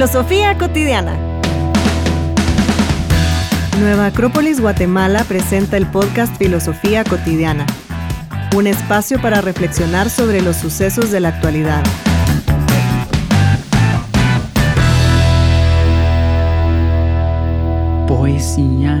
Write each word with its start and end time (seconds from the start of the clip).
Filosofía 0.00 0.56
cotidiana. 0.56 1.14
Nueva 3.80 4.06
Acrópolis 4.06 4.58
Guatemala 4.58 5.24
presenta 5.24 5.76
el 5.76 5.86
podcast 5.88 6.34
Filosofía 6.38 7.04
cotidiana, 7.04 7.66
un 8.56 8.66
espacio 8.66 9.20
para 9.20 9.42
reflexionar 9.42 10.08
sobre 10.08 10.40
los 10.40 10.56
sucesos 10.56 11.10
de 11.10 11.20
la 11.20 11.28
actualidad. 11.28 11.82
Poesía. 18.06 18.96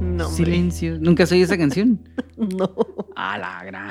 No. 0.00 0.28
Silencio. 0.28 0.98
¿Nunca 1.00 1.26
soy 1.26 1.42
esa 1.42 1.58
canción? 1.58 2.08
No, 2.36 2.74
A 3.14 3.38
la 3.38 3.62
gran. 3.64 3.90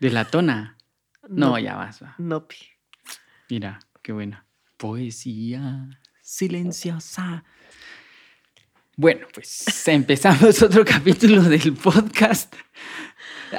De 0.00 0.10
la 0.10 0.24
tona. 0.24 0.76
No, 1.28 1.50
No. 1.50 1.58
ya 1.58 1.76
vas. 1.76 2.02
va. 2.02 2.14
no, 2.18 2.48
pi. 2.48 2.56
Mira, 3.48 3.78
qué 4.02 4.12
buena. 4.12 4.45
Poesía 4.76 5.88
silenciosa. 6.22 7.44
Bueno, 8.96 9.26
pues 9.32 9.86
empezamos 9.88 10.62
otro 10.62 10.84
capítulo 10.84 11.42
del 11.42 11.72
podcast. 11.74 12.54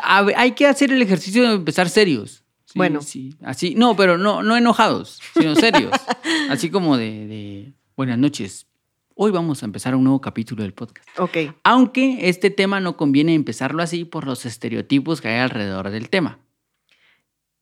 A 0.04 0.22
ver, 0.24 0.36
hay 0.38 0.52
que 0.52 0.68
hacer 0.68 0.92
el 0.92 1.02
ejercicio 1.02 1.44
de 1.48 1.56
empezar 1.56 1.90
serios. 1.90 2.44
Sí, 2.66 2.74
Bueno. 2.76 3.02
sí. 3.02 3.36
Así, 3.42 3.74
no, 3.76 3.96
pero 3.96 4.18
no, 4.18 4.44
no 4.44 4.58
enojados, 4.58 5.20
sino 5.34 5.56
serios. 5.56 5.92
Así 6.50 6.70
como 6.70 6.98
de, 6.98 7.28
de, 7.28 7.74
buenas 7.96 8.18
noches. 8.18 8.68
Hoy 9.16 9.32
vamos 9.32 9.64
a 9.64 9.66
empezar 9.66 9.96
un 9.96 10.04
nuevo 10.04 10.22
capítulo 10.22 10.62
del 10.64 10.74
podcast. 10.74 11.08
Ok, 11.18 11.38
Aunque 11.64 12.30
este 12.30 12.52
tema 12.52 12.80
no 12.80 12.98
conviene 12.98 13.34
empezarlo 13.34 13.82
así 13.82 14.06
por 14.06 14.28
los 14.28 14.46
estereotipos 14.46 15.22
que 15.22 15.30
hay 15.30 15.40
alrededor 15.40 15.90
del 15.90 16.10
tema. 16.12 16.40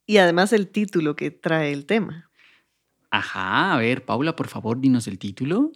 y 0.05 0.17
además 0.17 0.51
el 0.51 0.67
título 0.67 1.15
que 1.15 1.31
trae 1.31 1.71
el 1.71 1.85
tema. 1.85 2.24
Ajá, 3.15 3.73
a 3.73 3.77
ver, 3.77 4.03
Paula, 4.03 4.35
por 4.35 4.49
favor, 4.49 4.81
dinos 4.81 5.07
el 5.07 5.17
título. 5.17 5.71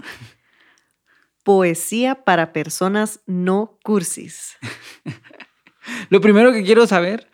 Poesía 1.44 2.26
para 2.26 2.52
personas 2.52 3.22
no 3.28 3.80
cursis. 3.82 4.58
Lo 6.10 6.20
primero 6.20 6.52
que 6.52 6.64
quiero 6.64 6.86
saber 6.86 7.32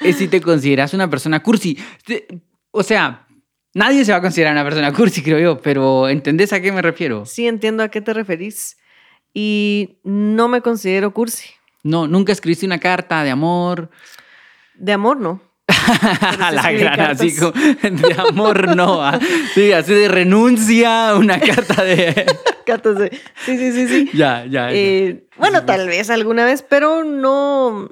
es 0.00 0.16
si 0.16 0.26
te 0.26 0.40
consideras 0.40 0.94
una 0.94 1.08
persona 1.08 1.44
cursi. 1.44 1.78
O 2.72 2.82
sea, 2.82 3.28
nadie 3.72 4.04
se 4.04 4.10
va 4.10 4.18
a 4.18 4.20
considerar 4.20 4.52
una 4.52 4.64
persona 4.64 4.92
cursi, 4.92 5.22
creo 5.22 5.38
yo, 5.38 5.62
pero 5.62 6.08
¿entendés 6.08 6.52
a 6.52 6.60
qué 6.60 6.72
me 6.72 6.82
refiero? 6.82 7.24
Sí 7.24 7.46
entiendo 7.46 7.84
a 7.84 7.88
qué 7.88 8.00
te 8.00 8.12
referís 8.12 8.78
y 9.32 10.00
no 10.02 10.48
me 10.48 10.60
considero 10.60 11.14
cursi. 11.14 11.50
No, 11.84 12.08
nunca 12.08 12.32
escribiste 12.32 12.66
una 12.66 12.80
carta 12.80 13.22
de 13.22 13.30
amor. 13.30 13.90
De 14.74 14.92
amor 14.92 15.18
no. 15.18 15.51
A 16.40 16.50
la 16.52 16.72
gran, 16.72 17.00
así 17.00 17.36
como 17.36 17.52
de 17.52 18.14
amor, 18.28 18.76
no. 18.76 19.02
ah. 19.02 19.18
Sí, 19.54 19.72
así 19.72 19.94
de 19.94 20.08
renuncia, 20.08 21.14
una 21.16 21.38
carta 21.40 21.82
de. 21.84 22.26
Cartas 22.66 22.98
de- 22.98 23.10
Sí, 23.44 23.58
sí, 23.58 23.72
sí, 23.72 23.88
sí. 23.88 24.10
ya, 24.14 24.44
ya. 24.44 24.70
ya. 24.70 24.72
Eh, 24.72 25.26
bueno, 25.36 25.64
tal 25.64 25.86
vez 25.88 26.10
alguna 26.10 26.44
vez, 26.44 26.62
pero 26.62 27.04
no, 27.04 27.88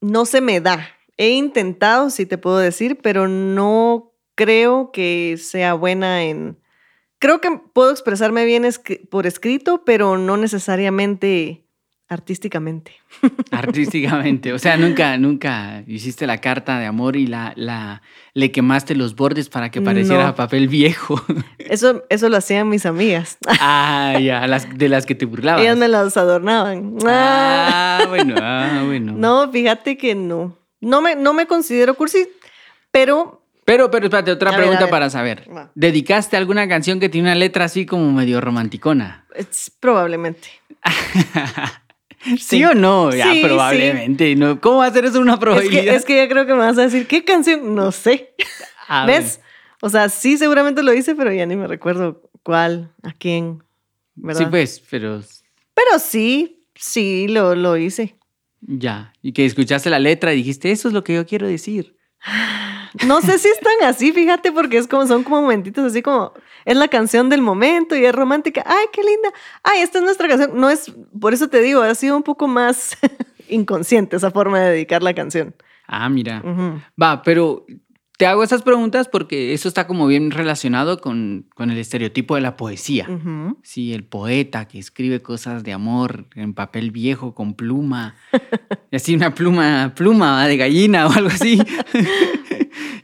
no 0.00 0.24
se 0.26 0.40
me 0.40 0.60
da. 0.60 0.88
He 1.16 1.30
intentado, 1.30 2.10
sí 2.10 2.26
te 2.26 2.38
puedo 2.38 2.58
decir, 2.58 2.98
pero 3.02 3.28
no 3.28 4.12
creo 4.34 4.90
que 4.92 5.36
sea 5.38 5.74
buena 5.74 6.24
en... 6.24 6.58
Creo 7.20 7.40
que 7.40 7.58
puedo 7.72 7.90
expresarme 7.90 8.44
bien 8.44 8.68
por 9.10 9.26
escrito, 9.26 9.84
pero 9.84 10.18
no 10.18 10.36
necesariamente 10.36 11.63
artísticamente. 12.08 12.92
Artísticamente. 13.50 14.52
O 14.52 14.58
sea, 14.58 14.76
nunca, 14.76 15.16
nunca 15.18 15.82
hiciste 15.86 16.26
la 16.26 16.38
carta 16.38 16.78
de 16.78 16.86
amor 16.86 17.16
y 17.16 17.26
la, 17.26 17.52
la, 17.56 18.02
le 18.34 18.52
quemaste 18.52 18.94
los 18.94 19.14
bordes 19.16 19.48
para 19.48 19.70
que 19.70 19.80
pareciera 19.80 20.26
No. 20.26 20.34
papel 20.34 20.68
viejo. 20.68 21.22
Eso, 21.58 22.04
eso 22.10 22.28
lo 22.28 22.36
hacían 22.36 22.68
mis 22.68 22.84
amigas. 22.86 23.38
ah, 23.60 24.18
ya, 24.20 24.46
las, 24.46 24.68
de 24.78 24.88
las 24.90 25.06
que 25.06 25.14
te 25.14 25.24
burlabas. 25.24 25.62
Ellas 25.62 25.76
me 25.78 25.88
las 25.88 26.16
adornaban. 26.16 26.96
Ah, 27.06 28.04
bueno, 28.08 28.34
ah, 28.38 28.82
bueno. 28.86 29.12
No, 29.16 29.50
fíjate 29.50 29.96
que 29.96 30.14
no. 30.14 30.58
No 30.80 31.00
me, 31.00 31.16
no 31.16 31.32
me 31.32 31.46
considero 31.46 31.94
cursi, 31.94 32.28
pero 32.90 33.42
Pero, 33.64 33.90
pero 33.90 34.04
espérate, 34.06 34.30
otra 34.30 34.50
A 34.50 34.56
pregunta 34.56 34.82
ver. 34.82 34.90
para 34.90 35.08
saber. 35.08 35.48
¿Dedicaste 35.74 36.36
alguna 36.36 36.68
canción 36.68 37.00
que 37.00 37.08
tiene 37.08 37.28
una 37.28 37.34
letra 37.34 37.64
así 37.64 37.86
como 37.86 38.12
medio 38.12 38.42
romanticona? 38.42 39.24
es 39.34 39.72
probablemente. 39.80 40.48
¿Sí, 42.38 42.64
o 42.64 42.74
no? 42.74 43.10
Ya, 43.14 43.30
Sí, 43.32 43.40
sí. 43.40 43.44
probablemente. 43.46 44.34
No. 44.36 44.60
¿Cómo 44.60 44.78
va 44.78 44.86
a 44.86 44.92
ser 44.92 45.04
eso 45.04 45.20
una 45.20 45.34
Es 45.34 45.38
probabilidad? 45.38 45.82
que, 45.84 45.94
es 45.94 46.04
que 46.04 46.16
ya 46.16 46.28
creo 46.28 46.46
que 46.46 46.52
me 46.54 46.60
vas 46.60 46.78
a 46.78 46.82
decir, 46.82 47.06
¿qué 47.06 47.24
canción? 47.24 47.74
No 47.74 47.92
sé. 47.92 48.34
Ah, 48.86 49.06
¿Ves? 49.06 49.40
O 49.80 49.88
sea, 49.88 50.10
sí, 50.10 50.36
seguramente 50.36 50.82
lo 50.82 50.92
hice, 50.92 51.14
pero 51.14 51.32
ya 51.32 51.46
ni 51.46 51.56
me 51.56 51.66
recuerdo 51.66 52.20
cuál, 52.42 52.92
a 53.02 53.12
quién. 53.14 53.62
¿verdad? 54.14 54.40
Sí, 54.42 54.46
pues, 54.50 54.82
pero 54.90 55.22
Pero 55.72 55.98
sí, 55.98 56.66
sí, 56.74 57.26
lo, 57.28 57.54
lo 57.54 57.78
hice. 57.78 58.16
ya. 58.60 59.14
Y 59.22 59.32
que 59.32 59.46
escuchaste 59.46 59.88
la 59.88 59.98
letra 59.98 60.34
y 60.34 60.36
dijiste, 60.36 60.70
eso 60.70 60.88
es 60.88 60.92
lo 60.94 61.02
que 61.02 61.14
yo 61.14 61.24
quiero 61.26 61.46
decir. 61.48 61.96
No 63.06 63.20
sé 63.20 63.38
si 63.38 63.48
es 63.48 63.58
tan 63.58 63.88
así, 63.88 64.12
fíjate, 64.12 64.52
porque 64.52 64.78
es 64.78 64.86
como, 64.86 65.06
son 65.06 65.24
como 65.24 65.42
momentitos 65.42 65.84
así 65.84 66.02
como, 66.02 66.32
es 66.64 66.76
la 66.76 66.88
canción 66.88 67.28
del 67.28 67.42
momento 67.42 67.96
y 67.96 68.04
es 68.04 68.14
romántica. 68.14 68.62
Ay, 68.66 68.86
qué 68.92 69.02
linda. 69.02 69.32
Ay, 69.62 69.80
esta 69.80 69.98
es 69.98 70.04
nuestra 70.04 70.28
canción. 70.28 70.52
No 70.54 70.70
es, 70.70 70.92
por 71.20 71.34
eso 71.34 71.48
te 71.48 71.60
digo, 71.60 71.82
ha 71.82 71.94
sido 71.94 72.16
un 72.16 72.22
poco 72.22 72.46
más 72.46 72.96
inconsciente 73.48 74.16
esa 74.16 74.30
forma 74.30 74.60
de 74.60 74.70
dedicar 74.70 75.02
la 75.02 75.14
canción. 75.14 75.54
Ah, 75.86 76.08
mira. 76.08 76.42
Va, 77.00 77.22
pero 77.22 77.66
te 78.16 78.26
hago 78.26 78.44
esas 78.44 78.62
preguntas 78.62 79.08
porque 79.08 79.54
eso 79.54 79.66
está 79.66 79.86
como 79.86 80.06
bien 80.06 80.30
relacionado 80.30 81.00
con, 81.00 81.46
con 81.54 81.70
el 81.70 81.78
estereotipo 81.78 82.36
de 82.36 82.42
la 82.42 82.56
poesía. 82.56 83.08
Sí, 83.62 83.92
el 83.92 84.04
poeta 84.04 84.66
que 84.68 84.78
escribe 84.78 85.20
cosas 85.20 85.64
de 85.64 85.72
amor 85.72 86.26
en 86.36 86.54
papel 86.54 86.92
viejo 86.92 87.34
con 87.34 87.54
pluma. 87.54 88.14
y 88.92 88.96
así 88.96 89.14
una 89.14 89.34
pluma, 89.34 89.92
pluma 89.96 90.46
de 90.46 90.56
gallina 90.56 91.06
o 91.08 91.12
algo 91.12 91.28
así. 91.28 91.60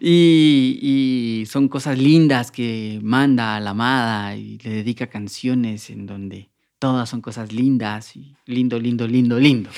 y, 0.01 0.79
y 0.81 1.47
son 1.47 1.69
cosas 1.69 1.99
lindas 1.99 2.51
que 2.51 2.99
manda 3.03 3.57
a 3.57 3.61
la 3.61 3.71
amada 3.71 4.37
y 4.37 4.59
le 4.59 4.71
dedica 4.71 5.09
canciones 5.09 5.91
en 5.91 6.07
donde 6.07 6.51
todas 6.79 7.09
son 7.09 7.21
cosas 7.21 7.53
lindas 7.53 8.17
y 8.17 8.35
lindo, 8.47 8.79
lindo, 8.79 9.07
lindo, 9.07 9.39
lindo. 9.39 9.71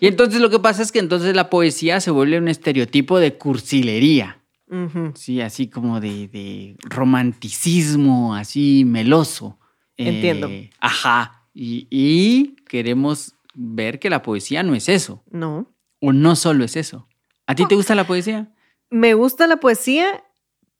Y 0.00 0.06
entonces 0.06 0.40
lo 0.40 0.50
que 0.50 0.58
pasa 0.58 0.82
es 0.82 0.92
que 0.92 0.98
entonces 0.98 1.34
la 1.36 1.50
poesía 1.50 2.00
se 2.00 2.10
vuelve 2.10 2.38
un 2.38 2.48
estereotipo 2.48 3.18
de 3.18 3.34
cursilería. 3.34 4.42
Ujú. 4.70 5.12
Sí, 5.14 5.40
así 5.40 5.68
como 5.68 6.00
de, 6.00 6.28
de 6.28 6.76
romanticismo, 6.82 8.34
así 8.34 8.84
meloso. 8.84 9.58
Entiendo. 9.96 10.48
Eh, 10.48 10.70
ajá. 10.80 11.46
Y, 11.54 11.86
y 11.90 12.56
queremos 12.68 13.34
ver 13.54 13.98
que 13.98 14.10
la 14.10 14.22
poesía 14.22 14.62
no 14.62 14.74
es 14.74 14.88
eso. 14.88 15.22
No. 15.30 15.74
O 16.00 16.12
no 16.12 16.36
solo 16.36 16.64
es 16.64 16.76
eso. 16.76 17.08
¿A 17.46 17.54
ti 17.54 17.66
te 17.66 17.74
gusta 17.74 17.94
la 17.94 18.06
poesía? 18.06 18.52
Me 18.90 19.14
gusta 19.14 19.46
la 19.46 19.58
poesía, 19.58 20.24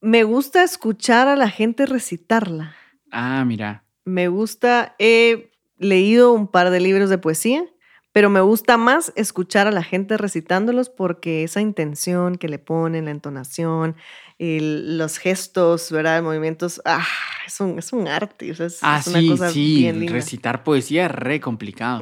me 0.00 0.24
gusta 0.24 0.62
escuchar 0.62 1.28
a 1.28 1.36
la 1.36 1.50
gente 1.50 1.86
recitarla. 1.86 2.74
Ah, 3.10 3.44
mira. 3.44 3.84
Me 4.04 4.28
gusta, 4.28 4.94
he 4.98 5.50
leído 5.78 6.32
un 6.32 6.48
par 6.48 6.70
de 6.70 6.80
libros 6.80 7.10
de 7.10 7.18
poesía, 7.18 7.64
pero 8.12 8.30
me 8.30 8.40
gusta 8.40 8.78
más 8.78 9.12
escuchar 9.16 9.66
a 9.66 9.70
la 9.70 9.82
gente 9.82 10.16
recitándolos 10.16 10.88
porque 10.88 11.44
esa 11.44 11.60
intención 11.60 12.36
que 12.36 12.48
le 12.48 12.58
ponen, 12.58 13.04
la 13.04 13.10
entonación, 13.10 13.96
el- 14.38 14.96
los 14.96 15.18
gestos, 15.18 15.92
¿verdad? 15.92 16.22
Movimientos, 16.22 16.80
ah, 16.86 17.06
es 17.46 17.60
un, 17.60 17.78
es 17.78 17.92
un 17.92 18.08
arte, 18.08 18.50
o 18.50 18.54
sea, 18.54 18.66
es, 18.66 18.78
Ah, 18.82 18.98
es 19.00 19.06
una 19.08 19.20
sí, 19.20 19.28
cosa 19.28 19.50
sí. 19.50 19.76
bien 19.76 20.00
linda. 20.00 20.14
Recitar 20.14 20.64
poesía 20.64 21.04
es 21.06 21.12
re 21.12 21.40
complicado. 21.40 22.00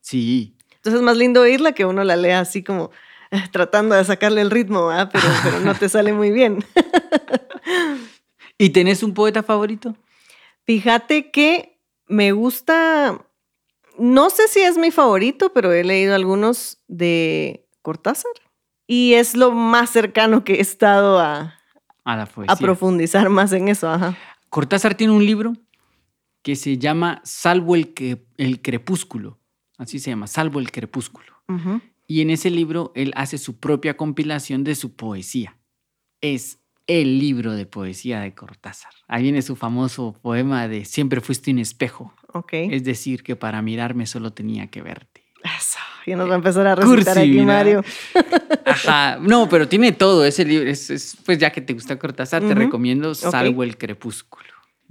Sí. 0.00 0.56
Entonces 0.76 1.00
es 1.00 1.04
más 1.04 1.16
lindo 1.16 1.40
oírla 1.40 1.72
que 1.72 1.84
uno 1.84 2.04
la 2.04 2.14
lea 2.16 2.40
así 2.40 2.62
como 2.62 2.90
tratando 3.52 3.94
de 3.94 4.04
sacarle 4.04 4.40
el 4.40 4.50
ritmo. 4.50 4.90
Pero, 5.12 5.28
pero 5.42 5.60
no 5.60 5.74
te 5.74 5.88
sale 5.88 6.12
muy 6.12 6.30
bien. 6.30 6.64
¿Y 8.58 8.70
tenés 8.70 9.02
un 9.02 9.14
poeta 9.14 9.42
favorito? 9.42 9.96
Fíjate 10.64 11.30
que 11.30 11.80
me 12.06 12.32
gusta, 12.32 13.26
no 13.98 14.30
sé 14.30 14.48
si 14.48 14.60
es 14.60 14.78
mi 14.78 14.90
favorito, 14.90 15.52
pero 15.52 15.72
he 15.72 15.84
leído 15.84 16.14
algunos 16.14 16.82
de 16.88 17.66
Cortázar 17.82 18.32
y 18.86 19.14
es 19.14 19.36
lo 19.36 19.52
más 19.52 19.90
cercano 19.90 20.44
que 20.44 20.54
he 20.54 20.60
estado 20.60 21.18
a, 21.18 21.54
A 22.04 22.16
la 22.16 22.28
a 22.48 22.56
profundizar 22.56 23.28
más 23.28 23.52
en 23.52 23.68
eso. 23.68 23.88
Ajá. 23.90 24.16
Cortázar 24.48 24.94
tiene 24.94 25.12
un 25.12 25.24
libro 25.24 25.54
que 26.42 26.56
se 26.56 26.78
llama 26.78 27.20
Salvo 27.24 27.74
el, 27.74 27.94
que, 27.94 28.26
el 28.36 28.62
crepúsculo. 28.62 29.40
Así 29.78 29.98
se 29.98 30.10
llama, 30.10 30.26
Salvo 30.26 30.60
el 30.60 30.70
crepúsculo. 30.70 31.32
Ujú. 31.48 31.80
Y 32.06 32.20
en 32.20 32.30
ese 32.30 32.50
libro 32.50 32.92
él 32.94 33.12
hace 33.16 33.38
su 33.38 33.58
propia 33.58 33.96
compilación 33.96 34.62
de 34.64 34.74
su 34.74 34.94
poesía. 34.94 35.56
Es 36.20 36.58
el 36.86 37.18
libro 37.18 37.52
de 37.54 37.64
poesía 37.66 38.20
de 38.20 38.34
Cortázar. 38.34 38.92
Ahí 39.08 39.22
viene 39.22 39.40
su 39.42 39.56
famoso 39.56 40.12
poema 40.20 40.68
de 40.68 40.84
Siempre 40.84 41.20
fuiste 41.22 41.50
un 41.50 41.58
espejo. 41.58 42.14
Ok. 42.32 42.52
Es 42.52 42.84
decir, 42.84 43.22
que 43.22 43.36
para 43.36 43.62
mirarme 43.62 44.06
solo 44.06 44.32
tenía 44.32 44.66
que 44.66 44.82
verte. 44.82 45.22
Eso, 45.58 45.78
Y 46.06 46.14
nos 46.14 46.28
va 46.28 46.32
a 46.34 46.36
empezar 46.36 46.66
a 46.66 46.74
recitar 46.74 47.18
aquí. 47.18 47.40
Mario. 47.40 47.82
Ajá, 48.66 49.18
no, 49.20 49.48
pero 49.48 49.68
tiene 49.68 49.92
todo 49.92 50.24
ese 50.24 50.44
libro. 50.44 50.68
Es, 50.70 50.90
es- 50.90 51.16
pues 51.24 51.38
ya 51.38 51.50
que 51.50 51.60
te 51.60 51.72
gusta 51.74 51.98
Cortázar, 51.98 52.40
te 52.42 52.48
Ujú. 52.48 52.54
recomiendo 52.56 53.14
Salvo 53.14 53.62
el 53.62 53.76
Crepúsculo. 53.78 54.44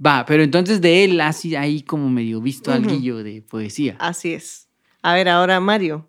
Va, 0.04 0.24
pero 0.26 0.42
entonces 0.42 0.80
de 0.80 1.04
él 1.04 1.20
así 1.20 1.54
ahí 1.54 1.82
como 1.82 2.08
medio 2.10 2.40
visto 2.40 2.70
Ujú. 2.72 2.80
alguillo 2.80 3.22
de 3.22 3.42
poesía. 3.42 3.96
Así 4.00 4.32
es. 4.32 4.68
A 5.02 5.14
ver, 5.14 5.28
ahora 5.28 5.60
Mario, 5.60 6.08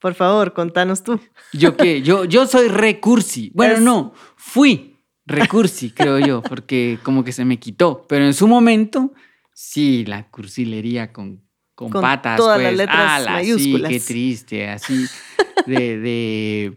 por 0.00 0.14
favor, 0.14 0.52
contanos 0.52 1.02
tú. 1.02 1.20
Yo 1.52 1.76
qué, 1.76 2.02
yo, 2.02 2.24
yo 2.24 2.46
soy 2.46 2.68
recursi. 2.68 3.50
Bueno, 3.54 3.74
Es- 3.74 3.80
no, 3.80 4.12
fui 4.36 4.96
recursi, 5.26 5.90
creo 5.90 6.18
yo, 6.18 6.42
porque 6.42 6.98
como 7.02 7.24
que 7.24 7.32
se 7.32 7.44
me 7.44 7.58
quitó. 7.58 8.06
Pero 8.08 8.24
en 8.24 8.34
su 8.34 8.46
momento, 8.48 9.12
sí, 9.52 10.04
la 10.06 10.28
cursilería 10.30 11.12
con, 11.12 11.42
con, 11.74 11.90
Con 11.90 12.00
patas. 12.02 12.36
todas 12.36 12.58
las 12.58 12.68
pues, 12.70 12.76
letras 12.78 13.10
ala, 13.22 13.32
mayúsculas. 13.32 13.92
Sí, 13.92 13.98
qué 13.98 14.00
triste, 14.04 14.68
así 14.68 15.06
de, 15.66 15.98
de 15.98 16.74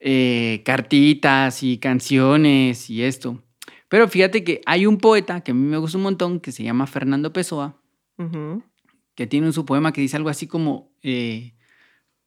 eh, 0.00 0.62
cartitas 0.64 1.62
y 1.62 1.78
canciones 1.78 2.90
y 2.90 3.02
esto. 3.02 3.42
Pero 3.88 4.08
fíjate 4.08 4.42
que 4.42 4.60
hay 4.66 4.86
un 4.86 4.98
poeta 4.98 5.42
que 5.42 5.52
a 5.52 5.54
mí 5.54 5.64
me 5.66 5.76
gusta 5.78 5.98
un 5.98 6.02
montón 6.04 6.40
que 6.40 6.50
se 6.50 6.64
llama 6.64 6.86
Fernando 6.88 7.32
Pessoa, 7.32 7.80
que 9.14 9.26
tiene 9.28 9.46
en 9.46 9.52
su 9.52 9.64
poema 9.64 9.92
que 9.92 10.00
dice 10.00 10.16
algo 10.16 10.28
así 10.30 10.46
como, 10.48 10.90
eh, 11.02 11.54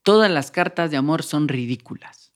todas 0.07 0.31
las 0.31 0.51
cartas 0.51 0.89
de 0.89 0.95
amor 0.95 1.21
son 1.21 1.49
ridículas. 1.49 2.31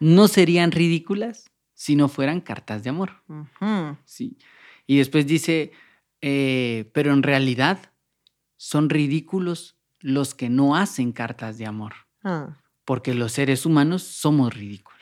No 0.00 0.26
serían 0.26 0.72
ridículas 0.72 1.44
si 1.74 1.94
no 1.94 2.08
fueran 2.08 2.40
cartas 2.40 2.82
de 2.82 2.90
amor. 2.90 3.22
Sí. 4.04 4.36
Y 4.88 4.96
después 4.98 5.28
dice, 5.28 5.70
eh, 6.22 6.90
pero 6.92 7.12
en 7.12 7.22
realidad 7.22 7.78
son 8.56 8.90
ridículos 8.90 9.76
los 10.00 10.34
que 10.34 10.48
no 10.48 10.74
hacen 10.74 11.12
cartas 11.12 11.56
de 11.56 11.66
amor, 11.66 11.92
Ah, 12.24 12.56
porque 12.84 13.14
los 13.14 13.30
seres 13.30 13.64
humanos 13.64 14.02
somos 14.02 14.52
ridículos. 14.52 14.98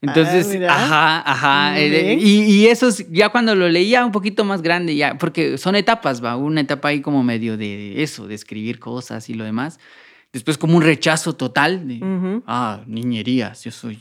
Entonces, 0.00 0.48
mira. 0.48 0.74
ajá, 0.74 1.30
ajá. 1.30 1.78
Eh, 1.80 2.18
y, 2.20 2.42
y 2.42 2.66
eso 2.66 2.88
es- 2.88 3.08
ya 3.12 3.28
cuando 3.28 3.54
lo 3.54 3.68
leía 3.68 4.04
un 4.04 4.10
poquito 4.10 4.44
más 4.44 4.62
grande, 4.62 4.96
ya, 4.96 5.16
porque 5.16 5.58
son 5.58 5.76
etapas, 5.76 6.22
va, 6.22 6.34
una 6.36 6.60
etapa 6.62 6.88
ahí 6.88 7.00
como 7.00 7.22
medio 7.22 7.56
de 7.56 8.02
eso, 8.02 8.26
de 8.26 8.34
escribir 8.34 8.80
cosas 8.80 9.30
y 9.30 9.34
lo 9.34 9.44
demás. 9.44 9.78
Después 10.34 10.58
como 10.58 10.76
un 10.76 10.82
rechazo 10.82 11.34
total 11.34 11.86
de, 11.88 12.00
ah, 12.46 12.82
niñerías, 12.86 13.64
yo 13.64 13.70
soy, 13.70 13.98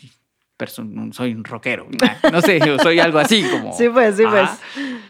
soy 1.11 1.33
un 1.33 1.43
rockero, 1.43 1.87
no 2.31 2.41
sé, 2.41 2.59
yo 2.65 2.77
soy 2.79 2.99
algo 2.99 3.19
así 3.19 3.43
como... 3.43 3.71
Sí, 3.77 3.87
pues, 3.87 4.17
sí, 4.17 4.23
pues. 4.27 4.49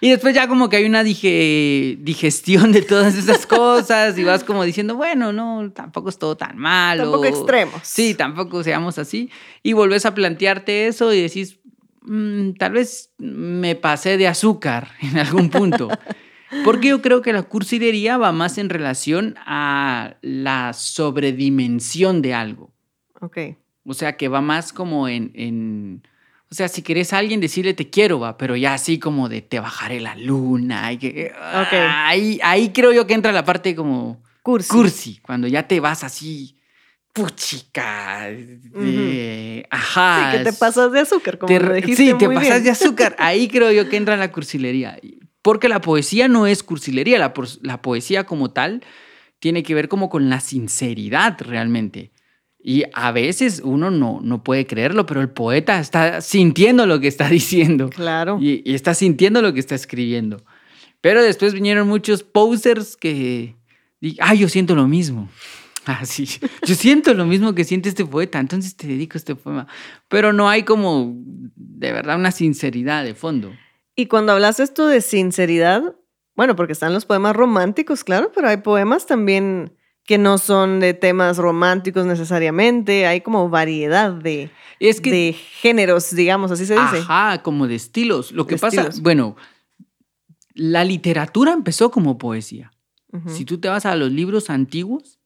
Y 0.01 0.09
después 0.09 0.35
ya 0.35 0.49
como 0.49 0.67
que 0.67 0.75
hay 0.77 0.85
una 0.85 1.01
digestión 1.03 2.73
de 2.73 2.81
todas 2.81 3.15
esas 3.15 3.45
cosas 3.45 4.17
y 4.17 4.23
vas 4.25 4.43
como 4.43 4.63
diciendo, 4.65 4.95
bueno, 4.97 5.31
no, 5.31 5.71
tampoco 5.71 6.09
es 6.09 6.17
todo 6.19 6.35
tan 6.35 6.57
malo. 6.57 7.03
Tampoco 7.03 7.25
extremos. 7.25 7.81
Sí, 7.83 8.15
tampoco 8.15 8.61
seamos 8.63 8.97
así. 8.97 9.29
Y 9.63 9.71
volvés 9.73 10.05
a 10.05 10.13
plantearte 10.13 10.87
eso 10.87 11.13
y 11.13 11.21
decís, 11.21 11.57
"Mm, 12.01 12.51
tal 12.59 12.73
vez 12.73 13.11
me 13.17 13.75
pasé 13.75 14.17
de 14.17 14.27
azúcar 14.27 14.89
en 15.01 15.17
algún 15.19 15.49
punto. 15.49 15.87
Porque 16.63 16.89
yo 16.89 17.01
creo 17.01 17.21
que 17.21 17.33
la 17.33 17.43
cursilería 17.43 18.17
va 18.17 18.31
más 18.31 18.57
en 18.57 18.69
relación 18.69 19.35
a 19.45 20.15
la 20.21 20.73
sobredimensión 20.73 22.21
de 22.21 22.33
algo. 22.33 22.71
Ok. 23.21 23.37
O 23.85 23.93
sea, 23.93 24.15
que 24.17 24.27
va 24.27 24.41
más 24.41 24.71
como 24.73 25.07
en, 25.07 25.31
en- 25.35 26.03
O 26.51 26.55
sea, 26.55 26.67
si 26.67 26.81
querés 26.83 27.11
a 27.13 27.17
alguien 27.17 27.39
decirle 27.41 27.73
te 27.73 27.89
quiero, 27.89 28.19
va, 28.19 28.37
pero 28.37 28.55
ya 28.55 28.73
así 28.75 28.99
como 28.99 29.27
de 29.27 29.41
te 29.41 29.59
bajaré 29.59 29.99
la 29.99 30.15
luna. 30.15 30.91
y 30.93 30.97
que- 30.97 31.31
Ok. 31.35 31.73
ahí, 31.73 32.39
ahí 32.43 32.69
creo 32.71 32.91
yo 32.93 33.07
que 33.07 33.13
entra 33.15 33.31
la 33.31 33.43
parte 33.43 33.75
como 33.75 34.21
Cursi. 34.43 34.69
cursi, 34.69 35.19
cuando 35.23 35.47
ya 35.47 35.67
te 35.67 35.79
vas 35.79 36.03
así, 36.03 36.55
puchica, 37.11 38.27
de- 38.29 39.65
ajá. 39.69 40.31
Sí, 40.31 40.37
que 40.37 40.43
te 40.43 40.53
pasas 40.53 40.91
de 40.91 40.99
azúcar, 40.99 41.37
como 41.37 41.47
te 41.47 41.59
lo 41.59 41.73
dijiste 41.73 41.95
sí, 42.11 42.13
te 42.17 42.27
pasas 42.27 42.41
bien. 42.49 42.63
de 42.63 42.69
azúcar. 42.71 43.15
Ahí 43.19 43.47
creo 43.47 43.71
yo 43.71 43.89
que 43.89 43.97
entra 43.97 44.15
la 44.17 44.31
cursilería. 44.31 44.99
Porque 45.43 45.69
la 45.69 45.81
poesía 45.81 46.27
no 46.27 46.47
es 46.47 46.63
cursilería, 46.63 47.19
la, 47.19 47.81
poesía 47.81 48.23
como 48.25 48.49
tal 48.51 48.81
tiene 49.39 49.61
que 49.61 49.75
ver 49.75 49.89
como 49.89 50.09
con 50.09 50.29
la 50.29 50.39
sinceridad 50.39 51.37
realmente. 51.41 52.11
Y 52.65 52.85
a 52.93 53.11
veces 53.11 53.61
uno 53.63 53.91
no, 53.91 54.21
no 54.23 54.41
puede 54.41 54.65
creerlo, 54.65 55.05
pero 55.05 55.19
el 55.19 55.29
poeta 55.29 55.79
está 55.79 56.21
sintiendo 56.21 56.85
lo 56.87 56.99
que 57.01 57.09
está 57.09 57.27
diciendo. 57.39 57.89
Claro. 57.89 58.39
Y, 58.41 58.63
y 58.65 58.73
está 58.73 58.93
sintiendo 58.93 59.41
lo 59.41 59.53
que 59.53 59.59
está 59.59 59.75
escribiendo. 59.75 60.43
Pero 61.01 61.21
después 61.21 61.53
vinieron 61.53 61.89
muchos 61.89 62.23
posers 62.23 62.95
que... 62.95 63.55
di- 63.99 64.15
Ah, 64.21 64.33
yo 64.33 64.47
siento 64.49 64.73
lo 64.75 64.87
mismo. 64.87 65.29
Ah, 65.85 66.05
sí. 66.05 66.25
Yo 66.65 66.75
siento 66.75 67.13
lo 67.13 67.25
mismo 67.25 67.53
que 67.53 67.65
siente 67.65 67.89
este 67.89 68.05
poeta, 68.05 68.39
entonces 68.39 68.77
te 68.77 68.87
dedico 68.87 69.17
este 69.17 69.35
poema. 69.35 69.67
Pero 70.07 70.31
no 70.31 70.47
hay 70.47 70.63
como, 70.63 71.13
de 71.57 71.91
verdad, 71.91 72.15
una 72.17 72.31
sinceridad 72.31 73.03
de 73.03 73.15
fondo. 73.15 73.51
Y 73.95 74.07
cuando 74.07 74.31
hablas 74.31 74.59
esto 74.59 74.87
de 74.87 75.01
sinceridad, 75.01 75.95
bueno, 76.35 76.55
porque 76.55 76.73
están 76.73 76.93
los 76.93 77.05
poemas 77.05 77.35
románticos, 77.35 78.03
claro, 78.03 78.31
pero 78.33 78.47
hay 78.47 78.57
poemas 78.57 79.05
también 79.05 79.77
que 80.05 80.17
no 80.17 80.37
son 80.37 80.79
de 80.79 80.93
temas 80.93 81.37
románticos 81.37 82.05
necesariamente, 82.05 83.05
hay 83.05 83.21
como 83.21 83.49
variedad 83.49 84.11
de, 84.11 84.51
Es 84.79 84.99
que... 84.99 85.11
de 85.11 85.33
géneros, 85.33 86.13
digamos, 86.13 86.51
así 86.51 86.65
se 86.65 86.73
dice. 86.73 86.97
Ajá, 86.97 87.41
como 87.41 87.67
de 87.67 87.75
estilos. 87.75 88.31
Lo 88.33 88.45
que 88.45 88.55
De 88.55 88.61
pasa, 88.61 88.81
estilos. 88.81 89.01
bueno, 89.01 89.35
la 90.53 90.83
literatura 90.83 91.53
empezó 91.53 91.89
como 91.91 92.17
poesía. 92.17 92.71
Si 93.27 93.45
tú 93.45 93.59
te 93.59 93.67
vas 93.69 93.85
a 93.85 93.95
los 93.95 94.11
libros 94.11 94.49
antiguos, 94.49 95.19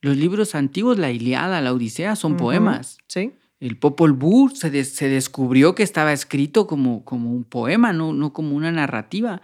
los 0.00 0.16
libros 0.16 0.54
antiguos, 0.54 0.96
la 0.96 1.10
Iliada, 1.10 1.60
la 1.60 1.72
Odisea, 1.72 2.14
son 2.14 2.36
poemas. 2.36 2.98
Sí. 3.08 3.32
El 3.62 3.76
Popol 3.76 4.12
Vuh 4.12 4.50
se, 4.56 4.84
se 4.84 5.08
descubrió 5.08 5.76
que 5.76 5.84
estaba 5.84 6.12
escrito 6.12 6.66
como, 6.66 7.04
como 7.04 7.30
un 7.30 7.44
poema, 7.44 7.92
no, 7.92 8.12
no 8.12 8.32
como 8.32 8.56
una 8.56 8.72
narrativa. 8.72 9.40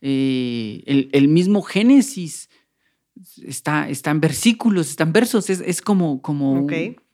Eh, 0.00 0.82
el, 0.86 1.10
el 1.12 1.28
mismo 1.28 1.60
Génesis 1.60 2.48
está, 3.46 3.90
está 3.90 4.12
en 4.12 4.22
versículos, 4.22 4.88
está 4.88 5.04
en 5.04 5.12
versos, 5.12 5.50
es, 5.50 5.60
es 5.60 5.82
como... 5.82 6.22
como 6.22 6.66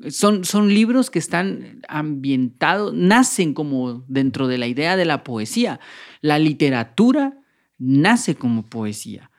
son, 0.08 0.44
son 0.44 0.72
libros 0.72 1.10
que 1.10 1.18
están 1.18 1.82
ambientados, 1.88 2.94
nacen 2.94 3.52
como 3.52 4.04
dentro 4.06 4.46
de 4.46 4.58
la 4.58 4.68
idea 4.68 4.96
de 4.96 5.04
la 5.04 5.24
poesía. 5.24 5.80
La 6.20 6.38
literatura 6.38 7.40
nace 7.76 8.36
como 8.36 8.64
poesía. 8.64 9.32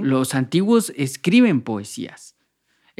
Los 0.00 0.34
antiguos 0.34 0.90
escriben 0.96 1.60
poesías. 1.60 2.34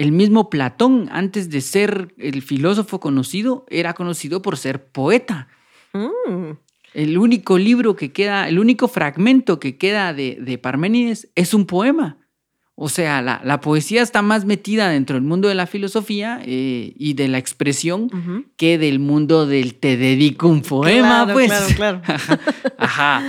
El 0.00 0.12
mismo 0.12 0.48
Platón, 0.48 1.08
antes 1.12 1.50
de 1.50 1.60
ser 1.60 2.14
el 2.16 2.40
filósofo 2.40 3.00
conocido, 3.00 3.66
era 3.68 3.92
conocido 3.92 4.40
por 4.40 4.56
ser 4.56 4.86
poeta. 4.86 5.48
Mm, 5.92 6.52
El 6.94 7.18
único 7.18 7.58
libro 7.58 7.96
que 7.96 8.10
queda, 8.10 8.48
el 8.48 8.58
único 8.58 8.88
fragmento 8.88 9.60
que 9.60 9.76
queda 9.76 10.14
de, 10.14 10.38
de 10.40 10.56
Parménides 10.58 11.28
es 11.34 11.52
un 11.52 11.66
poema. 11.66 12.16
O 12.82 12.88
sea, 12.88 13.20
la, 13.20 13.42
la 13.44 13.60
poesía 13.60 14.00
está 14.00 14.22
más 14.22 14.46
metida 14.46 14.88
dentro 14.88 15.14
del 15.16 15.22
mundo 15.22 15.48
de 15.48 15.54
la 15.54 15.66
filosofía 15.66 16.40
eh, 16.46 16.94
y 16.96 17.12
de 17.12 17.28
la 17.28 17.36
expresión 17.36 18.08
que 18.56 18.78
del 18.78 19.00
mundo 19.00 19.44
del 19.46 19.74
te 19.74 19.98
dedico 19.98 20.48
un 20.48 20.62
poema, 20.62 21.24
Claro, 21.26 21.32
pues. 21.34 21.74
claro, 21.76 22.00
claro. 22.00 22.40
Ajá. 22.78 23.22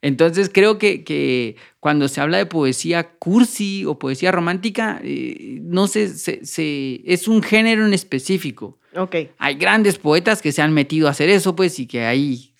Entonces 0.00 0.50
creo 0.52 0.78
que, 0.78 1.02
que 1.02 1.56
cuando 1.80 2.06
se 2.08 2.20
habla 2.20 2.38
de 2.38 2.46
poesía 2.46 3.10
cursi 3.18 3.84
o 3.84 3.98
poesía 3.98 4.30
romántica, 4.30 5.00
eh, 5.02 5.58
no 5.62 5.88
sé, 5.88 6.08
se- 6.16 6.44
se- 6.46 7.02
es 7.04 7.26
un 7.26 7.42
género 7.42 7.84
en 7.86 7.92
específico. 7.94 8.78
Ok. 8.94 9.16
Hay 9.38 9.54
grandes 9.56 9.98
poetas 9.98 10.40
que 10.40 10.52
se 10.52 10.62
han 10.62 10.72
metido 10.72 11.08
a 11.08 11.10
hacer 11.10 11.28
eso, 11.30 11.56
pues, 11.56 11.78
y 11.80 11.86
que 11.86 12.04
ahí, 12.04 12.54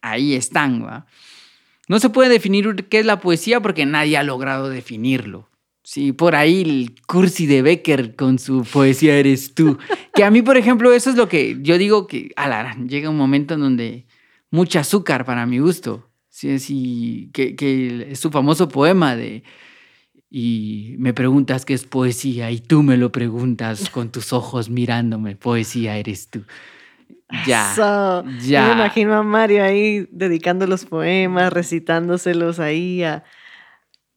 ahí 0.00 0.34
están, 0.34 0.84
¿va? 0.84 1.06
No 1.88 1.98
se 2.00 2.10
puede 2.10 2.30
definir 2.30 2.74
qué 2.88 2.98
es 3.00 3.06
la 3.06 3.20
poesía 3.20 3.60
porque 3.60 3.86
nadie 3.86 4.16
ha 4.16 4.22
logrado 4.22 4.68
definirlo. 4.68 5.48
Sí, 5.84 6.12
por 6.12 6.36
ahí 6.36 6.62
el 6.62 6.94
cursi 7.08 7.46
de 7.46 7.60
Becker 7.62 8.14
con 8.14 8.38
su 8.38 8.62
poesía 8.64 9.16
eres 9.18 9.52
tú. 9.54 9.78
Que 10.14 10.22
a 10.24 10.30
mí, 10.30 10.40
por 10.42 10.56
ejemplo, 10.56 10.92
eso 10.92 11.10
es 11.10 11.16
lo 11.16 11.28
que 11.28 11.58
yo 11.60 11.76
digo 11.78 12.06
que 12.06 12.30
ala, 12.36 12.76
llega 12.88 13.10
un 13.10 13.16
momento 13.16 13.54
en 13.54 13.60
donde 13.60 14.06
mucha 14.50 14.80
azúcar 14.80 15.24
para 15.24 15.44
mi 15.44 15.58
gusto. 15.58 16.08
Sí, 16.32 16.58
sí, 16.58 17.28
que, 17.34 17.54
que 17.54 18.12
es 18.12 18.18
su 18.18 18.30
famoso 18.30 18.66
poema 18.66 19.14
de 19.16 19.42
y 20.30 20.94
me 20.98 21.12
preguntas 21.12 21.66
qué 21.66 21.74
es 21.74 21.84
poesía 21.84 22.50
y 22.50 22.58
tú 22.58 22.82
me 22.82 22.96
lo 22.96 23.12
preguntas 23.12 23.90
con 23.90 24.10
tus 24.10 24.32
ojos 24.32 24.70
mirándome. 24.70 25.36
Poesía 25.36 25.98
eres 25.98 26.30
tú. 26.30 26.42
Ya. 27.46 27.72
Eso. 27.72 28.24
ya. 28.40 28.62
Yo 28.62 28.68
me 28.68 28.80
imagino 28.80 29.14
a 29.14 29.22
Mario 29.22 29.62
ahí 29.62 30.08
dedicando 30.10 30.66
los 30.66 30.86
poemas, 30.86 31.52
recitándoselos 31.52 32.60
ahí 32.60 33.02
a, 33.02 33.24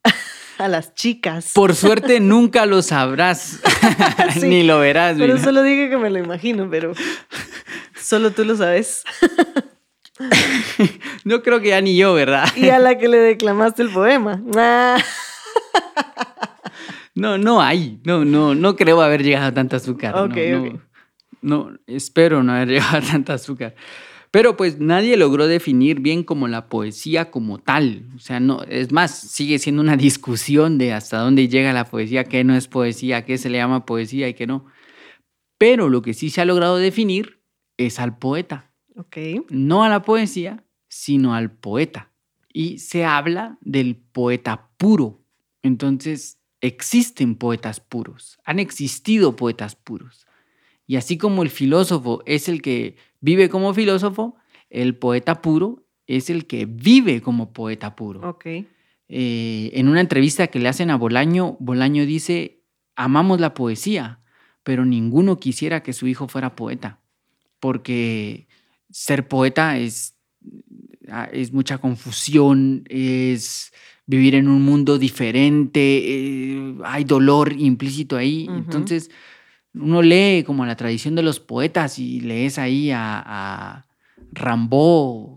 a 0.58 0.70
las 0.70 0.94
chicas. 0.94 1.52
Por 1.54 1.76
suerte 1.76 2.22
nunca 2.22 2.66
lo 2.66 2.82
sabrás, 2.82 3.60
Sí, 4.40 4.48
ni 4.48 4.64
lo 4.64 4.80
verás. 4.80 5.18
Pero 5.18 5.34
mira. 5.34 5.46
solo 5.46 5.64
dije 5.64 5.90
que 5.90 5.98
me 5.98 6.10
lo 6.10 6.20
imagino, 6.20 6.70
pero 6.70 6.94
solo 8.02 8.32
tú 8.32 8.46
lo 8.46 8.56
sabes. 8.56 9.04
No 11.24 11.42
creo 11.42 11.60
que 11.60 11.70
ya 11.70 11.82
ni 11.82 11.98
yo, 11.98 12.14
¿verdad? 12.14 12.46
Y 12.56 12.70
a 12.70 12.80
la 12.80 12.98
que 12.98 13.08
le 13.08 13.18
declamaste 13.18 13.82
el 13.82 13.90
poema. 13.90 14.42
No, 17.18 17.38
no 17.38 17.62
hay. 17.62 18.02
No, 18.04 18.26
no, 18.26 18.54
no 18.56 18.76
creo 18.76 19.02
haber 19.02 19.24
llegado 19.24 19.48
a 19.48 19.54
tanta 19.54 19.78
azúcar. 19.78 20.14
Ok, 20.18 20.36
no, 20.36 20.66
no, 20.66 20.82
no, 21.42 21.80
espero 21.88 22.44
no 22.44 22.52
haber 22.52 22.68
llegado 22.72 22.98
a 22.98 23.02
tanta 23.02 23.36
azúcar. 23.36 23.74
Pero 24.32 24.58
pues 24.58 24.80
nadie 24.82 25.16
logró 25.16 25.48
definir 25.48 26.02
bien 26.02 26.26
como 26.26 26.50
la 26.50 26.68
poesía 26.68 27.32
como 27.32 27.58
tal. 27.58 28.10
O 28.18 28.20
sea, 28.20 28.42
no, 28.42 28.64
es 28.64 28.92
más, 28.92 29.18
sigue 29.18 29.60
siendo 29.60 29.82
una 29.82 29.96
discusión 29.96 30.78
de 30.78 30.92
hasta 30.92 31.20
dónde 31.20 31.48
llega 31.48 31.72
la 31.72 31.86
poesía, 31.86 32.26
qué 32.26 32.44
no 32.44 32.54
es 32.54 32.68
poesía, 32.68 33.24
qué 33.24 33.38
se 33.38 33.50
le 33.50 33.60
llama 33.60 33.86
poesía 33.86 34.28
y 34.28 34.34
qué 34.34 34.46
no. 34.46 34.66
Pero 35.58 35.88
lo 35.88 36.02
que 36.02 36.14
sí 36.14 36.30
se 36.30 36.42
ha 36.42 36.46
logrado 36.46 36.76
definir 36.76 37.40
es 37.78 37.98
al 37.98 38.18
poeta 38.18 38.65
No 39.50 39.84
a 39.84 39.90
la 39.90 40.02
poesía, 40.02 40.64
sino 40.88 41.34
al 41.34 41.52
poeta. 41.52 42.12
Y 42.52 42.80
se 42.80 43.06
habla 43.06 43.58
del 43.62 43.96
poeta 43.96 44.70
puro. 44.78 45.22
Entonces, 45.62 46.40
existen 46.62 47.36
poetas 47.36 47.80
puros, 47.80 48.40
han 48.44 48.60
existido 48.60 49.36
poetas 49.36 49.76
puros. 49.76 50.26
Y 50.88 50.96
así 50.96 51.18
como 51.18 51.44
el 51.44 51.50
filósofo 51.50 52.24
es 52.26 52.48
el 52.50 52.62
que 52.62 52.96
vive 53.20 53.50
como 53.50 53.74
filósofo, 53.74 54.36
el 54.70 54.96
poeta 54.96 55.42
puro 55.42 55.86
es 56.08 56.30
el 56.30 56.46
que 56.46 56.66
vive 56.66 57.22
como 57.22 57.54
poeta 57.54 57.96
puro. 57.96 58.28
Ok. 58.28 58.46
Eh, 59.08 59.72
en 59.74 59.88
una 59.88 60.02
entrevista 60.02 60.48
que 60.48 60.60
le 60.60 60.68
hacen 60.68 60.90
a 60.90 60.98
Bolaño, 60.98 61.58
Bolaño 61.60 62.06
dice, 62.06 62.64
amamos 62.96 63.40
la 63.40 63.54
poesía, 63.54 64.22
pero 64.64 64.86
ninguno 64.86 65.40
quisiera 65.40 65.84
que 65.84 65.94
su 65.94 66.08
hijo 66.08 66.28
fuera 66.28 66.56
poeta, 66.56 67.00
porque 67.60 68.48
ser 68.96 69.28
poeta 69.28 69.78
es, 69.78 70.16
ah, 71.10 71.28
es 71.34 71.52
mucha 71.52 71.80
confusión, 71.80 72.86
es 72.88 73.74
vivir 74.06 74.36
en 74.36 74.48
un 74.48 74.62
mundo 74.62 74.98
diferente, 74.98 75.82
eh, 75.82 76.76
hay 76.86 77.04
dolor 77.04 77.52
implícito 77.52 78.16
ahí, 78.16 78.48
entonces 78.50 79.12
uno 79.74 80.02
lee 80.02 80.44
como 80.46 80.66
la 80.66 80.78
tradición 80.78 81.14
de 81.16 81.24
los 81.24 81.42
poetas 81.42 82.00
y 82.00 82.22
lees 82.22 82.58
ahí 82.58 82.92
a, 82.92 83.22
a 83.26 83.86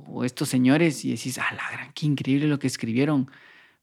o 0.07 0.23
estos 0.25 0.49
señores 0.49 1.05
y 1.05 1.11
decís, 1.11 1.38
ah, 1.38 1.53
la 1.57 1.69
gran, 1.73 1.93
qué 1.95 2.07
increíble 2.07 2.47
lo 2.47 2.61
que 2.61 2.69
escribieron, 2.69 3.29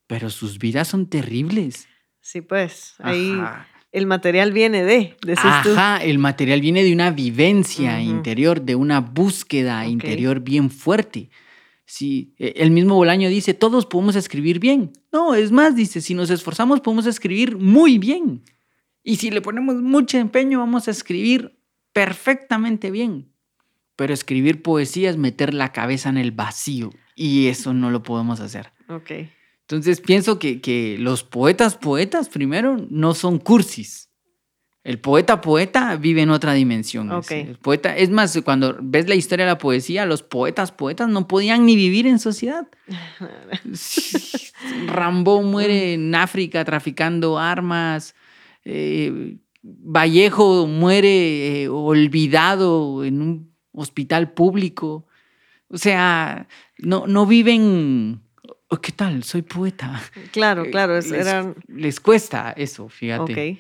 pero 0.08 0.30
sus 0.30 0.58
vidas 0.58 0.88
son 0.88 1.08
terribles. 1.08 1.90
Sí, 2.22 2.40
pues. 2.40 2.96
Ahí 3.00 3.30
Ajá. 3.34 3.68
El 3.96 4.06
material 4.08 4.52
viene 4.52 4.84
de, 4.84 5.16
decís 5.26 5.44
tú. 5.64 5.72
Ajá, 5.72 5.98
el 6.04 6.18
material 6.20 6.62
viene 6.62 6.84
de 6.84 6.94
una 6.94 7.12
vivencia 7.12 8.02
interior, 8.02 8.62
de 8.62 8.76
una 8.76 9.00
búsqueda 9.02 9.88
interior 9.88 10.42
bien 10.42 10.70
fuerte. 10.70 11.30
Sí, 11.86 12.34
e- 12.38 12.54
el 12.58 12.72
mismo 12.72 12.96
Bolaño 12.96 13.30
dice, 13.30 13.54
todos 13.54 13.86
podemos 13.86 14.16
escribir 14.16 14.60
bien. 14.60 14.92
No, 15.14 15.34
es 15.36 15.52
más, 15.52 15.76
dice, 15.76 16.02
si 16.02 16.14
nos 16.14 16.30
esforzamos 16.30 16.82
podemos 16.82 17.06
escribir 17.06 17.58
muy 17.58 17.98
bien. 17.98 18.44
Y 19.04 19.18
si 19.18 19.30
le 19.32 19.42
ponemos 19.42 19.76
mucho 19.76 20.18
empeño 20.18 20.60
vamos 20.60 20.88
a 20.88 20.92
escribir 20.92 21.58
perfectamente 21.94 22.92
bien. 22.92 23.32
Pero 23.96 24.14
escribir 24.14 24.62
poesía 24.62 25.10
es 25.10 25.18
meter 25.18 25.54
la 25.54 25.72
cabeza 25.72 26.10
en 26.10 26.18
el 26.18 26.32
vacío 26.32 26.90
y 27.16 27.48
eso 27.48 27.74
no 27.74 27.92
lo 27.92 28.04
podemos 28.04 28.40
hacer. 28.42 28.74
Ok. 28.90 29.12
Entonces 29.68 30.00
pienso 30.02 30.38
que, 30.40 30.62
que 30.62 30.98
los 31.00 31.24
poetas 31.24 31.76
poetas 31.76 32.30
primero 32.30 32.78
no 32.90 33.14
son 33.16 33.40
cursis. 33.40 34.10
El 34.84 35.00
poeta 35.00 35.42
poeta 35.42 35.96
vive 35.96 36.22
en 36.22 36.30
otra 36.30 36.54
dimensión. 36.54 37.12
Es- 37.12 37.26
Ok. 37.26 37.32
El 37.32 37.58
poeta, 37.58 37.98
es 37.98 38.12
más, 38.12 38.40
cuando 38.46 38.78
ves 38.80 39.10
la 39.10 39.16
historia 39.16 39.46
de 39.46 39.52
la 39.54 39.58
poesía, 39.58 40.06
los 40.06 40.22
poetas 40.22 40.72
poetas 40.72 41.10
no 41.10 41.28
podían 41.28 41.66
ni 41.66 41.76
vivir 41.76 42.06
en 42.06 42.20
sociedad. 42.20 42.68
Rambo 44.88 45.42
muere 45.42 45.94
en 45.94 46.14
África 46.16 46.64
traficando 46.66 47.40
armas. 47.40 48.16
eh, 48.64 49.38
Vallejo 49.68 50.68
muere 50.68 51.64
eh, 51.64 51.68
olvidado 51.70 53.04
en 53.04 53.22
un 53.24 53.56
hospital 53.72 54.32
público. 54.34 55.08
O 55.70 55.78
sea, 55.80 56.48
no, 56.78 57.08
no 57.08 57.26
viven. 57.26 58.22
Oh, 58.70 58.78
¿Qué 58.78 58.92
tal? 58.92 59.24
Soy 59.24 59.42
poeta. 59.42 60.02
Claro, 60.32 60.66
Eh, 60.66 60.72
claro. 60.72 60.98
es- 60.98 61.10
les, 61.10 61.22
eran. 61.28 61.56
les 61.68 62.00
cuesta 62.00 62.54
eso, 62.58 62.90
fíjate. 62.90 63.32
Ok. 63.54 63.60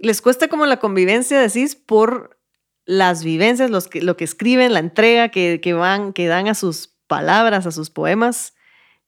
Les 0.00 0.22
cuesta 0.22 0.48
como 0.48 0.64
la 0.66 0.78
convivencia, 0.78 1.40
decís, 1.40 1.74
por 1.74 2.38
las 2.86 3.24
vivencias, 3.24 3.70
los 3.70 3.88
que, 3.88 4.00
lo 4.00 4.16
que 4.16 4.24
escriben, 4.24 4.72
la 4.72 4.78
entrega 4.80 5.28
que, 5.30 5.60
que 5.62 5.72
van, 5.74 6.12
que 6.12 6.26
dan 6.26 6.46
a 6.48 6.54
sus 6.54 6.94
palabras, 7.06 7.66
a 7.66 7.72
sus 7.72 7.90
poemas, 7.90 8.54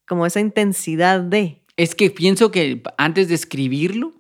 como 0.07 0.27
esa 0.27 0.41
intensidad 0.41 1.21
de. 1.21 1.63
Es 1.77 1.95
que 1.95 2.11
pienso 2.11 2.51
que 2.51 2.83
antes 2.99 3.29
de 3.29 3.35
escribirlo, 3.37 4.13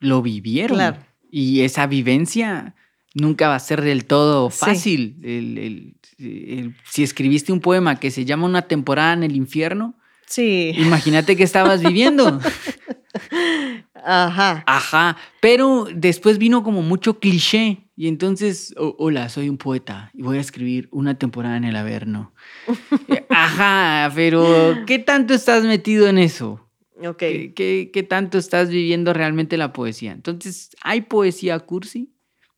lo 0.00 0.20
vivieron. 0.20 0.76
Claro. 0.76 0.98
Y 1.30 1.60
esa 1.62 1.86
vivencia 1.86 2.74
nunca 3.14 3.48
va 3.48 3.54
a 3.54 3.60
ser 3.60 3.80
del 3.80 4.04
todo 4.04 4.50
Sí. 4.50 4.58
fácil. 4.58 5.20
El- 5.22 5.56
el- 5.58 5.96
el- 6.18 6.76
si 6.90 7.02
escribiste 7.02 7.52
un 7.52 7.60
poema 7.60 7.98
que 8.00 8.10
se 8.10 8.24
llama 8.24 8.46
Una 8.46 8.62
temporada 8.68 9.12
en 9.14 9.22
el 9.22 9.36
infierno, 9.36 9.95
Sí. 10.26 10.72
imagínate 10.76 11.36
que 11.36 11.42
estabas 11.44 11.82
viviendo. 11.82 12.40
Ajá. 14.04 14.62
Ajá, 14.66 15.16
pero 15.40 15.86
después 15.92 16.38
vino 16.38 16.62
como 16.62 16.82
mucho 16.82 17.18
cliché 17.18 17.78
y 17.96 18.08
entonces, 18.08 18.74
"Oh, 18.76 18.94
hola, 18.98 19.28
soy 19.28 19.48
un 19.48 19.56
poeta 19.56 20.10
y 20.14 20.22
voy 20.22 20.38
a 20.38 20.40
escribir 20.40 20.88
una 20.92 21.18
temporada 21.18 21.56
en 21.56 21.64
el 21.64 21.76
Averno. 21.76 22.32
Ajá, 23.30 24.12
pero 24.14 24.76
¿qué 24.86 24.98
tanto 24.98 25.34
estás 25.34 25.64
metido 25.64 26.06
en 26.08 26.18
eso? 26.18 26.68
Ok. 27.02 27.18
¿Qué, 27.18 27.52
qué, 27.54 27.90
qué 27.92 28.02
tanto 28.02 28.38
estás 28.38 28.68
viviendo 28.68 29.12
realmente 29.12 29.56
la 29.56 29.72
poesía? 29.72 30.12
Entonces, 30.12 30.70
hay 30.82 31.02
poesía 31.02 31.58
cursi, 31.60 32.12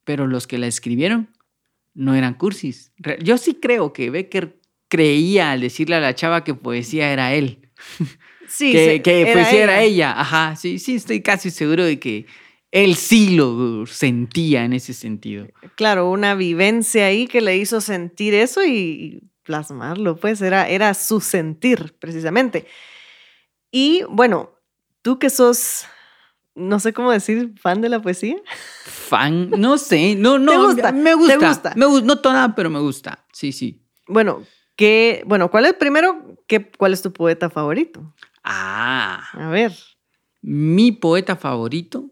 pero 0.05 0.27
los 0.27 0.47
que 0.47 0.59
la 0.59 0.67
escribieron 0.67 1.29
no 1.95 2.15
eran 2.15 2.35
cursis. 2.35 2.93
Yo 3.23 3.39
sí 3.39 3.55
creo 3.55 3.93
que 3.93 4.11
Becker 4.11 4.58
creía 4.89 5.53
al 5.53 5.61
decirle 5.61 5.97
a 5.97 6.01
la 6.01 6.15
chava 6.15 6.45
que 6.45 6.55
poesía 6.55 7.13
era 7.13 7.35
él 7.35 7.69
Sí, 8.49 8.73
que, 8.73 8.85
se- 8.85 9.03
que 9.03 9.23
era 9.23 9.33
poesía 9.35 9.63
era 9.65 9.83
ella. 9.83 10.19
Ajá, 10.21 10.57
sí, 10.57 10.79
sí, 10.79 10.95
estoy 10.97 11.21
casi 11.23 11.51
seguro 11.51 11.85
de 11.85 11.99
que 12.01 12.27
él 12.71 12.97
sí 12.97 13.37
lo 13.37 13.85
sentía 13.87 14.65
en 14.65 14.73
ese 14.73 14.95
sentido. 14.95 15.47
Claro, 15.77 16.11
una 16.11 16.35
vivencia 16.35 17.07
ahí 17.07 17.27
que 17.27 17.41
le 17.41 17.57
hizo 17.57 17.81
sentir 17.81 18.35
eso 18.35 18.65
y, 18.65 19.23
plasmarlo, 19.43 20.17
pues 20.17 20.41
era, 20.43 20.69
era 20.69 20.93
su 20.95 21.21
sentir, 21.21 21.95
precisamente. 21.99 22.67
Y 23.71 24.03
bueno, 24.11 24.51
tú 25.03 25.19
que 25.19 25.31
sos, 25.31 25.87
no 26.55 26.81
sé 26.81 26.93
cómo 26.93 27.11
decir, 27.13 27.53
fan 27.61 27.81
de 27.81 27.89
la 27.89 28.01
poesía. 28.01 28.37
Fan, 28.85 29.51
no 29.51 29.79
sé, 29.79 30.15
no, 30.17 30.39
no. 30.39 30.67
gusta? 30.69 30.93
Me 30.93 31.11
¿Te 31.11 31.17
gusta. 31.17 31.49
gusta? 31.49 31.73
Me 31.77 31.87
no 32.03 32.19
toda, 32.19 32.55
pero 32.55 32.71
me 32.71 32.79
gusta. 32.81 33.25
Sí, 33.33 33.53
sí. 33.53 33.83
Bueno, 34.07 34.43
¿qué, 34.79 35.25
bueno, 35.27 35.51
¿cuál 35.51 35.67
es 35.67 35.75
primero? 35.75 36.37
¿Qué, 36.47 36.71
¿Cuál 36.71 36.93
es 36.93 37.03
tu 37.03 37.13
poeta 37.13 37.51
favorito? 37.51 38.15
Ah, 38.45 39.25
A 39.33 39.51
ver. 39.51 39.73
mi 40.41 40.93
poeta 40.93 41.37
favorito 41.37 42.11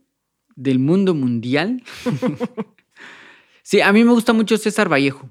del 0.56 0.80
mundo 0.80 1.14
mundial. 1.14 1.82
sí, 3.62 3.80
a 3.80 3.92
mí 3.92 4.04
me 4.04 4.12
gusta 4.12 4.32
mucho 4.32 4.58
César 4.58 4.90
Vallejo. 4.92 5.30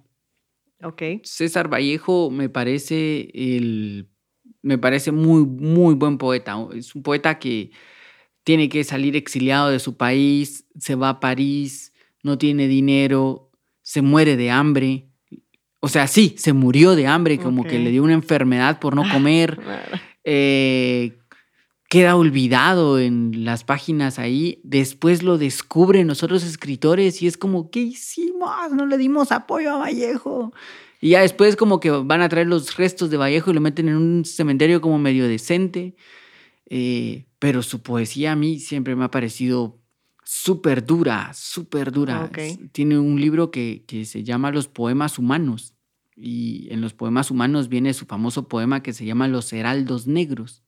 Ok. 0.81 1.01
César 1.23 1.71
Vallejo 1.71 2.31
me 2.31 2.49
parece 2.49 3.29
el 3.33 4.09
me 4.61 4.77
parece 4.77 5.11
muy 5.11 5.45
muy 5.45 5.93
buen 5.93 6.17
poeta. 6.17 6.55
Es 6.73 6.95
un 6.95 7.03
poeta 7.03 7.37
que 7.37 7.71
tiene 8.43 8.69
que 8.69 8.83
salir 8.83 9.15
exiliado 9.15 9.69
de 9.69 9.79
su 9.79 9.97
país, 9.97 10.65
se 10.79 10.95
va 10.95 11.09
a 11.09 11.19
París, 11.19 11.93
no 12.23 12.37
tiene 12.37 12.67
dinero, 12.67 13.51
se 13.81 14.01
muere 14.01 14.37
de 14.37 14.51
hambre. 14.51 15.09
O 15.85 15.87
sea, 15.87 16.07
sí, 16.07 16.33
se 16.39 16.51
murió 16.51 16.95
de 16.95 17.05
hambre, 17.05 17.37
como 17.37 17.63
que 17.63 17.77
le 17.77 17.91
dio 17.91 18.01
una 18.01 18.15
enfermedad 18.15 18.79
por 18.79 18.95
no 18.95 19.07
comer. 19.07 19.55
Claro. 19.55 19.99
eh, 20.23 21.15
queda 21.89 22.15
olvidado 22.15 22.97
en 22.97 23.45
las 23.45 23.63
páginas 23.63 24.17
ahí. 24.17 24.59
Después 24.63 25.21
lo 25.21 25.37
descubren 25.37 26.07
los 26.07 26.23
otros 26.23 26.43
escritores 26.43 27.21
y 27.21 27.27
es 27.27 27.37
como, 27.37 27.69
¿qué 27.69 27.81
hicimos? 27.81 28.49
No 28.71 28.87
le 28.87 28.97
dimos 28.97 29.31
apoyo 29.31 29.73
a 29.73 29.77
Vallejo. 29.77 30.53
Y 31.01 31.09
ya 31.09 31.21
después 31.21 31.55
como 31.55 31.79
que 31.79 31.91
van 31.91 32.21
a 32.21 32.29
traer 32.29 32.47
los 32.47 32.77
restos 32.77 33.11
de 33.11 33.17
Vallejo 33.17 33.51
y 33.51 33.53
lo 33.53 33.61
meten 33.61 33.87
en 33.87 33.97
un 33.97 34.25
cementerio 34.25 34.81
como 34.81 34.97
medio 34.97 35.27
decente. 35.27 35.95
Eh, 36.67 37.27
pero 37.37 37.61
su 37.61 37.83
poesía 37.83 38.31
a 38.31 38.35
mí 38.35 38.57
siempre 38.57 38.95
me 38.95 39.05
ha 39.05 39.11
parecido 39.11 39.79
súper 40.23 40.83
dura, 40.83 41.31
súper 41.35 41.91
dura. 41.91 42.31
Tiene 42.71 42.97
un 42.97 43.21
libro 43.21 43.51
que, 43.51 43.83
que 43.87 44.05
se 44.05 44.23
llama 44.23 44.49
Los 44.49 44.67
Poemas 44.67 45.19
Humanos. 45.19 45.74
Y 46.15 46.67
en 46.71 46.79
los 46.81 46.93
poemas 46.93 47.29
humanos 47.31 47.67
viene 47.67 47.93
su 47.93 48.05
famoso 48.05 48.47
poema 48.47 48.81
que 48.81 48.93
se 48.93 49.05
llama 49.05 49.27
Los 49.27 49.51
Heraldos 49.51 50.07
Negros 50.07 50.63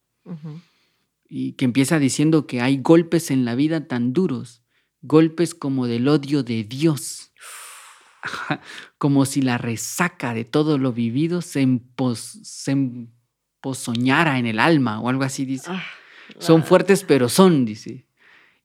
y 1.30 1.54
que 1.54 1.64
empieza 1.66 2.00
diciendo 2.00 2.48
que 2.48 2.60
hay 2.62 2.78
golpes 2.78 3.32
en 3.32 3.46
la 3.46 3.56
vida 3.56 3.88
tan 3.88 4.12
duros, 4.14 4.62
golpes 5.02 5.56
como 5.56 5.88
del 5.88 6.08
odio 6.10 6.44
de 6.44 6.64
Dios, 6.66 7.32
como 8.98 9.26
si 9.26 9.42
la 9.42 9.58
resaca 9.58 10.34
de 10.34 10.44
todo 10.46 10.78
lo 10.78 10.92
vivido 10.92 11.42
se, 11.42 11.64
empos- 11.64 12.40
se 12.44 12.72
empozoñara 12.72 14.40
en 14.40 14.46
el 14.48 14.60
alma 14.60 15.00
o 15.00 15.10
algo 15.10 15.24
así 15.24 15.46
dice. 15.46 15.70
Ah, 15.72 15.84
Son 16.40 16.64
fuertes 16.64 17.04
pero 17.06 17.30
son, 17.30 17.64
dice. 17.66 18.06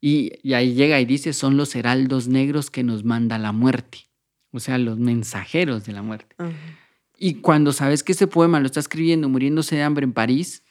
Y, 0.00 0.32
y 0.42 0.54
ahí 0.54 0.74
llega 0.74 0.98
y 1.00 1.04
dice, 1.04 1.32
son 1.32 1.56
los 1.56 1.76
heraldos 1.76 2.26
negros 2.26 2.70
que 2.70 2.82
nos 2.82 3.04
manda 3.04 3.38
la 3.38 3.52
muerte. 3.52 4.08
O 4.52 4.60
sea, 4.60 4.78
los 4.78 4.98
mensajeros 4.98 5.84
de 5.84 5.92
la 5.92 6.02
muerte. 6.02 6.34
Ujú. 6.38 6.50
Y 7.18 7.34
cuando 7.34 7.72
sabes 7.72 8.02
que 8.02 8.12
ese 8.12 8.26
poema 8.26 8.60
lo 8.60 8.66
está 8.66 8.80
escribiendo 8.80 9.28
muriéndose 9.28 9.76
de 9.76 9.82
hambre 9.82 10.04
en 10.04 10.12
París, 10.12 10.62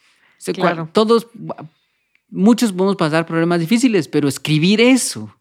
Claro. 0.54 0.88
todos, 0.92 1.28
muchos 2.28 2.72
podemos 2.72 2.96
pasar 2.96 3.26
problemas 3.26 3.60
difíciles, 3.60 4.08
pero 4.08 4.28
escribir 4.28 4.80
eso 4.80 5.34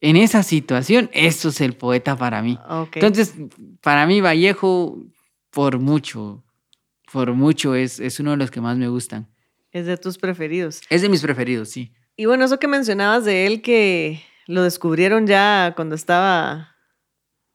en 0.00 0.16
esa 0.16 0.42
situación, 0.42 1.08
eso 1.12 1.50
es 1.50 1.60
el 1.60 1.74
poeta 1.74 2.16
para 2.16 2.42
mí. 2.42 2.58
Ok. 2.68 2.96
Entonces, 2.96 3.34
para 3.80 4.04
mí 4.06 4.20
Vallejo, 4.20 4.98
por 5.50 5.78
mucho, 5.78 6.42
por 7.12 7.32
mucho, 7.34 7.74
es, 7.76 8.00
es 8.00 8.18
uno 8.18 8.32
de 8.32 8.36
los 8.38 8.50
que 8.50 8.60
más 8.60 8.76
me 8.76 8.88
gustan. 8.88 9.28
es 9.70 9.86
de 9.86 9.96
tus 9.96 10.18
preferidos. 10.18 10.80
Es 10.90 11.02
de 11.02 11.08
mis 11.08 11.22
preferidos, 11.22 11.68
sí. 11.70 11.92
Y 12.16 12.26
bueno, 12.26 12.44
eso 12.44 12.58
que 12.58 12.68
mencionabas 12.68 13.24
de 13.24 13.46
él 13.46 13.62
que 13.62 14.20
lo 14.46 14.62
descubrieron 14.64 15.26
ya 15.26 15.72
cuando 15.76 15.94
estaba, 15.94 16.71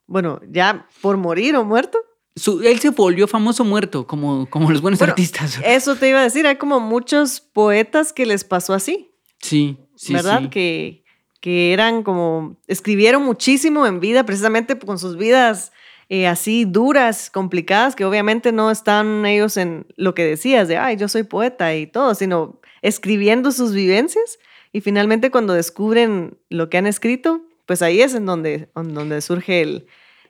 bueno, 0.08 0.40
ya 0.50 0.88
por 1.02 1.18
morir 1.18 1.56
o 1.56 1.64
muerto. 1.64 2.00
Su- 2.36 2.62
él 2.62 2.80
se 2.80 2.90
volvió 2.92 3.28
famoso 3.28 3.64
muerto, 3.64 4.06
como, 4.08 4.50
como 4.50 4.70
los 4.72 4.82
buenos 4.82 5.00
Bueno, 5.00 5.12
artistas. 5.12 5.60
Eso 5.64 5.96
te 5.96 6.10
iba 6.10 6.20
a 6.20 6.24
decir, 6.24 6.46
hay 6.48 6.56
como 6.58 6.80
muchos 6.80 7.40
poetas 7.42 8.14
que 8.14 8.26
les 8.26 8.44
pasó 8.44 8.74
así, 8.74 9.12
Sí, 9.40 9.78
sí, 9.96 10.14
¿verdad? 10.14 10.42
sí. 10.44 10.50
Que, 10.50 11.04
que 11.42 11.74
eran 11.74 12.04
como, 12.04 12.58
escribieron 12.68 13.24
muchísimo 13.24 13.86
en 13.88 14.00
vida, 14.00 14.24
precisamente 14.26 14.78
con 14.78 14.98
sus 15.00 15.18
vidas 15.18 15.72
eh, 16.10 16.26
así 16.28 16.64
duras, 16.66 17.30
complicadas, 17.30 17.96
que 17.96 18.06
obviamente 18.06 18.52
no 18.52 18.72
están 18.72 19.26
ellos 19.26 19.58
en 19.58 19.86
lo 19.98 20.14
que 20.16 20.24
decías 20.24 20.68
de, 20.68 20.78
ay, 20.78 20.96
yo 20.96 21.08
soy 21.10 21.24
poeta 21.24 21.76
y 21.76 21.86
todo, 21.88 22.16
sino 22.16 22.62
escribiendo 22.82 23.52
sus 23.52 23.74
vivencias 23.74 24.40
y 24.72 24.82
finalmente 24.82 25.32
cuando 25.32 25.54
descubren 25.54 26.38
lo 26.50 26.70
que 26.70 26.78
han 26.78 26.88
escrito, 26.88 27.42
pues 27.68 27.84
ahí 27.84 28.02
es 28.02 28.16
en 28.16 28.26
donde, 28.26 28.70
en 28.76 28.94
donde 28.96 29.22
surge 29.22 29.62
el, 29.62 29.86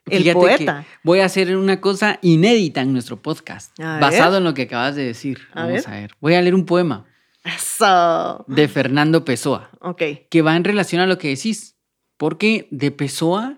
el 0.09 0.23
Fíjate 0.23 0.33
poeta. 0.39 0.85
voy 1.03 1.19
a 1.21 1.25
hacer 1.25 1.55
una 1.55 1.79
cosa 1.79 2.19
inédita 2.21 2.81
en 2.81 2.91
nuestro 2.91 3.21
podcast, 3.21 3.77
A 3.79 3.99
basado 3.99 4.31
ver. 4.31 4.37
en 4.39 4.43
lo 4.43 4.53
que 4.53 4.63
acabas 4.63 4.95
de 4.95 5.05
decir. 5.05 5.39
A 5.53 5.63
Vamos 5.63 5.85
ver. 5.85 5.87
a 5.87 5.99
ver. 6.01 6.11
Voy 6.19 6.33
a 6.33 6.41
leer 6.41 6.55
un 6.55 6.65
poema 6.65 7.05
Eso. 7.45 8.43
de 8.47 8.67
Fernando 8.67 9.23
Pessoa, 9.23 9.69
Ok. 9.79 10.01
que 10.29 10.41
va 10.41 10.55
en 10.57 10.63
relación 10.65 11.01
a 11.01 11.07
lo 11.07 11.17
que 11.17 11.29
decís, 11.29 11.75
porque 12.17 12.67
de 12.71 12.91
Pessoa, 12.91 13.57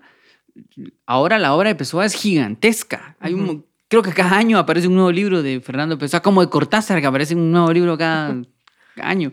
ahora 1.06 1.38
la 1.38 1.54
obra 1.54 1.70
de 1.70 1.74
Pessoa 1.74 2.04
es 2.04 2.14
gigantesca. 2.14 3.16
Hay 3.20 3.32
un, 3.34 3.64
creo 3.88 4.02
que 4.02 4.12
cada 4.12 4.36
año 4.36 4.58
aparece 4.58 4.86
un 4.88 4.94
nuevo 4.94 5.10
libro 5.12 5.42
de 5.42 5.60
Fernando 5.60 5.96
Pessoa, 5.98 6.20
como 6.20 6.40
de 6.42 6.50
Cortázar, 6.50 7.00
que 7.00 7.06
aparece 7.06 7.34
un 7.34 7.50
nuevo 7.50 7.72
libro 7.72 7.96
cada 7.96 8.36
año. 9.00 9.32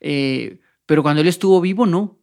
Eh, 0.00 0.60
pero 0.86 1.02
cuando 1.02 1.20
él 1.22 1.28
estuvo 1.28 1.60
vivo, 1.60 1.86
no. 1.86 2.18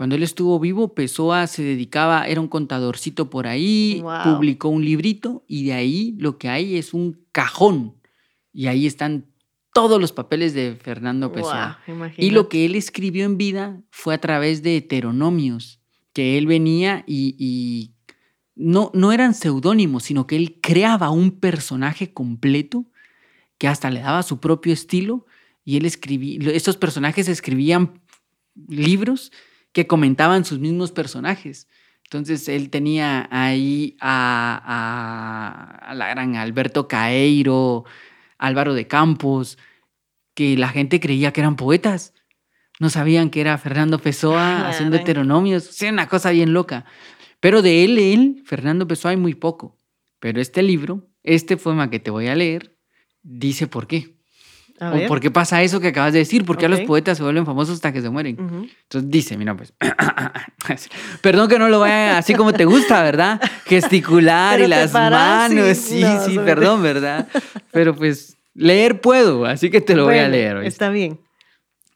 Cuando 0.00 0.16
él 0.16 0.22
estuvo 0.22 0.58
vivo, 0.58 0.94
Pessoa 0.94 1.46
se 1.46 1.62
dedicaba, 1.62 2.26
era 2.26 2.40
un 2.40 2.48
contadorcito 2.48 3.28
por 3.28 3.46
ahí, 3.46 4.00
Wow. 4.00 4.22
publicó 4.22 4.70
un 4.70 4.82
librito 4.82 5.44
y 5.46 5.66
de 5.66 5.74
ahí 5.74 6.16
lo 6.18 6.38
que 6.38 6.48
hay 6.48 6.76
es 6.76 6.94
un 6.94 7.22
cajón. 7.32 7.96
Y 8.50 8.68
ahí 8.68 8.86
están 8.86 9.26
todos 9.74 10.00
los 10.00 10.12
papeles 10.12 10.54
de 10.54 10.74
Fernando 10.74 11.32
Pessoa. 11.32 11.80
Guau, 11.86 12.12
Y 12.16 12.30
lo 12.30 12.48
que 12.48 12.64
él 12.64 12.76
escribió 12.76 13.26
en 13.26 13.36
vida 13.36 13.82
fue 13.90 14.14
a 14.14 14.18
través 14.18 14.62
de 14.62 14.78
heteronomios, 14.78 15.82
que 16.14 16.38
él 16.38 16.46
venía 16.46 17.04
y, 17.06 17.36
y 17.38 17.92
no, 18.54 18.90
no 18.94 19.12
eran 19.12 19.34
seudónimos, 19.34 20.04
sino 20.04 20.26
que 20.26 20.36
él 20.36 20.60
creaba 20.62 21.10
un 21.10 21.30
personaje 21.30 22.14
completo 22.14 22.86
que 23.58 23.68
hasta 23.68 23.90
le 23.90 24.00
daba 24.00 24.22
su 24.22 24.40
propio 24.40 24.72
estilo 24.72 25.26
y 25.62 25.76
él 25.76 25.84
escribía, 25.84 26.52
estos 26.52 26.78
personajes 26.78 27.28
escribían 27.28 28.00
libros 28.66 29.30
que 29.72 29.86
comentaban 29.86 30.44
sus 30.44 30.58
mismos 30.58 30.92
personajes. 30.92 31.68
Entonces 32.04 32.48
él 32.48 32.70
tenía 32.70 33.28
ahí 33.30 33.96
a, 34.00 34.60
a- 34.64 35.90
a 35.90 35.94
la 35.94 36.08
gran 36.08 36.36
Alberto 36.36 36.88
Caeiro, 36.88 37.84
Álvaro 38.38 38.74
de 38.74 38.86
Campos, 38.88 39.58
que 40.34 40.56
la 40.56 40.68
gente 40.68 40.98
creía 41.00 41.32
que 41.32 41.40
eran 41.40 41.56
poetas. 41.56 42.14
No 42.80 42.88
sabían 42.90 43.30
que 43.30 43.40
era 43.42 43.58
Fernando 43.58 43.98
Pessoa 43.98 44.68
haciendo 44.68 44.94
Caray. 44.94 45.02
heteronomios. 45.04 45.68
O 45.68 45.72
sea, 45.72 45.92
una 45.92 46.08
cosa 46.08 46.30
bien 46.30 46.52
loca. 46.52 46.84
Pero 47.38 47.62
de 47.62 47.84
él, 47.84 47.98
él, 47.98 48.42
Fernando 48.46 48.86
Pessoa, 48.88 49.10
hay 49.10 49.16
muy 49.16 49.34
poco. 49.34 49.78
Pero 50.18 50.40
este 50.40 50.62
libro, 50.62 51.08
este 51.22 51.56
poema 51.56 51.90
que 51.90 52.00
te 52.00 52.10
voy 52.10 52.26
a 52.28 52.34
leer, 52.34 52.76
dice 53.22 53.66
por 53.66 53.86
qué. 53.86 54.16
A 54.80 54.90
o 54.90 54.94
ver. 54.94 55.08
por 55.08 55.20
qué 55.20 55.30
pasa 55.30 55.62
eso 55.62 55.78
que 55.78 55.88
acabas 55.88 56.12
de 56.14 56.20
decir. 56.20 56.44
Porque 56.44 56.66
a 56.66 56.68
los 56.68 56.80
poetas 56.80 57.18
se 57.18 57.22
vuelven 57.22 57.44
famosos 57.44 57.74
hasta 57.76 57.92
que 57.92 58.00
se 58.00 58.08
mueren. 58.08 58.40
Ujú. 58.40 58.66
Entonces 58.82 59.10
dice, 59.10 59.36
mira 59.36 59.54
pues, 59.56 59.72
perdón 61.22 61.48
que 61.48 61.58
no 61.58 61.68
lo 61.68 61.80
vaya 61.80 62.18
así 62.18 62.34
como 62.34 62.52
te 62.52 62.64
gusta, 62.64 63.02
¿verdad? 63.02 63.40
Gesticular 63.66 64.54
Pero 64.56 64.66
y 64.66 64.68
las 64.68 64.92
manos, 64.92 65.76
sí, 65.76 66.00
no, 66.00 66.24
sí, 66.24 66.36
perdón, 66.38 66.82
¿verdad? 66.82 67.28
Pero 67.70 67.94
pues 67.94 68.36
leer 68.54 69.00
puedo, 69.00 69.44
así 69.44 69.70
que 69.70 69.80
te 69.80 69.94
lo 69.94 70.04
voy 70.04 70.14
a 70.14 70.22
Bueno, 70.22 70.32
leer. 70.32 70.56
¿oíste? 70.56 70.68
Está 70.68 70.90
bien. 70.90 71.20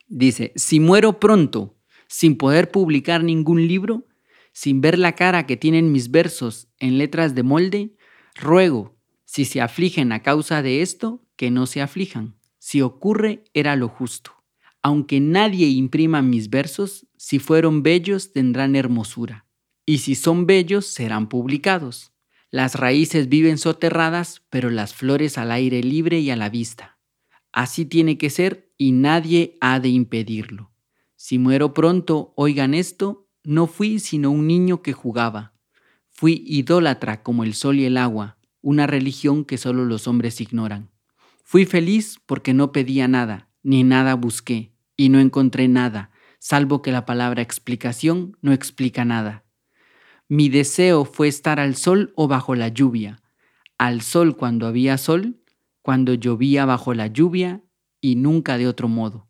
Dice, 0.07 0.53
si 0.55 0.79
muero 0.81 1.19
pronto, 1.19 1.75
sin 2.07 2.37
poder 2.37 2.71
publicar 2.71 3.25
ningún 3.25 3.67
libro, 3.67 4.07
sin 4.53 4.81
ver 4.81 4.99
la 4.99 5.13
cara 5.13 5.47
que 5.47 5.57
tienen 5.57 5.91
mis 5.91 6.11
versos 6.11 6.69
en 6.79 6.99
letras 6.99 7.35
de 7.35 7.43
molde, 7.43 7.91
ruego, 8.35 8.95
si 9.25 9.45
se 9.47 9.61
afligen 9.61 10.13
a 10.13 10.23
causa 10.23 10.63
de 10.63 10.83
esto, 10.83 11.23
que 11.37 11.51
no 11.51 11.67
se 11.67 11.81
aflijan. 11.81 12.37
Si 12.67 12.81
ocurre, 12.81 13.45
era 13.53 13.77
lo 13.77 13.89
justo. 13.89 14.33
Aunque 14.81 15.21
nadie 15.21 15.67
imprima 15.67 16.23
mis 16.23 16.49
versos, 16.49 17.07
si 17.19 17.39
fueron 17.39 17.83
bellos 17.83 18.33
tendrán 18.33 18.75
hermosura. 18.75 19.45
Y 19.85 19.99
si 19.99 20.15
son 20.15 20.47
bellos, 20.47 20.87
serán 20.87 21.29
publicados. 21.29 22.15
Las 22.51 22.77
raíces 22.77 23.29
viven 23.29 23.59
soterradas, 23.59 24.47
pero 24.49 24.71
las 24.71 24.95
flores 24.95 25.37
al 25.37 25.53
aire 25.53 25.83
libre 25.83 26.21
y 26.21 26.31
a 26.31 26.37
la 26.37 26.49
vista. 26.49 26.99
Así 27.53 27.85
tiene 27.85 28.17
que 28.17 28.31
ser 28.31 28.73
y 28.79 28.93
nadie 28.93 29.59
ha 29.61 29.79
de 29.79 29.91
impedirlo. 29.91 30.73
Si 31.17 31.39
muero 31.39 31.75
pronto, 31.75 32.33
oigan 32.35 32.73
esto, 32.73 33.29
no 33.43 33.67
fui 33.67 33.99
sino 33.99 34.31
un 34.31 34.47
niño 34.47 34.81
que 34.81 34.95
jugaba. 34.95 35.53
Fui 36.09 36.43
idólatra 36.47 37.23
como 37.23 37.45
el 37.45 37.53
sol 37.53 37.79
y 37.79 37.85
el 37.85 37.99
agua, 37.99 38.39
una 38.63 38.87
religión 38.87 39.45
que 39.45 39.59
solo 39.59 39.85
los 39.85 40.09
hombres 40.09 40.41
ignoran. 40.41 40.94
Fui 41.45 41.67
feliz 41.67 42.19
porque 42.25 42.55
no 42.55 42.73
pedía 42.73 43.07
nada, 43.07 43.51
ni 43.63 43.85
nada 43.85 44.15
busqué, 44.15 44.73
y 44.97 45.11
no 45.11 45.21
encontré 45.21 45.69
nada, 45.69 46.11
salvo 46.39 46.81
que 46.81 46.91
la 46.91 47.05
palabra 47.05 47.43
explicación 47.43 48.37
no 48.41 48.53
explica 48.53 49.05
nada. 49.05 49.45
Mi 50.27 50.49
deseo 50.49 51.05
fue 51.05 51.29
estar 51.29 51.61
al 51.61 51.77
sol 51.77 52.15
o 52.17 52.29
bajo 52.29 52.55
la 52.55 52.69
lluvia, 52.69 53.23
al 53.77 54.01
sol 54.01 54.37
cuando 54.37 54.67
había 54.67 54.97
sol, 54.97 55.43
cuando 55.83 56.15
llovía 56.15 56.65
bajo 56.65 56.95
la 56.95 57.09
lluvia 57.09 57.63
y 58.01 58.17
nunca 58.17 58.57
de 58.57 58.67
otro 58.67 58.89
modo. 58.89 59.29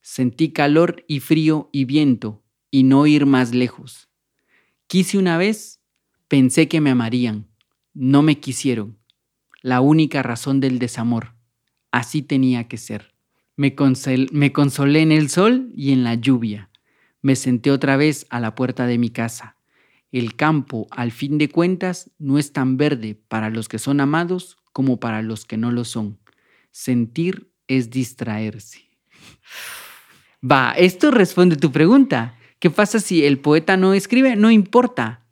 Sentí 0.00 0.50
calor 0.50 1.04
y 1.06 1.20
frío 1.20 1.70
y 1.72 1.84
viento 1.84 2.42
y 2.72 2.82
no 2.82 3.06
ir 3.06 3.24
más 3.24 3.54
lejos. 3.54 4.08
Quise 4.88 5.16
una 5.16 5.38
vez, 5.38 5.80
pensé 6.26 6.66
que 6.66 6.80
me 6.80 6.90
amarían, 6.90 7.46
no 7.94 8.22
me 8.22 8.40
quisieron. 8.40 8.98
La 9.62 9.80
única 9.80 10.24
razón 10.24 10.58
del 10.58 10.80
desamor. 10.80 11.35
Así 11.96 12.20
tenía 12.20 12.68
que 12.68 12.76
ser. 12.76 13.14
Me, 13.56 13.74
consolé 13.74 15.00
en 15.00 15.12
el 15.12 15.30
sol 15.30 15.72
y 15.74 15.92
en 15.92 16.04
la 16.04 16.14
lluvia. 16.14 16.68
Me 17.22 17.36
senté 17.36 17.70
otra 17.70 17.96
vez 17.96 18.26
a 18.28 18.38
la 18.38 18.54
puerta 18.54 18.86
de 18.86 18.98
mi 18.98 19.08
casa. 19.08 19.56
El 20.12 20.36
campo, 20.36 20.88
al 20.90 21.10
fin 21.10 21.38
de 21.38 21.48
cuentas, 21.48 22.10
no 22.18 22.38
es 22.38 22.52
tan 22.52 22.76
verde 22.76 23.18
para 23.28 23.48
los 23.48 23.70
que 23.70 23.78
son 23.78 24.02
amados 24.02 24.58
como 24.74 25.00
para 25.00 25.22
los 25.22 25.46
que 25.46 25.56
no 25.56 25.72
lo 25.72 25.86
son. 25.86 26.18
Sentir 26.70 27.50
es 27.66 27.88
distraerse. 27.88 28.90
Va, 30.44 30.72
esto 30.72 31.10
responde 31.10 31.56
tu 31.56 31.72
pregunta. 31.72 32.36
¿Qué 32.58 32.68
pasa 32.68 33.00
si 33.00 33.24
el 33.24 33.38
poeta 33.38 33.78
no 33.78 33.94
escribe? 33.94 34.36
No 34.36 34.50
importa, 34.50 35.24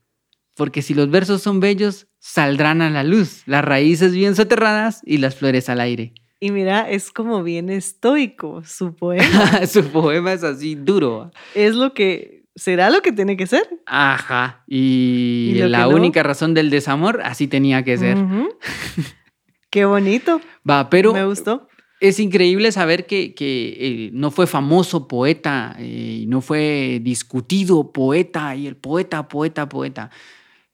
porque 0.55 0.81
si 0.81 0.94
los 0.94 1.11
versos 1.11 1.42
son 1.42 1.61
bellos, 1.61 2.07
saldrán 2.20 2.81
a 2.81 2.88
la 2.88 3.05
luz, 3.05 3.42
las 3.44 3.62
raíces 3.62 4.14
bien 4.14 4.35
soterradas 4.35 5.03
y 5.05 5.18
las 5.18 5.35
flores 5.35 5.68
al 5.68 5.81
aire. 5.81 6.14
Y 6.44 6.50
mira, 6.50 6.90
es 6.90 7.11
como 7.11 7.42
bien 7.42 7.70
estoico 7.70 8.62
su 8.66 8.94
poema. 8.94 9.64
Su 9.66 9.83
poema 9.85 10.35
es 10.35 10.44
así 10.44 10.74
duro. 10.74 11.30
es 11.54 11.74
lo 11.74 11.94
que, 11.94 12.44
será 12.54 12.90
lo 12.90 13.00
que 13.00 13.12
tiene 13.12 13.38
que 13.38 13.46
ser. 13.46 13.66
Ajá. 13.87 14.62
Y, 14.66 15.52
¿Y 15.54 15.59
lo 15.61 15.68
la 15.68 15.87
no? 15.87 15.96
única 15.96 16.22
razón 16.22 16.52
del 16.52 16.68
desamor, 16.68 17.22
así 17.24 17.48
tenía 17.48 17.83
que 17.83 17.96
ser. 17.96 18.18
Qué 19.70 19.87
bonito. 19.87 20.38
Va, 20.68 20.90
pero 20.90 21.14
Me 21.14 21.24
gustó. 21.24 21.66
es 21.98 22.20
increíble 22.20 22.72
saber 22.72 23.07
que, 23.07 23.35
que, 23.35 23.76
eh, 23.80 24.11
no 24.12 24.30
fue 24.30 24.46
famoso 24.46 25.09
poeta 25.09 25.74
eh, 25.78 26.18
y 26.24 26.26
no 26.26 26.42
fue 26.42 27.00
discutido 27.02 27.90
poeta 27.90 28.54
y 28.54 28.66
el 28.66 28.76
poeta, 28.76 29.28
poeta, 29.28 29.66
poeta. 29.66 30.11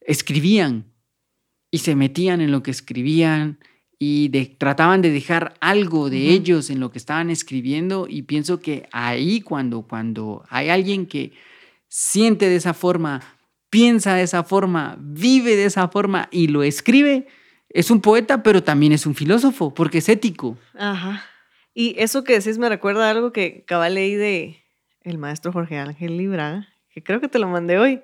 Escribían 0.00 0.86
y 1.70 1.78
se 1.78 1.94
metían 1.94 2.40
en 2.40 2.50
lo 2.50 2.64
que 2.64 2.72
escribían 2.72 3.60
y 4.02 4.28
de, 4.30 4.46
trataban 4.46 5.02
de 5.02 5.10
dejar 5.10 5.52
algo 5.60 6.08
de 6.08 6.30
ellos 6.30 6.70
en 6.70 6.80
lo 6.80 6.90
que 6.90 6.96
estaban 6.96 7.28
escribiendo 7.28 8.06
y 8.08 8.22
pienso 8.22 8.58
que 8.58 8.88
ahí 8.92 9.42
cuando, 9.42 9.82
cuando 9.82 10.42
hay 10.48 10.70
alguien 10.70 11.04
que 11.04 11.32
siente 11.86 12.48
de 12.48 12.56
esa 12.56 12.72
forma, 12.72 13.20
piensa 13.68 14.14
de 14.14 14.22
esa 14.22 14.42
forma, 14.42 14.96
vive 14.98 15.54
de 15.54 15.66
esa 15.66 15.88
forma 15.88 16.28
y 16.32 16.48
lo 16.48 16.62
escribe, 16.62 17.26
es 17.68 17.90
un 17.90 18.00
poeta, 18.00 18.42
pero 18.42 18.62
también 18.62 18.92
es 18.92 19.04
un 19.04 19.14
filósofo, 19.14 19.74
porque 19.74 19.98
es 19.98 20.08
ético. 20.08 20.56
Ajá. 20.78 21.22
Y 21.74 21.94
eso 21.98 22.24
que 22.24 22.32
decís 22.32 22.56
me 22.56 22.70
recuerda 22.70 23.06
a 23.06 23.10
algo 23.10 23.34
que 23.34 23.64
cabal 23.66 23.96
leí 23.96 24.14
de 24.14 24.64
el 25.02 25.18
maestro 25.18 25.52
Jorge 25.52 25.76
Ángel 25.76 26.16
Libra, 26.16 26.68
que 26.88 27.02
creo 27.02 27.20
que 27.20 27.28
te 27.28 27.38
lo 27.38 27.48
mandé 27.48 27.76
hoy, 27.76 28.00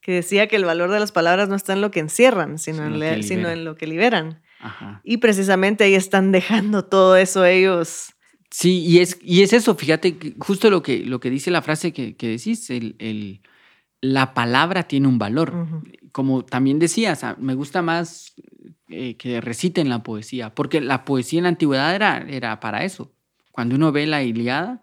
que 0.00 0.12
decía 0.12 0.46
que 0.46 0.56
el 0.56 0.64
valor 0.64 0.90
de 0.90 0.98
las 0.98 1.12
palabras 1.12 1.50
no 1.50 1.56
está 1.56 1.74
en 1.74 1.82
lo 1.82 1.90
que 1.90 2.00
encierran, 2.00 2.58
sino, 2.58 2.78
Sino 3.22 3.50
en, 3.50 3.66
lo 3.66 3.76
que 3.76 3.86
liberan. 3.86 4.40
Ajá. 4.60 5.00
Y 5.04 5.16
precisamente 5.18 5.84
ahí 5.84 5.94
están 5.94 6.32
dejando 6.32 6.84
todo 6.84 7.16
eso 7.16 7.44
ellos. 7.44 8.12
Sí, 8.50 8.80
y 8.84 8.98
es, 8.98 9.18
y 9.22 9.42
es 9.42 9.52
eso, 9.52 9.74
fíjate, 9.74 10.34
justo 10.38 10.70
lo 10.70 10.82
que, 10.82 11.04
lo 11.04 11.20
que 11.20 11.30
dice 11.30 11.50
la 11.50 11.62
frase 11.62 11.92
que, 11.92 12.16
que 12.16 12.28
decís, 12.28 12.68
el, 12.70 12.96
el- 12.98 13.40
la 14.02 14.32
palabra 14.34 14.84
tiene 14.84 15.08
un 15.08 15.18
valor. 15.18 15.54
Ujú. 15.54 15.82
Como 16.10 16.44
también 16.44 16.78
decías, 16.78 17.24
me 17.38 17.54
gusta 17.54 17.82
más 17.82 18.32
eh, 18.88 19.16
que 19.16 19.40
reciten 19.42 19.88
la 19.88 20.02
poesía, 20.02 20.54
porque 20.54 20.80
la 20.80 21.04
poesía 21.04 21.38
en 21.38 21.42
la 21.44 21.50
antigüedad 21.50 21.94
era, 21.94 22.18
era 22.28 22.58
para 22.60 22.84
eso. 22.84 23.12
Cuando 23.52 23.74
uno 23.76 23.92
ve 23.92 24.06
la 24.06 24.22
Iliada, 24.22 24.80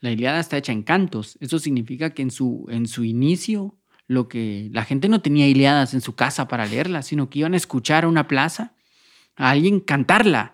la 0.00 0.10
Iliada 0.10 0.40
está 0.40 0.56
hecha 0.58 0.72
en 0.72 0.82
cantos. 0.82 1.38
Eso 1.40 1.58
significa 1.60 2.10
que 2.10 2.22
en 2.22 2.30
su, 2.32 2.66
en 2.68 2.86
su 2.88 3.04
inicio, 3.04 3.76
lo 4.08 4.28
que 4.28 4.68
la 4.72 4.84
gente 4.84 5.08
no 5.08 5.20
tenía 5.22 5.46
Iliadas 5.48 5.94
en 5.94 6.00
su 6.00 6.14
casa 6.14 6.48
para 6.48 6.66
leerlas, 6.66 7.06
sino 7.06 7.30
que 7.30 7.38
iban 7.38 7.54
a 7.54 7.58
escuchar 7.58 8.04
a 8.04 8.08
una 8.08 8.26
plaza 8.28 8.74
a 9.38 9.50
alguien 9.50 9.80
cantarla. 9.80 10.52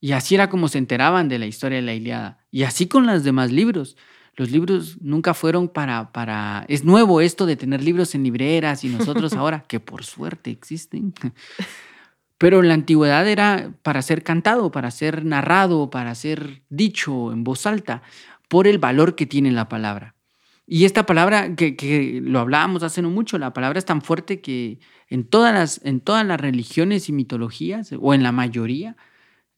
Y 0.00 0.12
así 0.12 0.34
era 0.34 0.50
como 0.50 0.68
se 0.68 0.78
enteraban 0.78 1.28
de 1.28 1.38
la 1.38 1.46
historia 1.46 1.76
de 1.76 1.82
la 1.82 1.94
Iliada. 1.94 2.38
Y 2.50 2.64
así 2.64 2.88
con 2.88 3.06
los 3.06 3.22
demás 3.22 3.52
libros. 3.52 3.96
Los 4.36 4.50
libros 4.50 4.96
nunca 5.02 5.34
fueron 5.34 5.68
para, 5.68 6.12
para... 6.12 6.64
Es 6.68 6.84
nuevo 6.84 7.20
esto 7.20 7.44
de 7.44 7.56
tener 7.56 7.82
libros 7.82 8.14
en 8.14 8.24
libreras 8.24 8.82
y 8.84 8.88
nosotros 8.88 9.32
ahora, 9.34 9.64
que 9.68 9.78
por 9.78 10.04
suerte 10.04 10.50
existen. 10.50 11.12
Pero 12.38 12.60
en 12.60 12.68
la 12.68 12.74
antigüedad 12.74 13.28
era 13.28 13.74
para 13.82 14.00
ser 14.00 14.22
cantado, 14.22 14.70
para 14.70 14.90
ser 14.90 15.26
narrado, 15.26 15.90
para 15.90 16.14
ser 16.14 16.62
dicho 16.70 17.32
en 17.32 17.44
voz 17.44 17.66
alta, 17.66 18.02
por 18.48 18.66
el 18.66 18.78
valor 18.78 19.14
que 19.14 19.26
tiene 19.26 19.52
la 19.52 19.68
palabra. 19.68 20.14
Y 20.72 20.84
esta 20.84 21.04
palabra, 21.04 21.56
que, 21.56 21.74
que 21.74 22.20
lo 22.22 22.38
hablábamos 22.38 22.84
hace 22.84 23.02
no 23.02 23.10
mucho, 23.10 23.38
la 23.38 23.52
palabra 23.52 23.80
es 23.80 23.84
tan 23.84 24.02
fuerte 24.02 24.40
que 24.40 24.78
en 25.08 25.24
todas 25.24 25.52
las, 25.52 25.84
en 25.84 25.98
todas 25.98 26.24
las 26.24 26.40
religiones 26.40 27.08
y 27.08 27.12
mitologías, 27.12 27.90
o 27.98 28.14
en 28.14 28.22
la 28.22 28.30
mayoría, 28.30 28.96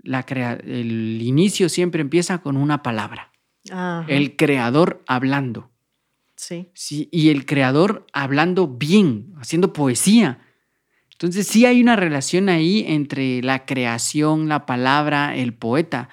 la 0.03 0.25
crea- 0.25 0.59
el 0.65 1.21
inicio 1.21 1.69
siempre 1.69 2.01
empieza 2.01 2.39
con 2.39 2.57
una 2.57 2.83
palabra. 2.83 3.31
Ajá. 3.71 4.07
El 4.09 4.37
creador 4.37 5.03
hablando. 5.07 5.71
Sí. 6.35 6.71
Sí, 6.73 7.11
y 7.13 7.29
el 7.29 7.45
creador 7.45 8.07
hablando 8.15 8.67
bien, 8.67 9.35
haciendo 9.37 9.75
poesía. 9.75 10.39
Entonces 11.11 11.47
sí 11.47 11.67
hay 11.67 11.83
una 11.83 11.95
relación 11.95 12.49
ahí 12.49 12.87
entre 12.89 13.43
la 13.43 13.67
creación, 13.67 14.49
la 14.49 14.65
palabra, 14.65 15.37
el 15.37 15.53
poeta. 15.53 16.09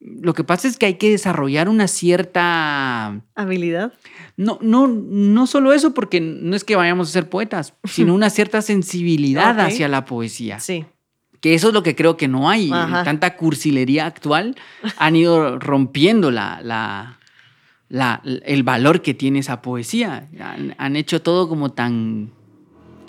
Lo 0.00 0.32
que 0.32 0.44
pasa 0.44 0.66
es 0.66 0.78
que 0.78 0.86
hay 0.86 0.94
que 0.94 1.10
desarrollar 1.10 1.68
una 1.68 1.86
cierta... 1.86 3.20
Habilidad. 3.34 3.92
No, 4.40 4.58
no, 4.62 4.86
no 4.88 5.46
solo 5.46 5.72
eso, 5.74 5.92
porque 5.92 6.18
no 6.20 6.56
es 6.56 6.64
que 6.64 6.74
vayamos 6.74 7.08
a 7.10 7.12
ser 7.12 7.28
poetas, 7.28 7.74
sino 7.84 8.14
una 8.14 8.30
cierta 8.30 8.62
sensibilidad 8.62 9.58
hacia 9.60 9.86
la 9.88 10.06
poesía. 10.06 10.58
Sí. 10.60 10.86
Que 11.42 11.54
eso 11.54 11.68
es 11.68 11.74
lo 11.74 11.82
que 11.82 11.94
creo 11.94 12.16
que 12.16 12.26
no 12.26 12.48
hay. 12.48 12.70
Ajá. 12.72 13.04
Tanta 13.04 13.36
cursilería 13.36 14.06
actual 14.06 14.56
han 14.98 15.16
ido 15.16 15.58
rompiendo 15.58 16.30
la, 16.30 16.60
la, 16.62 17.18
la- 17.88 18.22
el 18.24 18.62
valor 18.62 19.02
que 19.02 19.12
tiene 19.14 19.40
esa 19.40 19.60
poesía. 19.62 20.28
Han, 20.40 20.74
han 20.78 20.96
hecho 20.96 21.20
todo 21.22 21.48
como 21.48 21.70
tan 21.72 22.30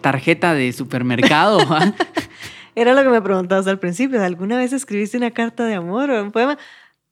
tarjeta 0.01 0.53
de 0.53 0.73
supermercado. 0.73 1.59
¿va? 1.67 1.93
Era 2.75 2.93
lo 2.93 3.03
que 3.03 3.09
me 3.09 3.21
preguntabas 3.21 3.67
al 3.67 3.79
principio. 3.79 4.21
¿Alguna 4.23 4.57
vez 4.57 4.71
escribiste 4.73 5.17
una 5.17 5.31
carta 5.31 5.65
de 5.65 5.75
amor 5.75 6.09
o 6.09 6.23
un 6.23 6.31
poema? 6.31 6.57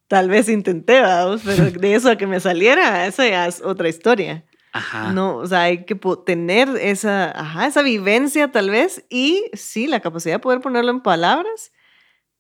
Tal 0.09 0.27
vez 0.27 0.49
intenté, 0.49 0.99
vamos, 1.01 1.41
pero 1.45 1.71
de 1.71 1.95
eso 1.95 2.09
a 2.09 2.17
que 2.17 2.27
me 2.27 2.41
saliera, 2.41 3.07
eso 3.07 3.23
ya 3.23 3.47
es 3.47 3.61
otra 3.61 3.87
historia. 3.87 4.43
Ajá. 4.73 5.13
No, 5.13 5.37
o 5.37 5.47
sea, 5.47 5.61
hay 5.63 5.85
que 5.85 5.95
tener 6.25 6.67
esa, 6.81 7.31
ajá, 7.39 7.65
esa 7.67 7.81
vivencia 7.81 8.51
tal 8.51 8.69
vez 8.69 9.05
y 9.09 9.45
sí, 9.53 9.87
la 9.87 10.01
capacidad 10.01 10.35
de 10.35 10.39
poder 10.39 10.59
ponerlo 10.61 10.91
en 10.91 10.99
palabras. 11.01 11.71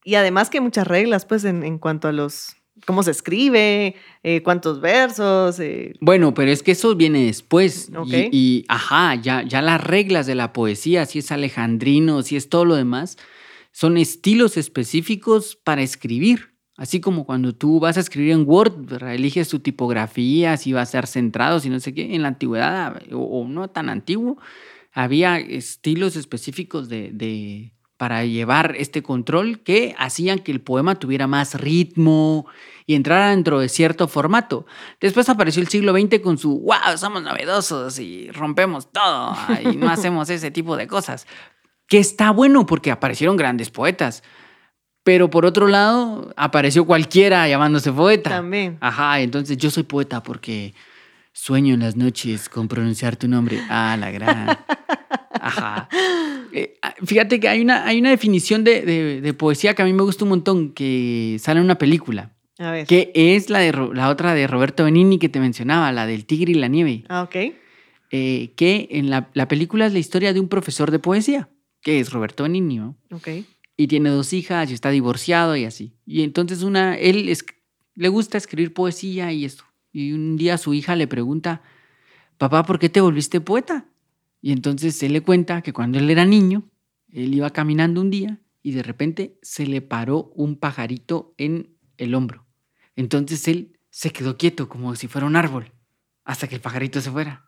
Y 0.03 0.15
además 0.15 0.49
que 0.49 0.57
hay 0.57 0.63
muchas 0.63 0.87
reglas, 0.87 1.25
pues, 1.25 1.43
en, 1.45 1.63
en 1.63 1.77
cuanto 1.79 2.07
a 2.07 2.11
los, 2.11 2.55
cómo 2.85 3.03
se 3.03 3.11
escribe, 3.11 3.95
eh, 4.23 4.41
cuántos 4.43 4.79
versos. 4.81 5.59
eh, 5.59 5.93
Bueno, 6.01 6.33
pero 6.33 6.51
es 6.51 6.63
que 6.63 6.71
eso 6.71 6.95
viene 6.95 7.25
después. 7.25 7.89
Y- 7.89 7.95
Ok. 7.97 8.13
Y, 8.31 8.65
ajá, 8.67 9.15
ya, 9.15 9.43
ya 9.43 9.61
las 9.61 9.81
reglas 9.83 10.25
de 10.27 10.35
la 10.35 10.53
poesía, 10.53 11.05
si 11.05 11.19
es 11.19 11.31
alejandrino, 11.31 12.21
si 12.23 12.35
es 12.35 12.47
todo 12.49 12.65
lo 12.65 12.75
demás, 12.75 13.17
son 13.71 13.97
estilos 13.97 14.55
específicos 14.57 15.55
para 15.63 15.81
escribir. 15.81 16.48
Así 16.79 17.01
como 17.01 17.25
cuando 17.25 17.53
tú 17.53 17.81
vas 17.81 17.97
a 17.97 17.99
escribir 17.99 18.31
en 18.31 18.47
Word, 18.47 19.03
eliges 19.03 19.49
tu 19.49 19.59
tipografía, 19.59 20.55
si 20.55 20.71
va 20.71 20.81
a 20.81 20.85
ser 20.85 21.07
centrado, 21.07 21.59
si 21.59 21.69
no 21.69 21.81
sé 21.81 21.93
qué. 21.93 22.15
En 22.15 22.21
la 22.21 22.29
antigüedad, 22.29 23.01
o, 23.11 23.45
no 23.49 23.69
tan 23.69 23.89
antiguo, 23.89 24.37
había 24.93 25.39
estilos 25.39 26.15
específicos 26.15 26.87
de, 26.87 27.73
para 27.97 28.23
llevar 28.23 28.75
este 28.77 29.03
control 29.03 29.59
que 29.61 29.93
hacían 29.97 30.39
que 30.39 30.53
el 30.53 30.61
poema 30.61 30.95
tuviera 30.95 31.27
más 31.27 31.55
ritmo 31.55 32.45
y 32.85 32.95
entrara 32.95 33.31
dentro 33.31 33.59
de 33.59 33.67
cierto 33.67 34.07
formato. 34.07 34.65
Después 35.01 35.27
apareció 35.27 35.61
el 35.61 35.67
siglo 35.67 35.91
XX 35.91 36.21
con 36.21 36.37
su, 36.37 36.61
wow, 36.61 36.97
somos 36.97 37.21
novedosos 37.21 37.99
y 37.99 38.31
rompemos 38.31 38.89
todo 38.89 39.35
y 39.69 39.75
no 39.75 39.89
hacemos 39.89 40.29
ese 40.29 40.49
tipo 40.49 40.77
de 40.77 40.87
cosas. 40.87 41.27
Que 41.87 41.99
está 41.99 42.31
bueno 42.31 42.65
porque 42.65 42.89
aparecieron 42.89 43.35
grandes 43.35 43.69
poetas. 43.69 44.23
Pero 45.09 45.27
por 45.31 45.43
otro 45.43 45.67
lado, 45.67 46.31
apareció 46.37 46.85
cualquiera 46.85 47.47
llamándose 47.49 47.91
poeta. 47.91 48.29
También. 48.29 48.77
Ajá, 48.79 49.19
entonces 49.21 49.57
yo 49.57 49.71
soy 49.71 49.81
poeta 49.81 50.21
porque 50.21 50.75
sueño 51.33 51.73
en 51.73 51.79
las 51.79 51.95
noches 51.95 52.47
con 52.47 52.67
pronunciar 52.67 53.15
tu 53.15 53.27
nombre. 53.27 53.59
Ah, 53.71 53.97
la 53.99 54.11
gran. 54.11 54.55
Ajá. 55.41 55.89
Eh, 56.53 56.77
ah, 56.83 56.93
fíjate 57.03 57.39
que 57.39 57.49
hay 57.49 57.61
una, 57.61 57.87
hay 57.87 57.97
una 57.99 58.11
definición 58.11 58.63
de, 58.63 58.81
de- 58.83 59.21
de 59.21 59.33
poesía 59.33 59.73
que 59.73 59.81
a 59.81 59.85
mí 59.85 59.93
me 59.93 60.03
gusta 60.03 60.25
un 60.25 60.29
montón, 60.29 60.73
que 60.73 61.37
sale 61.39 61.59
en 61.59 61.65
una 61.65 61.79
película, 61.79 62.33
A 62.59 62.69
ver. 62.69 62.85
que 62.85 63.11
es 63.15 63.49
la, 63.49 63.57
de, 63.59 63.71
la 63.95 64.09
otra 64.09 64.35
de 64.35 64.45
Roberto 64.45 64.83
Benini 64.83 65.17
que 65.17 65.29
te 65.29 65.39
mencionaba, 65.39 65.91
la 65.91 66.05
del 66.05 66.25
tigre 66.27 66.51
y 66.51 66.55
la 66.55 66.67
nieve, 66.67 67.03
Ah, 67.09 67.23
ok. 67.23 67.35
eh, 68.11 68.51
que 68.55 68.87
en 68.91 69.09
la, 69.09 69.29
la 69.33 69.47
película 69.47 69.87
es 69.87 69.93
la 69.93 69.99
historia 69.99 70.33
de 70.33 70.39
un 70.39 70.49
profesor 70.49 70.91
de 70.91 70.99
poesía, 70.99 71.49
que 71.81 71.99
es 71.99 72.11
Roberto 72.11 72.43
Benini, 72.43 72.77
¿no? 72.77 72.95
Ok. 73.11 73.27
Y 73.79 73.87
tiene 73.87 74.09
dos 74.09 74.33
hijas 74.33 74.69
y 74.69 74.73
está 74.73 74.89
divorciado 74.89 75.55
y 75.55 75.63
así. 75.63 75.95
Y 76.05 76.23
entonces 76.23 76.63
una, 76.63 76.97
él 76.97 77.33
le 77.95 78.09
gusta 78.09 78.37
escribir 78.37 78.73
poesía 78.73 79.31
y 79.31 79.45
esto. 79.45 79.63
Y 79.93 80.11
un 80.11 80.35
día 80.35 80.57
su 80.57 80.73
hija 80.73 80.97
le 80.97 81.07
pregunta, 81.07 81.61
papá, 82.37 82.65
¿por 82.65 82.77
qué 82.77 82.89
te 82.89 82.99
volviste 82.99 83.39
poeta? 83.39 83.85
Y 84.41 84.51
entonces 84.51 85.01
él 85.01 85.13
le 85.13 85.21
cuenta 85.21 85.61
que 85.61 85.71
cuando 85.71 85.97
él 85.97 86.09
era 86.09 86.25
niño, 86.25 86.69
él 87.07 87.33
iba 87.33 87.51
caminando 87.51 88.01
un 88.01 88.09
día 88.09 88.41
y 88.61 88.73
de 88.73 88.83
repente 88.83 89.39
se 89.41 89.65
le 89.65 89.81
paró 89.81 90.33
un 90.35 90.57
pajarito 90.57 91.33
en 91.37 91.77
el 91.95 92.15
hombro. 92.15 92.45
Entonces 92.97 93.47
él 93.47 93.79
se 93.91 94.11
quedó 94.11 94.35
quieto 94.35 94.67
como 94.67 94.93
si 94.97 95.07
fuera 95.07 95.25
un 95.25 95.37
árbol 95.37 95.71
hasta 96.25 96.49
que 96.49 96.55
el 96.55 96.61
pajarito 96.61 96.99
se 96.99 97.11
fuera. 97.11 97.45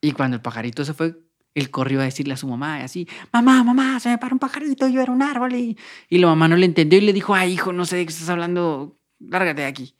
Y 0.00 0.10
cuando 0.10 0.34
el 0.34 0.42
pajarito 0.42 0.84
se 0.84 0.94
fue, 0.94 1.14
él 1.54 1.70
corrió 1.70 2.00
a 2.00 2.04
decirle 2.04 2.34
a 2.34 2.36
su 2.36 2.46
mamá 2.46 2.80
y 2.80 2.82
así, 2.82 3.08
mamá, 3.32 3.62
mamá, 3.64 3.98
se 4.00 4.08
me 4.08 4.18
paró 4.18 4.34
un 4.34 4.38
pajarito, 4.38 4.88
yo 4.88 5.00
era 5.02 5.12
un 5.12 5.22
árbol. 5.22 5.54
Y, 5.54 5.76
y 6.08 6.18
la 6.18 6.28
mamá 6.28 6.48
no 6.48 6.56
le 6.56 6.66
entendió 6.66 6.98
y 6.98 7.02
le 7.02 7.12
dijo, 7.12 7.34
ay, 7.34 7.52
hijo, 7.54 7.72
no 7.72 7.84
sé 7.84 7.96
de 7.96 8.06
qué 8.06 8.12
estás 8.12 8.28
hablando, 8.28 8.98
lárgate 9.18 9.62
de 9.62 9.66
aquí. 9.66 9.96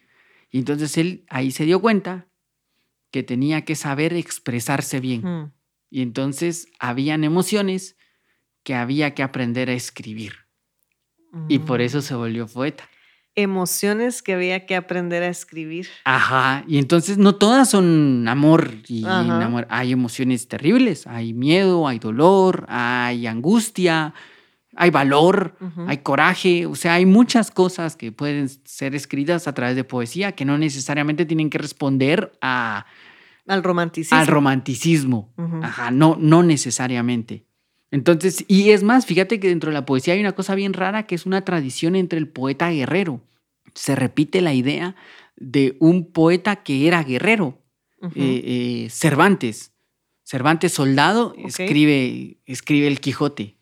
Y 0.51 0.59
entonces 0.59 0.97
él 0.99 1.25
ahí 1.29 1.51
se 1.51 1.65
dio 1.65 1.81
cuenta 1.81 2.29
que 3.11 3.23
tenía 3.23 3.65
que 3.65 3.75
saber 3.75 4.15
expresarse 4.15 5.01
bien. 5.01 5.23
Mm. 5.23 5.53
Y 5.91 6.03
entonces 6.03 6.69
habían 6.79 7.25
emociones 7.25 7.97
que 8.63 8.75
había 8.75 9.15
que 9.15 9.23
aprender 9.25 9.71
a 9.71 9.73
escribir. 9.75 10.35
Y 11.49 11.61
por 11.61 11.81
Mm. 11.81 11.83
eso 11.83 12.03
se 12.03 12.15
volvió 12.15 12.47
poeta. 12.47 12.89
Emociones 13.37 14.23
que 14.23 14.35
había 14.35 14.67
que 14.67 14.77
aprender 14.77 15.23
a 15.23 15.29
escribir. 15.29 15.89
Ajá, 16.05 16.65
y 16.67 16.79
entonces 16.79 17.17
no 17.17 17.37
todas 17.37 17.71
son 17.71 18.27
amor 18.29 18.75
y 18.89 19.05
Hay 19.69 19.93
emociones 19.93 20.49
terribles, 20.49 21.07
hay 21.07 21.33
miedo, 21.33 21.87
hay 21.87 21.99
dolor, 21.99 22.67
hay 22.69 23.27
angustia, 23.27 24.15
hay 24.77 24.91
valor, 24.91 25.57
hay 25.87 25.99
coraje, 25.99 26.67
o 26.67 26.75
sea, 26.75 26.95
hay 26.95 27.07
muchas 27.07 27.51
cosas 27.51 27.97
que 27.97 28.13
pueden 28.13 28.49
ser 28.65 28.95
escritas 28.95 29.47
a 29.49 29.55
través 29.55 29.77
de 29.77 29.85
poesía 29.85 30.33
que 30.33 30.45
no 30.45 30.59
necesariamente 30.59 31.27
tienen 31.27 31.51
que 31.51 31.59
responder 31.59 32.33
a, 32.41 32.87
Al 33.47 33.63
romanticismo. 33.63 34.19
al 34.19 34.27
romanticismo. 34.27 35.35
Ajá, 35.63 35.91
no, 35.91 36.17
no 36.19 36.43
necesariamente. 36.43 37.47
Entonces, 37.91 38.45
y 38.47 38.71
es 38.71 38.83
más, 38.83 39.07
fíjate 39.07 39.41
que 39.41 39.49
dentro 39.49 39.71
de 39.71 39.75
la 39.75 39.87
poesía 39.87 40.15
hay 40.15 40.21
una 40.21 40.33
cosa 40.33 40.55
bien 40.55 40.73
rara 40.73 41.07
que 41.07 41.15
es 41.15 41.27
una 41.27 41.45
tradición 41.45 41.97
entre 41.97 42.19
el 42.19 42.29
poeta 42.29 42.71
guerrero. 42.71 43.21
Se 43.75 43.97
repite 43.97 44.41
la 44.41 44.55
idea 44.55 44.95
de 45.37 45.77
un 45.81 46.13
poeta 46.13 46.57
que 46.57 46.87
era 46.87 47.03
guerrero, 47.03 47.59
eh, 48.03 48.09
eh, 48.17 48.89
Cervantes. 48.91 49.73
Cervantes 50.23 50.73
soldado 50.73 51.35
escribe, 51.37 52.39
escribe 52.47 52.87
el 52.87 53.01
Quijote. 53.01 53.57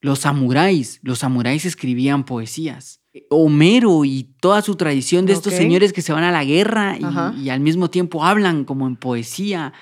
Los 0.00 0.20
samuráis, 0.20 0.98
los 1.02 1.18
samuráis 1.18 1.66
escribían 1.66 2.24
poesías. 2.24 3.02
Homero 3.28 4.04
y 4.04 4.34
toda 4.40 4.62
su 4.62 4.76
tradición 4.76 5.26
de 5.26 5.34
estos 5.34 5.52
señores 5.52 5.92
que 5.92 6.00
se 6.00 6.12
van 6.12 6.24
a 6.24 6.32
la 6.32 6.44
guerra 6.44 6.96
y 7.36 7.50
al 7.50 7.60
mismo 7.60 7.90
tiempo 7.90 8.24
hablan 8.24 8.64
como 8.64 8.86
en 8.86 8.96
poesía. 8.96 9.74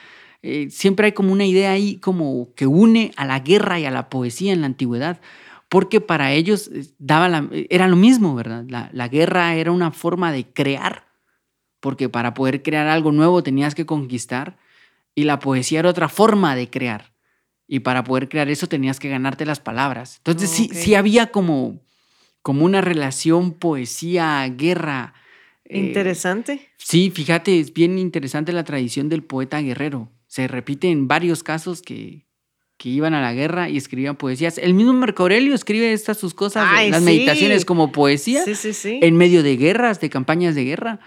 Eh, 0.50 0.70
siempre 0.70 1.06
hay 1.06 1.12
como 1.12 1.30
una 1.32 1.44
idea 1.44 1.72
ahí 1.72 1.96
como 1.98 2.54
que 2.54 2.66
une 2.66 3.12
a 3.16 3.26
la 3.26 3.40
guerra 3.40 3.78
y 3.78 3.84
a 3.84 3.90
la 3.90 4.08
poesía 4.08 4.52
en 4.54 4.62
la 4.62 4.66
antigüedad, 4.66 5.20
porque 5.68 6.00
para 6.00 6.32
ellos 6.32 6.70
eh, 6.72 6.86
daba 6.98 7.28
la- 7.28 7.46
era 7.68 7.86
lo 7.86 7.96
mismo, 7.96 8.34
¿verdad? 8.34 8.64
La, 8.66 8.88
la 8.94 9.08
guerra 9.08 9.54
era 9.56 9.72
una 9.72 9.90
forma 9.90 10.32
de 10.32 10.46
crear, 10.46 11.04
porque 11.80 12.08
para 12.08 12.32
poder 12.32 12.62
crear 12.62 12.88
algo 12.88 13.12
nuevo 13.12 13.42
tenías 13.42 13.74
que 13.74 13.84
conquistar, 13.84 14.56
y 15.14 15.24
la 15.24 15.38
poesía 15.38 15.80
era 15.80 15.90
otra 15.90 16.08
forma 16.08 16.56
de 16.56 16.70
crear. 16.70 17.12
Y 17.66 17.80
para 17.80 18.02
poder 18.04 18.30
crear 18.30 18.48
eso 18.48 18.68
tenías 18.68 18.98
que 18.98 19.10
ganarte 19.10 19.44
las 19.44 19.60
palabras. 19.60 20.16
Entonces 20.18 20.48
sí, 20.48 20.68
Ok. 20.70 20.76
sí 20.76 20.94
había 20.94 21.26
como, 21.30 21.80
como 22.40 22.64
una 22.64 22.80
relación 22.80 23.52
poesía-guerra. 23.52 25.12
eh, 25.64 25.78
Interesante. 25.80 26.68
Sí, 26.78 27.10
fíjate, 27.10 27.60
es 27.60 27.74
bien 27.74 27.98
interesante 27.98 28.52
la 28.52 28.64
tradición 28.64 29.08
del 29.10 29.22
poeta 29.22 29.60
guerrero. 29.60 30.08
Se 30.28 30.46
repite 30.46 30.88
en 30.90 31.08
varios 31.08 31.42
casos 31.42 31.82
que, 31.82 32.26
que 32.76 32.88
iban 32.90 33.12
a 33.14 33.20
la 33.20 33.32
guerra 33.32 33.68
y 33.68 33.76
escribían 33.76 34.14
poesías. 34.16 34.56
El 34.58 34.74
mismo 34.74 34.92
Marco 34.92 35.24
Aurelio 35.24 35.54
escribe 35.54 35.92
estas 35.92 36.16
sus 36.18 36.32
cosas, 36.34 36.64
Ay, 36.68 36.90
las 36.90 37.00
sí. 37.00 37.04
meditaciones 37.06 37.64
como 37.64 37.90
poesía, 37.90 38.44
Sí, 38.44 38.54
sí, 38.54 38.72
sí. 38.72 39.00
en 39.02 39.16
medio 39.16 39.42
de 39.42 39.56
guerras, 39.56 40.00
de 40.00 40.10
campañas 40.10 40.54
de 40.54 40.64
guerra. 40.64 41.00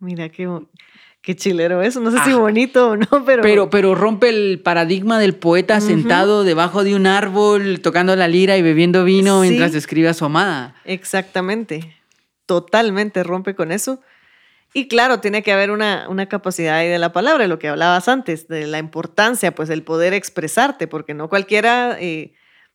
Mira 0.00 0.28
qué, 0.30 0.48
qué 1.20 1.34
chilero 1.36 1.82
eso. 1.82 2.00
No 2.00 2.10
sé 2.12 2.18
si 2.24 2.32
bonito 2.32 2.90
o 2.92 2.96
no, 2.96 3.24
pero. 3.26 3.42
Pero, 3.42 3.68
pero 3.68 3.94
rompe 3.94 4.28
el 4.30 4.60
paradigma 4.60 5.18
del 5.18 5.34
poeta 5.34 5.80
sentado 5.80 6.44
debajo 6.44 6.84
de 6.84 6.94
un 6.94 7.06
árbol, 7.06 7.80
tocando 7.80 8.14
la 8.16 8.28
lira 8.28 8.56
y 8.56 8.62
bebiendo 8.62 9.04
vino 9.04 9.40
mientras 9.42 9.74
escribe 9.74 10.08
a 10.08 10.14
su 10.14 10.24
amada. 10.24 10.76
Exactamente. 10.84 11.96
Totalmente 12.46 13.22
rompe 13.24 13.54
con 13.54 13.72
eso. 13.72 14.00
Y 14.74 14.88
claro, 14.88 15.20
tiene 15.20 15.42
que 15.42 15.52
haber 15.52 15.70
una, 15.70 16.08
una 16.08 16.26
capacidad 16.26 16.76
ahí 16.76 16.88
de 16.88 16.98
la 16.98 17.12
palabra, 17.12 17.46
lo 17.46 17.58
que 17.58 17.68
hablabas 17.68 18.08
antes, 18.08 18.48
de 18.48 18.66
la 18.66 18.78
importancia, 18.78 19.54
pues 19.54 19.70
el 19.70 19.82
poder 19.82 20.12
expresarte, 20.12 20.86
porque 20.86 21.14
no 21.14 21.28
cualquiera 21.28 21.96
eh, 21.98 22.34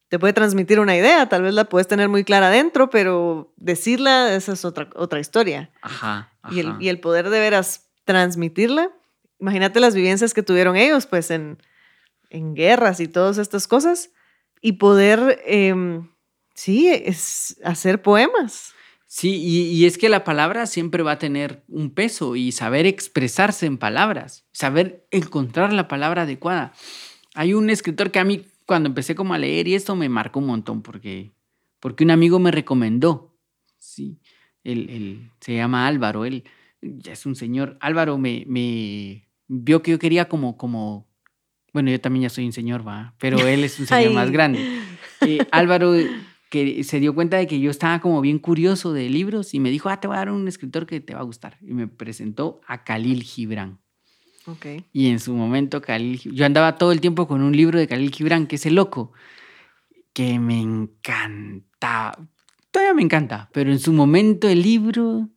te 0.09 0.19
puede 0.19 0.33
transmitir 0.33 0.79
una 0.79 0.95
idea, 0.95 1.27
tal 1.29 1.43
vez 1.43 1.53
la 1.53 1.65
puedes 1.65 1.87
tener 1.87 2.09
muy 2.09 2.23
clara 2.23 2.47
adentro, 2.47 2.89
pero 2.89 3.53
decirla, 3.57 4.35
esa 4.35 4.53
es 4.53 4.65
otra, 4.65 4.89
otra 4.95 5.19
historia. 5.19 5.71
Ajá. 5.81 6.31
Y 6.51 6.59
el, 6.59 6.75
y 6.79 6.89
el 6.89 6.99
poder 6.99 7.29
de 7.29 7.39
veras 7.39 7.89
transmitirla, 8.05 8.91
imagínate 9.39 9.79
las 9.79 9.95
vivencias 9.95 10.33
que 10.33 10.43
tuvieron 10.43 10.75
ellos, 10.75 11.05
pues 11.05 11.31
en, 11.31 11.57
en 12.29 12.55
guerras 12.55 12.99
y 12.99 13.07
todas 13.07 13.37
estas 13.37 13.67
cosas, 13.67 14.11
y 14.61 14.73
poder, 14.73 15.41
em, 15.45 16.09
sí, 16.53 16.89
es 16.89 17.59
hacer 17.63 18.01
poemas. 18.01 18.72
Sí, 19.15 19.35
y, 19.35 19.65
y 19.67 19.85
es 19.85 19.99
que 19.99 20.09
la 20.09 20.23
palabra 20.23 20.65
siempre 20.65 21.03
va 21.03 21.11
a 21.11 21.19
tener 21.19 21.61
un 21.67 21.91
peso 21.91 22.35
y 22.35 22.51
saber 22.51 22.87
expresarse 22.87 23.67
en 23.67 23.77
palabras, 23.77 24.47
saber 24.53 25.05
encontrar 25.11 25.71
la 25.71 25.87
palabra 25.87 26.23
adecuada. 26.23 26.73
Hay 27.35 27.53
un 27.53 27.69
escritor 27.69 28.09
que 28.09 28.17
a 28.17 28.23
mí 28.23 28.43
cuando 28.65 28.89
empecé 28.89 29.13
como 29.13 29.35
a 29.35 29.37
leer 29.37 29.67
y 29.67 29.75
esto 29.75 29.95
me 29.95 30.09
marcó 30.09 30.39
un 30.39 30.47
montón 30.47 30.81
porque, 30.81 31.31
porque 31.79 32.03
un 32.03 32.09
amigo 32.09 32.39
me 32.39 32.49
recomendó. 32.49 33.37
Sí, 33.77 34.17
él, 34.63 34.89
él 34.89 35.31
se 35.41 35.57
llama 35.57 35.85
Álvaro, 35.85 36.25
él 36.25 36.43
ya 36.81 37.13
es 37.13 37.27
un 37.27 37.35
señor. 37.35 37.77
Álvaro 37.81 38.17
me, 38.17 38.45
me 38.47 39.29
vio 39.47 39.83
que 39.83 39.91
yo 39.91 39.99
quería 39.99 40.27
como, 40.27 40.57
como, 40.57 41.07
bueno, 41.71 41.91
yo 41.91 42.01
también 42.01 42.23
ya 42.23 42.29
soy 42.29 42.47
un 42.47 42.51
señor, 42.51 42.85
va, 42.85 43.13
pero 43.19 43.37
él 43.45 43.63
es 43.63 43.79
un 43.79 43.85
señor 43.85 44.07
Ay. 44.09 44.15
más 44.15 44.31
grande. 44.31 44.81
Eh, 45.21 45.37
Álvaro 45.51 45.93
que 46.53 46.83
se 46.83 46.99
dio 46.99 47.15
cuenta 47.15 47.37
de 47.37 47.47
que 47.47 47.59
yo 47.59 47.71
estaba 47.71 47.99
como 47.99 48.21
bien 48.21 48.37
curioso 48.37 48.93
de 48.93 49.09
libros 49.09 49.55
y 49.55 49.59
me 49.59 49.71
dijo, 49.71 49.89
ah, 49.89 49.99
te 49.99 50.07
voy 50.07 50.17
a 50.17 50.19
dar 50.19 50.29
un 50.29 50.47
escritor 50.47 50.85
que 50.85 51.01
te 51.01 51.15
va 51.15 51.21
a 51.21 51.23
gustar. 51.23 51.57
Y 51.61 51.73
me 51.73 51.87
presentó 51.87 52.61
a 52.67 52.83
Khalil 52.83 53.23
Gibran. 53.23 53.79
Ok. 54.45 54.67
Y 54.91 55.07
en 55.07 55.19
su 55.19 55.33
momento, 55.33 55.81
Khalil, 55.81 56.19
yo 56.19 56.45
andaba 56.45 56.77
todo 56.77 56.91
el 56.91 57.01
tiempo 57.01 57.27
con 57.27 57.41
un 57.41 57.57
libro 57.57 57.79
de 57.79 57.87
Khalil 57.87 58.11
Gibran, 58.11 58.45
que 58.45 58.57
es 58.57 58.67
El 58.67 58.75
Loco, 58.75 59.13
que 60.13 60.37
me 60.37 60.61
encantaba. 60.61 62.19
Todavía 62.69 62.93
me 62.93 63.01
encanta, 63.01 63.49
pero 63.51 63.71
en 63.71 63.79
su 63.79 63.91
momento 63.91 64.47
el 64.47 64.61
libro, 64.61 65.29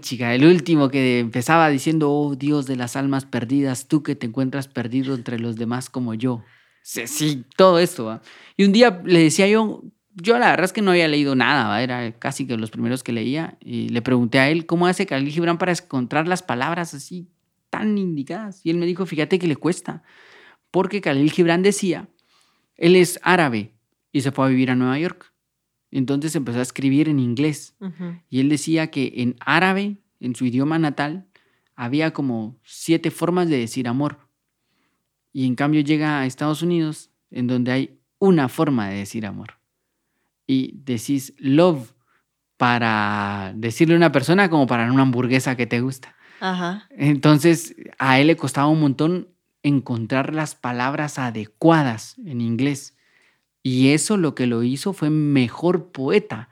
chica, 0.00 0.34
el 0.34 0.46
último 0.46 0.88
que 0.88 1.18
empezaba 1.18 1.68
diciendo, 1.68 2.10
oh 2.10 2.36
Dios 2.36 2.64
de 2.64 2.76
las 2.76 2.96
almas 2.96 3.26
perdidas, 3.26 3.86
tú 3.86 4.02
que 4.02 4.16
te 4.16 4.28
encuentras 4.28 4.66
perdido 4.66 5.14
entre 5.14 5.38
los 5.38 5.56
demás 5.56 5.90
como 5.90 6.14
yo. 6.14 6.42
Sí, 6.82 7.06
sí, 7.06 7.44
todo 7.54 7.78
esto. 7.78 8.06
¿va? 8.06 8.22
Y 8.56 8.64
un 8.64 8.72
día 8.72 9.02
le 9.04 9.24
decía 9.24 9.46
yo, 9.46 9.82
yo 10.14 10.38
la 10.38 10.50
verdad 10.50 10.64
es 10.64 10.72
que 10.72 10.82
no 10.82 10.90
había 10.90 11.08
leído 11.08 11.34
nada, 11.34 11.68
¿va? 11.68 11.82
era 11.82 12.12
casi 12.18 12.46
que 12.46 12.56
los 12.56 12.70
primeros 12.70 13.02
que 13.02 13.12
leía, 13.12 13.56
y 13.60 13.88
le 13.88 14.02
pregunté 14.02 14.38
a 14.38 14.50
él 14.50 14.66
cómo 14.66 14.86
hace 14.86 15.06
Khalil 15.06 15.30
Gibran 15.30 15.58
para 15.58 15.72
encontrar 15.72 16.28
las 16.28 16.42
palabras 16.42 16.94
así 16.94 17.28
tan 17.70 17.96
indicadas. 17.96 18.60
Y 18.64 18.70
él 18.70 18.76
me 18.76 18.86
dijo, 18.86 19.06
fíjate 19.06 19.38
que 19.38 19.46
le 19.46 19.56
cuesta, 19.56 20.02
porque 20.70 21.00
Khalil 21.00 21.30
Gibran 21.30 21.62
decía, 21.62 22.08
él 22.76 22.96
es 22.96 23.18
árabe 23.22 23.72
y 24.12 24.20
se 24.20 24.32
fue 24.32 24.46
a 24.46 24.48
vivir 24.48 24.70
a 24.70 24.76
Nueva 24.76 24.98
York. 24.98 25.32
Entonces 25.90 26.34
empezó 26.34 26.58
a 26.58 26.62
escribir 26.62 27.08
en 27.08 27.18
inglés. 27.18 27.76
Y 28.30 28.40
él 28.40 28.48
decía 28.48 28.90
que 28.90 29.12
en 29.16 29.36
árabe, 29.40 29.98
en 30.20 30.34
su 30.34 30.46
idioma 30.46 30.78
natal, 30.78 31.26
había 31.74 32.12
como 32.12 32.58
siete 32.64 33.10
formas 33.10 33.48
de 33.48 33.58
decir 33.58 33.88
amor. 33.88 34.18
Y 35.32 35.46
en 35.46 35.54
cambio 35.54 35.80
llega 35.82 36.20
a 36.20 36.26
Estados 36.26 36.62
Unidos, 36.62 37.10
en 37.30 37.46
donde 37.46 37.72
hay 37.72 38.00
una 38.18 38.48
forma 38.48 38.88
de 38.88 38.96
decir 38.96 39.26
amor. 39.26 39.61
Y 40.46 40.80
decís 40.84 41.34
love 41.38 41.92
para 42.56 43.52
decirle 43.56 43.94
a 43.94 43.96
una 43.96 44.12
persona 44.12 44.48
como 44.48 44.66
para 44.66 44.90
una 44.90 45.02
hamburguesa 45.02 45.56
que 45.56 45.66
te 45.66 45.80
gusta. 45.80 46.14
Ajá. 46.40 46.86
Entonces, 46.90 47.74
a 47.98 48.20
él 48.20 48.28
le 48.28 48.36
costaba 48.36 48.68
un 48.68 48.80
montón 48.80 49.28
encontrar 49.62 50.34
las 50.34 50.54
palabras 50.54 51.18
adecuadas 51.18 52.16
en 52.24 52.40
inglés. 52.40 52.96
Y 53.62 53.90
eso 53.90 54.16
lo 54.16 54.34
que 54.34 54.46
lo 54.46 54.62
hizo 54.62 54.92
fue 54.92 55.10
mejor 55.10 55.92
poeta, 55.92 56.48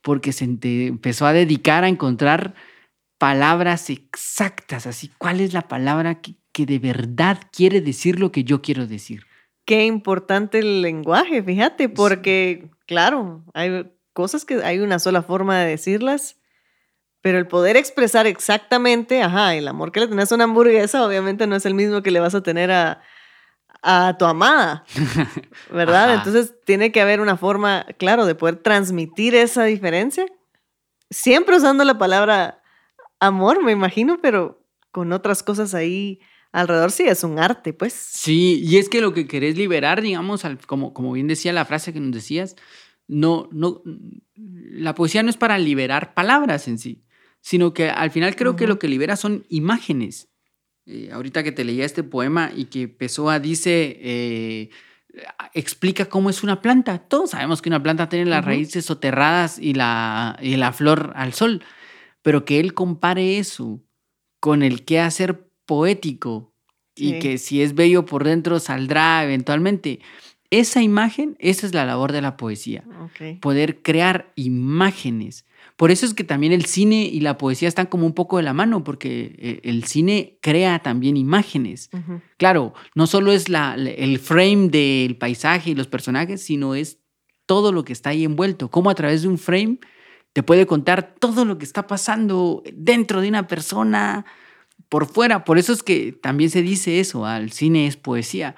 porque 0.00 0.32
se 0.32 0.44
empezó 0.44 1.26
a 1.26 1.32
dedicar 1.32 1.84
a 1.84 1.88
encontrar 1.88 2.54
palabras 3.18 3.88
exactas, 3.90 4.86
así, 4.86 5.10
¿cuál 5.16 5.40
es 5.40 5.52
la 5.52 5.68
palabra 5.68 6.20
que, 6.20 6.34
que 6.52 6.66
de 6.66 6.80
verdad 6.80 7.38
quiere 7.52 7.80
decir 7.80 8.18
lo 8.18 8.32
que 8.32 8.42
yo 8.42 8.62
quiero 8.62 8.86
decir? 8.86 9.26
Qué 9.64 9.86
importante 9.86 10.58
el 10.58 10.82
lenguaje, 10.82 11.40
fíjate, 11.42 11.88
porque, 11.88 12.68
claro, 12.92 13.42
hay 13.54 13.90
cosas 14.12 14.44
que 14.44 14.62
hay 14.62 14.78
una 14.80 14.98
sola 14.98 15.22
forma 15.22 15.58
de 15.60 15.70
decirlas, 15.70 16.36
pero 17.22 17.38
el 17.38 17.46
poder 17.46 17.76
expresar 17.78 18.26
exactamente, 18.26 19.22
ajá, 19.22 19.54
el 19.54 19.66
amor 19.66 19.92
que 19.92 20.00
le 20.00 20.08
tenés 20.08 20.30
a 20.30 20.34
una 20.34 20.44
hamburguesa 20.44 21.06
obviamente 21.06 21.46
no 21.46 21.56
es 21.56 21.64
el 21.64 21.72
mismo 21.74 22.02
que 22.02 22.10
le 22.10 22.20
vas 22.20 22.34
a 22.34 22.42
tener 22.42 22.70
a, 22.70 23.00
a 23.82 24.16
tu 24.18 24.26
amada, 24.26 24.84
¿verdad? 25.72 26.04
Ajá. 26.10 26.14
Entonces 26.14 26.54
tiene 26.66 26.92
que 26.92 27.00
haber 27.00 27.20
una 27.22 27.38
forma, 27.38 27.86
claro, 27.98 28.26
de 28.26 28.34
poder 28.34 28.56
transmitir 28.56 29.34
esa 29.34 29.64
diferencia, 29.64 30.26
siempre 31.10 31.56
usando 31.56 31.84
la 31.84 31.96
palabra 31.96 32.62
amor, 33.18 33.62
me 33.64 33.72
imagino, 33.72 34.18
pero 34.20 34.62
con 34.90 35.12
otras 35.12 35.42
cosas 35.42 35.72
ahí 35.74 36.20
alrededor, 36.52 36.90
sí, 36.92 37.04
es 37.04 37.24
un 37.24 37.38
arte, 37.38 37.72
pues. 37.72 37.94
Sí, 37.94 38.60
y 38.62 38.76
es 38.76 38.90
que 38.90 39.00
lo 39.00 39.14
que 39.14 39.26
querés 39.26 39.56
liberar, 39.56 40.02
digamos, 40.02 40.44
al- 40.44 40.58
como, 40.66 40.92
como 40.92 41.12
bien 41.12 41.26
decía 41.28 41.50
la 41.54 41.64
frase 41.64 41.94
que 41.94 42.00
nos 42.00 42.12
decías, 42.12 42.56
no, 43.12 43.48
no, 43.52 43.82
la 44.34 44.94
poesía 44.94 45.22
no 45.22 45.28
es 45.28 45.36
para 45.36 45.58
liberar 45.58 46.14
palabras 46.14 46.66
en 46.66 46.78
sí, 46.78 47.04
sino 47.40 47.74
que 47.74 47.90
al 47.90 48.10
final 48.10 48.34
creo 48.36 48.56
que 48.56 48.66
lo 48.66 48.78
que 48.78 48.88
libera 48.88 49.16
son 49.16 49.44
imágenes. 49.50 50.28
Eh, 50.86 51.10
ahorita 51.12 51.44
que 51.44 51.52
te 51.52 51.64
leía 51.64 51.84
este 51.84 52.02
poema 52.02 52.50
y 52.56 52.64
que 52.64 52.88
Pessoa 52.88 53.38
dice, 53.38 53.98
eh, 54.00 54.70
explica 55.52 56.06
cómo 56.06 56.30
es 56.30 56.42
una 56.42 56.62
planta. 56.62 56.98
Todos 56.98 57.30
sabemos 57.30 57.60
que 57.60 57.68
una 57.68 57.82
planta 57.82 58.08
tiene 58.08 58.30
las 58.30 58.44
raíces 58.44 58.86
soterradas 58.86 59.58
y 59.58 59.74
la, 59.74 60.38
y 60.40 60.56
la 60.56 60.72
flor 60.72 61.12
al 61.14 61.34
sol, 61.34 61.62
pero 62.22 62.46
que 62.46 62.60
él 62.60 62.72
compare 62.72 63.38
eso 63.38 63.82
con 64.40 64.62
el 64.62 64.84
qué 64.84 65.00
hacer 65.00 65.50
poético 65.66 66.54
y 66.94 67.18
que 67.18 67.38
si 67.38 67.62
es 67.62 67.74
bello 67.74 68.04
por 68.04 68.24
dentro 68.24 68.58
saldrá 68.58 69.22
eventualmente. 69.24 70.00
Esa 70.52 70.82
imagen, 70.82 71.34
esa 71.38 71.66
es 71.66 71.72
la 71.72 71.86
labor 71.86 72.12
de 72.12 72.20
la 72.20 72.36
poesía 72.36 72.84
poder 73.40 73.80
crear 73.82 74.32
imágenes, 74.36 75.46
Por 75.76 75.90
eso 75.90 76.04
es 76.04 76.12
que 76.12 76.24
también 76.24 76.52
el 76.52 76.66
cine 76.66 77.04
y 77.04 77.20
la 77.20 77.38
poesía 77.38 77.66
están 77.66 77.86
como 77.86 78.04
un 78.04 78.12
poco 78.12 78.36
de 78.36 78.42
la 78.42 78.52
mano, 78.52 78.84
porque 78.84 79.34
eh, 79.38 79.60
el 79.64 79.84
cine 79.84 80.36
crea 80.42 80.80
también 80.80 81.16
imágenes. 81.16 81.88
Claro, 82.36 82.74
no 82.94 83.06
solo 83.06 83.32
es 83.32 83.48
la, 83.48 83.74
el 83.74 84.18
frame 84.18 84.68
del 84.68 85.16
paisaje 85.16 85.70
y 85.70 85.74
los 85.74 85.86
personajes, 85.86 86.42
sino 86.42 86.74
es 86.74 86.98
todo 87.46 87.72
lo 87.72 87.84
que 87.84 87.94
está 87.94 88.10
ahí 88.10 88.24
envuelto. 88.24 88.70
Cómo 88.70 88.90
a 88.90 88.94
través 88.94 89.22
de 89.22 89.28
un 89.28 89.38
frame 89.38 89.78
te 90.34 90.42
puede 90.42 90.66
contar 90.66 91.14
todo 91.18 91.46
lo 91.46 91.56
que 91.56 91.64
está 91.64 91.86
pasando 91.86 92.62
dentro 92.74 93.22
de 93.22 93.28
una 93.28 93.46
persona, 93.46 94.26
por 94.92 95.06
fuera. 95.06 95.44
Por 95.44 95.56
eso 95.56 95.72
es 95.72 95.82
que 95.82 96.12
también 96.12 96.50
se 96.50 96.60
dice 96.60 97.00
eso, 97.00 97.24
al 97.24 97.50
cine 97.50 97.86
es 97.86 97.96
poesía. 97.96 98.56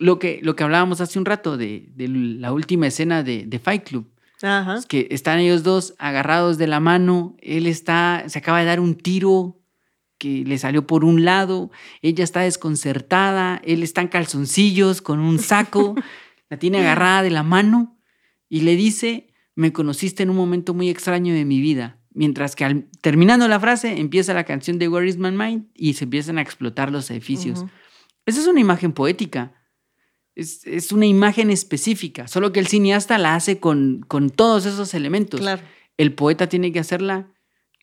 Lo 0.00 0.18
que, 0.18 0.40
lo 0.42 0.56
que 0.56 0.64
hablábamos 0.64 1.00
hace 1.00 1.18
un 1.18 1.26
rato 1.26 1.56
de, 1.56 1.92
la 1.96 2.52
última 2.52 2.86
escena 2.88 3.22
de, 3.22 3.44
de 3.46 3.58
Fight 3.58 3.84
Club. 3.84 4.10
Es 4.42 4.86
que 4.86 5.06
están 5.10 5.38
ellos 5.38 5.62
dos 5.62 5.94
agarrados 5.98 6.56
de 6.56 6.66
la 6.66 6.80
mano, 6.80 7.36
él 7.42 7.66
está, 7.66 8.24
se 8.26 8.38
acaba 8.38 8.60
de 8.60 8.64
dar 8.64 8.80
un 8.80 8.94
tiro 8.94 9.60
que 10.16 10.44
le 10.46 10.56
salió 10.56 10.86
por 10.86 11.04
un 11.04 11.24
lado, 11.24 11.70
ella 12.00 12.24
está 12.24 12.40
desconcertada, 12.40 13.60
él 13.64 13.82
está 13.82 14.00
en 14.00 14.08
calzoncillos 14.08 15.02
con 15.02 15.20
un 15.20 15.38
saco, 15.38 15.94
la 16.48 16.58
tiene 16.58 16.78
agarrada 16.78 17.22
de 17.22 17.30
la 17.30 17.42
mano 17.42 17.98
y 18.48 18.62
le 18.62 18.76
dice, 18.76 19.30
me 19.56 19.72
conociste 19.72 20.22
en 20.22 20.30
un 20.30 20.36
momento 20.36 20.72
muy 20.72 20.88
extraño 20.88 21.34
de 21.34 21.44
mi 21.44 21.60
vida. 21.60 21.98
Mientras 22.12 22.56
que 22.56 22.64
al, 22.64 22.88
terminando 23.02 23.46
la 23.46 23.60
frase 23.60 24.00
empieza 24.00 24.34
la 24.34 24.44
canción 24.44 24.78
de 24.78 24.88
Where 24.88 25.06
is 25.06 25.16
My 25.16 25.30
Mind 25.30 25.66
y 25.74 25.94
se 25.94 26.04
empiezan 26.04 26.38
a 26.38 26.42
explotar 26.42 26.90
los 26.90 27.10
edificios. 27.10 27.64
Esa 28.26 28.40
es 28.40 28.46
una 28.46 28.60
imagen 28.60 28.92
poética. 28.92 29.52
Es, 30.40 30.92
una 30.92 31.06
imagen 31.06 31.50
específica, 31.50 32.28
solo 32.28 32.52
que 32.52 32.60
el 32.60 32.66
cineasta 32.66 33.18
la 33.18 33.34
hace 33.34 33.60
con, 33.60 34.00
con 34.08 34.30
todos 34.30 34.64
esos 34.64 34.94
elementos. 34.94 35.40
El 35.98 36.14
poeta 36.14 36.48
tiene 36.48 36.72
que 36.72 36.80
hacerla 36.80 37.28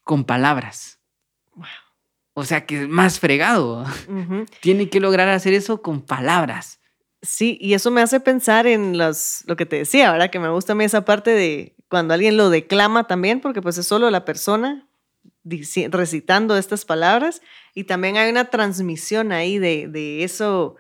con 0.04 0.24
palabras. 0.24 1.00
O 2.34 2.46
sea 2.46 2.66
que 2.66 2.84
es 2.84 2.88
más 2.88 3.20
fregado. 3.20 3.84
Tiene 4.62 4.90
que 4.90 5.00
lograr 5.00 5.28
hacer 5.30 5.54
eso 5.54 5.82
con 5.82 6.02
palabras. 6.02 6.80
Sí, 7.24 7.58
y 7.60 7.74
eso 7.74 7.90
me 7.90 8.02
hace 8.02 8.20
pensar 8.20 8.68
en 8.68 8.98
los, 8.98 9.44
lo 9.48 9.56
que 9.56 9.66
te 9.66 9.78
decía, 9.78 10.12
¿verdad? 10.12 10.30
Que 10.30 10.40
me 10.40 10.50
gusta 10.50 10.74
a 10.74 10.76
mí 10.76 10.84
esa 10.84 11.04
parte 11.04 11.32
de 11.32 11.76
cuando 11.90 12.14
alguien 12.14 12.38
lo 12.38 12.52
declama 12.52 13.08
también, 13.08 13.42
porque 13.42 13.62
pues 13.62 13.80
es 13.80 13.88
solo 13.88 14.12
la 14.12 14.24
persona 14.24 14.88
recitando 15.90 16.58
estas 16.58 16.86
palabras 16.86 17.42
y 17.74 17.86
también 17.86 18.18
hay 18.18 18.30
una 18.30 18.46
transmisión 18.46 19.32
ahí 19.32 19.58
de, 19.58 19.88
de 19.88 20.24
eso, 20.24 20.76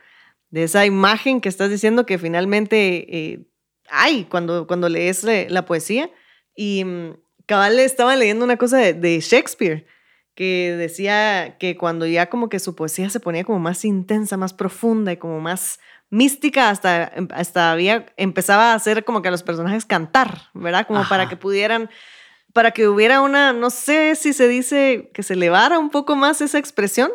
de 0.49 0.63
esa 0.63 0.85
imagen 0.85 1.41
que 1.41 1.49
estás 1.49 1.69
diciendo 1.69 2.05
que 2.05 2.17
finalmente 2.17 3.05
eh, 3.15 3.47
hay 3.89 4.25
cuando, 4.25 4.67
cuando 4.67 4.89
lees 4.89 5.23
la 5.23 5.65
poesía. 5.65 6.09
Y 6.55 6.83
mm, 6.83 7.17
cabal 7.45 7.79
estaba 7.79 8.15
leyendo 8.15 8.45
una 8.45 8.57
cosa 8.57 8.77
de, 8.77 8.93
de 8.93 9.19
Shakespeare 9.19 9.85
que 10.37 10.75
decía 10.77 11.57
que 11.57 11.77
cuando 11.77 12.05
ya 12.05 12.29
como 12.29 12.47
que 12.47 12.59
su 12.59 12.75
poesía 12.75 13.09
se 13.09 13.19
ponía 13.19 13.43
como 13.43 13.57
más 13.57 13.83
intensa, 13.83 14.37
más 14.37 14.53
profunda 14.53 15.11
y 15.11 15.17
como 15.17 15.39
más 15.41 15.79
mística 16.11 16.69
hasta, 16.69 17.11
em, 17.15 17.27
hasta 17.31 17.71
había, 17.71 18.05
empezaba 18.17 18.71
a 18.71 18.75
hacer 18.75 19.03
como 19.03 19.23
que 19.23 19.29
a 19.29 19.31
los 19.31 19.41
personajes 19.41 19.85
cantar, 19.85 20.43
¿verdad? 20.53 20.85
Como 20.85 21.03
para 21.09 21.27
que 21.27 21.37
pudieran, 21.37 21.89
para 22.53 22.69
que 22.69 22.87
hubiera 22.87 23.21
una, 23.21 23.51
no 23.51 23.71
sé 23.71 24.15
si 24.15 24.31
se 24.31 24.47
dice 24.47 25.09
que 25.11 25.23
se 25.23 25.33
elevara 25.33 25.79
un 25.79 25.89
poco 25.89 26.15
más 26.15 26.39
esa 26.41 26.59
expresión. 26.59 27.11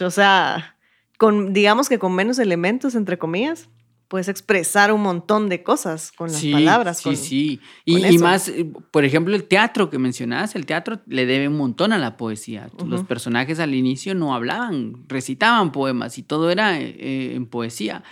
O 0.00 0.10
sea, 0.10 0.75
con, 1.18 1.52
digamos 1.52 1.88
que 1.88 1.98
con 1.98 2.14
menos 2.14 2.38
elementos, 2.38 2.94
entre 2.94 3.18
comillas, 3.18 3.68
puedes 4.08 4.28
expresar 4.28 4.92
un 4.92 5.02
montón 5.02 5.48
de 5.48 5.62
cosas 5.62 6.12
con 6.12 6.30
las 6.30 6.44
palabras. 6.44 6.98
Sí, 6.98 7.16
sí. 7.16 7.60
Y, 7.84 8.18
más, 8.18 8.48
eh, 8.48 8.70
por 8.90 9.04
ejemplo, 9.04 9.34
el 9.34 9.44
teatro 9.44 9.90
que 9.90 9.98
mencionabas, 9.98 10.54
el 10.54 10.66
teatro 10.66 11.00
le 11.06 11.26
debe 11.26 11.48
un 11.48 11.56
montón 11.56 11.92
a 11.92 11.98
la 11.98 12.16
poesía. 12.16 12.70
Los 12.86 13.04
personajes 13.04 13.58
al 13.58 13.74
inicio 13.74 14.14
no 14.14 14.34
hablaban, 14.34 15.04
recitaban 15.08 15.72
poemas 15.72 16.18
y 16.18 16.22
todo 16.22 16.50
era 16.50 16.78
eh, 16.78 16.96
eh, 16.98 17.32
en 17.34 17.46
poesía. 17.46 18.04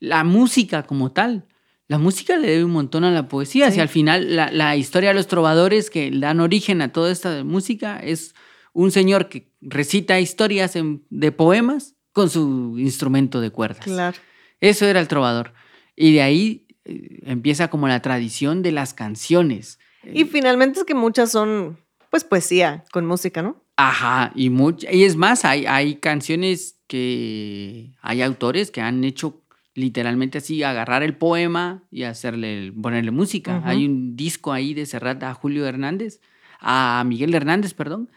La 0.00 0.24
música 0.24 0.84
como 0.84 1.12
tal, 1.12 1.46
la 1.86 1.98
música 1.98 2.36
le 2.36 2.48
debe 2.48 2.64
un 2.64 2.72
montón 2.72 3.04
a 3.04 3.10
la 3.10 3.28
poesía. 3.28 3.70
Si 3.70 3.80
al 3.80 3.88
final 3.88 4.34
la, 4.34 4.76
historia 4.76 5.10
de 5.10 5.14
los 5.14 5.26
trovadores 5.26 5.90
que 5.90 6.10
dan 6.10 6.40
origen 6.40 6.80
a 6.80 6.92
toda 6.92 7.12
esta 7.12 7.44
música 7.44 7.98
es 7.98 8.34
un 8.72 8.90
señor 8.90 9.28
que 9.28 9.52
recita 9.60 10.18
historias 10.18 10.72
de 10.74 11.32
poemas 11.32 11.91
con 12.12 12.30
su 12.30 12.76
instrumento 12.78 13.40
de 13.40 13.50
cuerdas. 13.50 13.84
Claro. 13.84 14.16
Eso 14.60 14.86
era 14.86 15.00
el 15.00 15.08
trovador. 15.08 15.52
Y 15.96 16.12
de 16.12 16.22
ahí 16.22 16.66
eh, 16.84 17.20
empieza 17.24 17.68
como 17.68 17.88
la 17.88 18.00
tradición 18.00 18.62
de 18.62 18.72
las 18.72 18.94
canciones. 18.94 19.78
Y 20.04 20.24
finalmente 20.24 20.80
es 20.80 20.84
que 20.84 20.94
muchas 20.94 21.30
son, 21.30 21.78
pues, 22.10 22.24
poesía 22.24 22.84
con 22.92 23.06
música, 23.06 23.42
¿no? 23.42 23.62
Ajá, 23.76 24.32
y, 24.34 24.50
y 24.90 25.04
es 25.04 25.16
más, 25.16 25.44
hay, 25.44 25.66
hay 25.66 25.96
canciones 25.96 26.78
que 26.86 27.94
hay 28.02 28.20
autores 28.22 28.70
que 28.70 28.80
han 28.80 29.02
hecho 29.04 29.42
literalmente 29.74 30.38
así, 30.38 30.62
agarrar 30.62 31.02
el 31.02 31.16
poema 31.16 31.82
y 31.90 32.02
hacerle, 32.02 32.72
ponerle 32.72 33.10
música. 33.10 33.62
Hay 33.64 33.86
un 33.86 34.16
disco 34.16 34.52
ahí 34.52 34.74
de 34.74 34.84
Serrat 34.84 35.22
a 35.22 35.32
Julio 35.32 35.66
Hernández, 35.66 36.20
a 36.60 37.02
Miguel 37.06 37.34
Hernández, 37.34 37.72
perdón, 37.72 38.10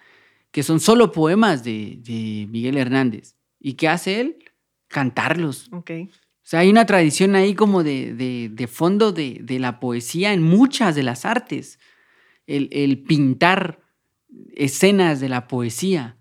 que 0.52 0.64
son 0.64 0.80
solo 0.80 1.12
poemas 1.12 1.64
de, 1.64 2.00
de 2.02 2.48
Miguel 2.50 2.78
Hernández. 2.78 3.35
¿Y 3.66 3.74
qué 3.74 3.88
hace 3.88 4.22
él? 4.22 4.38
Cantarlos. 4.88 5.70
Ok. 5.72 5.90
O 5.92 6.08
sea, 6.44 6.60
hay 6.60 6.70
una 6.70 6.86
tradición 6.86 7.34
ahí 7.34 7.56
como 7.56 7.84
de, 7.84 8.14
de, 8.14 8.68
fondo 8.68 9.12
de, 9.12 9.40
de, 9.42 9.58
la 9.58 9.80
poesía 9.80 10.34
en 10.34 10.44
muchas 10.44 10.94
de 10.94 11.02
las 11.02 11.26
artes. 11.26 11.80
El, 12.46 12.70
el 12.72 13.00
pintar 13.00 13.80
escenas 14.56 15.20
de 15.20 15.30
la 15.30 15.48
poesía, 15.48 16.16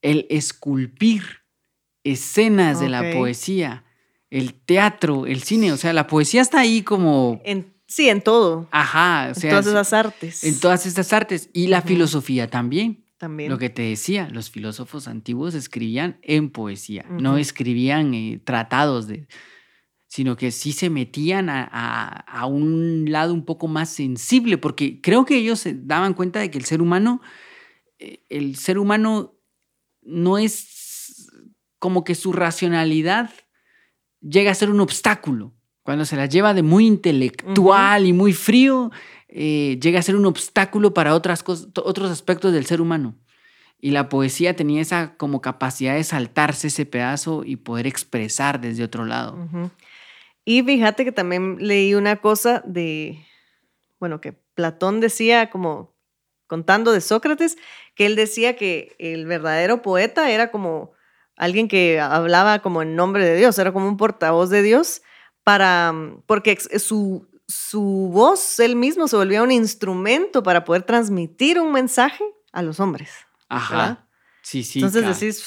el 0.00 0.26
esculpir 0.30 1.42
escenas 2.02 2.80
de 2.80 2.88
la 2.88 3.12
poesía, 3.12 3.84
el 4.30 4.54
teatro, 4.54 5.26
el 5.26 5.42
cine, 5.42 5.70
o 5.70 5.76
sea, 5.76 5.92
la 5.92 6.06
poesía 6.06 6.40
está 6.40 6.60
ahí 6.60 6.80
como... 6.80 7.42
En, 7.44 7.74
sí, 7.86 8.08
en 8.08 8.22
todo. 8.22 8.68
Ajá, 8.70 9.32
o 9.32 9.34
sea... 9.34 9.50
En 9.50 9.56
todas 9.56 9.66
esas 9.66 9.92
artes. 9.92 10.44
En 10.44 10.58
todas 10.58 10.86
estas 10.86 11.12
artes. 11.12 11.50
Y 11.52 11.66
la 11.66 11.82
filosofía 11.82 12.48
también. 12.48 13.03
Lo 13.50 13.58
que 13.58 13.70
te 13.70 13.82
decía, 13.82 14.28
los 14.30 14.50
filósofos 14.50 15.08
antiguos 15.08 15.54
escribían 15.54 16.18
en 16.22 16.50
poesía, 16.50 17.04
no 17.08 17.36
escribían 17.36 18.14
eh, 18.14 18.40
tratados 18.44 19.06
de 19.06 19.26
sino 20.14 20.36
que 20.36 20.52
sí 20.52 20.70
se 20.70 20.90
metían 20.90 21.48
a, 21.50 22.46
un 22.46 23.10
lado 23.10 23.34
un 23.34 23.44
poco 23.44 23.66
más 23.66 23.88
sensible, 23.88 24.58
porque 24.58 25.00
creo 25.00 25.24
que 25.24 25.36
ellos 25.36 25.58
se 25.58 25.74
daban 25.74 26.14
cuenta 26.14 26.38
de 26.38 26.52
que 26.52 26.58
el 26.58 26.64
ser 26.64 26.80
humano, 26.80 27.20
eh, 27.98 28.22
el 28.28 28.54
ser 28.54 28.78
humano 28.78 29.34
no 30.02 30.38
es 30.38 31.32
como 31.80 32.04
que 32.04 32.14
su 32.14 32.32
racionalidad 32.32 33.28
llega 34.20 34.52
a 34.52 34.54
ser 34.54 34.70
un 34.70 34.78
obstáculo. 34.78 35.52
Cuando 35.84 36.06
se 36.06 36.16
la 36.16 36.24
lleva 36.24 36.54
de 36.54 36.62
muy 36.62 36.86
intelectual 36.86 38.06
y 38.06 38.14
muy 38.14 38.32
frío, 38.32 38.90
eh, 39.28 39.78
llega 39.82 39.98
a 39.98 40.02
ser 40.02 40.16
un 40.16 40.24
obstáculo 40.24 40.94
para 40.94 41.14
otras 41.14 41.44
otros 41.46 42.10
aspectos 42.10 42.54
del 42.54 42.64
ser 42.64 42.80
humano. 42.80 43.14
Y 43.78 43.90
la 43.90 44.08
poesía 44.08 44.56
tenía 44.56 44.80
esa 44.80 45.14
como 45.18 45.42
capacidad 45.42 45.94
de 45.94 46.02
saltarse 46.02 46.68
ese 46.68 46.86
pedazo 46.86 47.42
y 47.44 47.56
poder 47.56 47.86
expresar 47.86 48.62
desde 48.62 48.82
otro 48.82 49.04
lado. 49.04 49.36
Y 50.46 50.62
fíjate 50.62 51.04
que 51.04 51.12
también 51.12 51.58
leí 51.60 51.94
una 51.94 52.16
cosa 52.16 52.62
de, 52.64 53.22
bueno, 54.00 54.22
que 54.22 54.32
Platón 54.32 55.00
decía 55.00 55.50
como 55.50 55.92
contando 56.46 56.92
de 56.92 57.02
Sócrates, 57.02 57.58
que 57.94 58.06
él 58.06 58.16
decía 58.16 58.56
que 58.56 58.96
el 58.98 59.26
verdadero 59.26 59.82
poeta 59.82 60.30
era 60.30 60.50
como 60.50 60.92
alguien 61.36 61.68
que 61.68 62.00
hablaba 62.00 62.60
como 62.60 62.80
en 62.80 62.96
nombre 62.96 63.26
de 63.26 63.36
Dios, 63.36 63.58
era 63.58 63.72
como 63.72 63.86
un 63.86 63.98
portavoz 63.98 64.48
de 64.48 64.62
Dios 64.62 65.02
para, 65.44 65.94
porque 66.26 66.58
su, 66.78 67.28
su 67.46 68.10
voz, 68.12 68.58
él 68.58 68.76
mismo 68.76 69.06
se 69.06 69.16
volvía 69.16 69.42
un 69.42 69.52
instrumento 69.52 70.42
para 70.42 70.64
poder 70.64 70.82
transmitir 70.82 71.60
un 71.60 71.72
mensaje 71.72 72.24
a 72.52 72.62
los 72.62 72.80
hombres. 72.80 73.10
Ajá. 73.48 74.08
Sí, 74.42 74.64
sí. 74.64 74.80
Entonces 74.80 75.20
decís... 75.20 75.44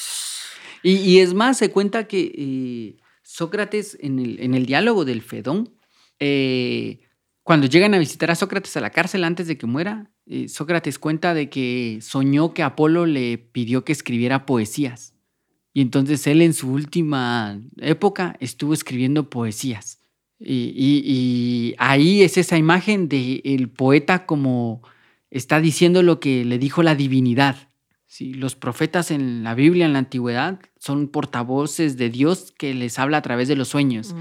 Y, 0.84 1.20
es 1.20 1.34
más, 1.34 1.58
se 1.58 1.72
cuenta 1.72 2.08
que 2.08 2.32
eh, 2.38 2.98
Sócrates 3.24 3.98
en 4.00 4.20
el, 4.20 4.40
en 4.40 4.54
el, 4.54 4.66
diálogo 4.66 5.04
del 5.04 5.22
Fedón, 5.22 5.74
eh, 6.20 7.02
cuando 7.44 7.68
llegan 7.68 7.94
a 7.94 7.98
visitar 7.98 8.32
a 8.32 8.36
Sócrates 8.36 8.78
a 8.78 8.82
la 8.82 8.92
cárcel 8.92 9.24
antes 9.24 9.48
de 9.48 9.58
que 9.58 9.66
muera, 9.66 10.12
eh, 10.28 10.48
Sócrates 10.48 11.00
cuenta 11.00 11.34
de 11.34 11.50
que 11.50 12.00
soñó 12.02 12.54
que 12.54 12.64
Apolo 12.64 13.06
le 13.06 13.38
pidió 13.38 13.84
que 13.84 13.91
escribiera 13.91 14.45
poesías. 14.45 15.14
Y 15.78 15.82
entonces 15.82 16.25
él 16.25 16.41
en 16.41 16.55
su 16.55 16.71
última 16.71 17.61
época 17.80 18.36
estuvo 18.39 18.73
escribiendo 18.73 19.30
poesías. 19.30 19.99
Y, 20.39 21.75
ahí 21.78 22.23
es 22.23 22.39
esa 22.39 22.57
imagen 22.57 23.07
del 23.07 23.43
el 23.43 23.69
poeta 23.69 24.25
como 24.25 24.82
está 25.30 25.61
diciendo 25.61 26.01
lo 26.01 26.19
que 26.19 26.43
le 26.45 26.57
dijo 26.57 26.82
la 26.82 26.95
divinidad. 26.95 27.69
¿sí? 28.07 28.34
Los 28.34 28.55
profetas 28.55 29.11
en 29.11 29.43
la 29.43 29.53
Biblia, 29.53 29.86
en 29.86 29.93
la 29.93 29.99
antigüedad, 29.99 30.59
son 30.80 31.09
portavoces 31.09 31.95
de 31.95 32.09
Dios 32.09 32.55
que 32.57 32.73
les 32.73 32.97
habla 32.97 33.17
a 33.17 33.21
través 33.21 33.47
de 33.47 33.55
los 33.55 33.67
sueños. 33.67 34.15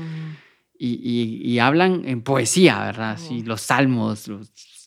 y, 0.79 1.59
hablan 1.59 2.03
en 2.05 2.21
poesía, 2.21 2.81
¿verdad? 2.81 3.17
Sí, 3.19 3.43
los 3.43 3.63
salmos, 3.63 4.29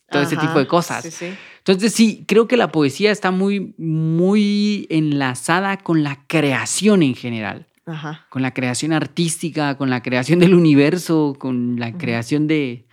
todo 0.10 0.22
ese 0.24 0.38
tipo 0.38 0.60
de 0.60 0.68
cosas. 0.68 1.03
Sí, 1.03 1.12
sí. 1.12 1.34
Entonces 1.60 1.93
sí, 1.93 2.24
creo 2.28 2.47
que 2.47 2.57
la 2.57 2.72
poesía 2.72 3.12
está 3.12 3.32
muy, 3.32 3.74
muy 3.78 4.88
enlazada 4.89 5.78
con 5.78 6.03
la 6.03 6.20
creación 6.28 7.03
en 7.03 7.16
general, 7.16 7.68
Ajá. 7.86 8.26
con 8.30 8.41
la 8.41 8.53
creación 8.53 8.93
artística, 8.93 9.78
con 9.78 9.89
la 9.89 10.01
creación 10.01 10.39
del 10.39 10.55
universo, 10.55 11.36
con 11.38 11.80
la 11.80 11.91
creación 11.97 12.47
de, 12.47 12.86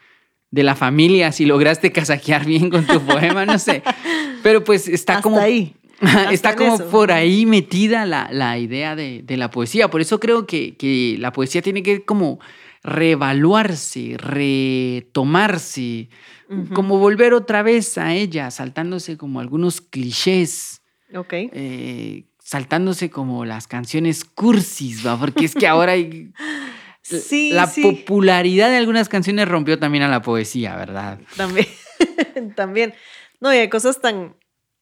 de 0.50 0.62
la 0.62 0.74
familia, 0.74 1.32
si 1.32 1.46
lograste 1.46 1.92
casajear 1.92 2.44
bien 2.44 2.70
con 2.70 2.86
tu 2.86 3.00
poema, 3.00 3.46
no 3.46 3.58
sé. 3.58 3.82
Pero 4.42 4.62
pues 4.64 4.88
está 4.88 5.14
Hasta 5.14 5.22
como... 5.22 5.38
ahí. 5.38 5.74
Está 6.30 6.56
como 6.56 6.74
eso. 6.74 6.90
por 6.90 7.10
ahí 7.10 7.46
metida 7.46 8.04
la, 8.04 8.28
la 8.30 8.58
idea 8.58 8.94
de, 8.94 9.22
de 9.22 9.36
la 9.38 9.50
poesía. 9.50 9.88
Por 9.88 10.02
eso 10.02 10.20
creo 10.20 10.46
que, 10.46 10.76
que 10.76 11.16
la 11.18 11.32
poesía 11.32 11.62
tiene 11.62 11.82
que 11.82 12.04
como 12.04 12.38
reevaluarse, 12.86 14.16
retomarse, 14.18 16.08
como 16.74 16.98
volver 16.98 17.34
otra 17.34 17.62
vez 17.62 17.98
a 17.98 18.14
ella, 18.14 18.50
saltándose 18.50 19.16
como 19.16 19.40
algunos 19.40 19.80
clichés, 19.80 20.82
Ok. 21.14 21.32
eh, 21.32 22.24
saltándose 22.38 23.10
como 23.10 23.44
las 23.44 23.66
canciones 23.66 24.24
cursis, 24.24 25.04
¿va? 25.04 25.18
Porque 25.18 25.44
es 25.44 25.54
que 25.54 25.66
ahora 25.66 25.92
hay- 25.92 26.32
Sí, 27.02 27.50
la 27.52 27.68
sí. 27.68 27.82
popularidad 27.82 28.68
de 28.68 28.76
algunas 28.78 29.08
canciones 29.08 29.46
rompió 29.46 29.78
también 29.78 30.02
a 30.02 30.08
la 30.08 30.22
poesía, 30.22 30.74
¿verdad? 30.74 31.20
También. 31.36 31.66
También. 32.56 32.94
No, 33.40 33.54
y 33.54 33.58
hay 33.58 33.68
cosas 33.68 34.00
tan 34.00 34.34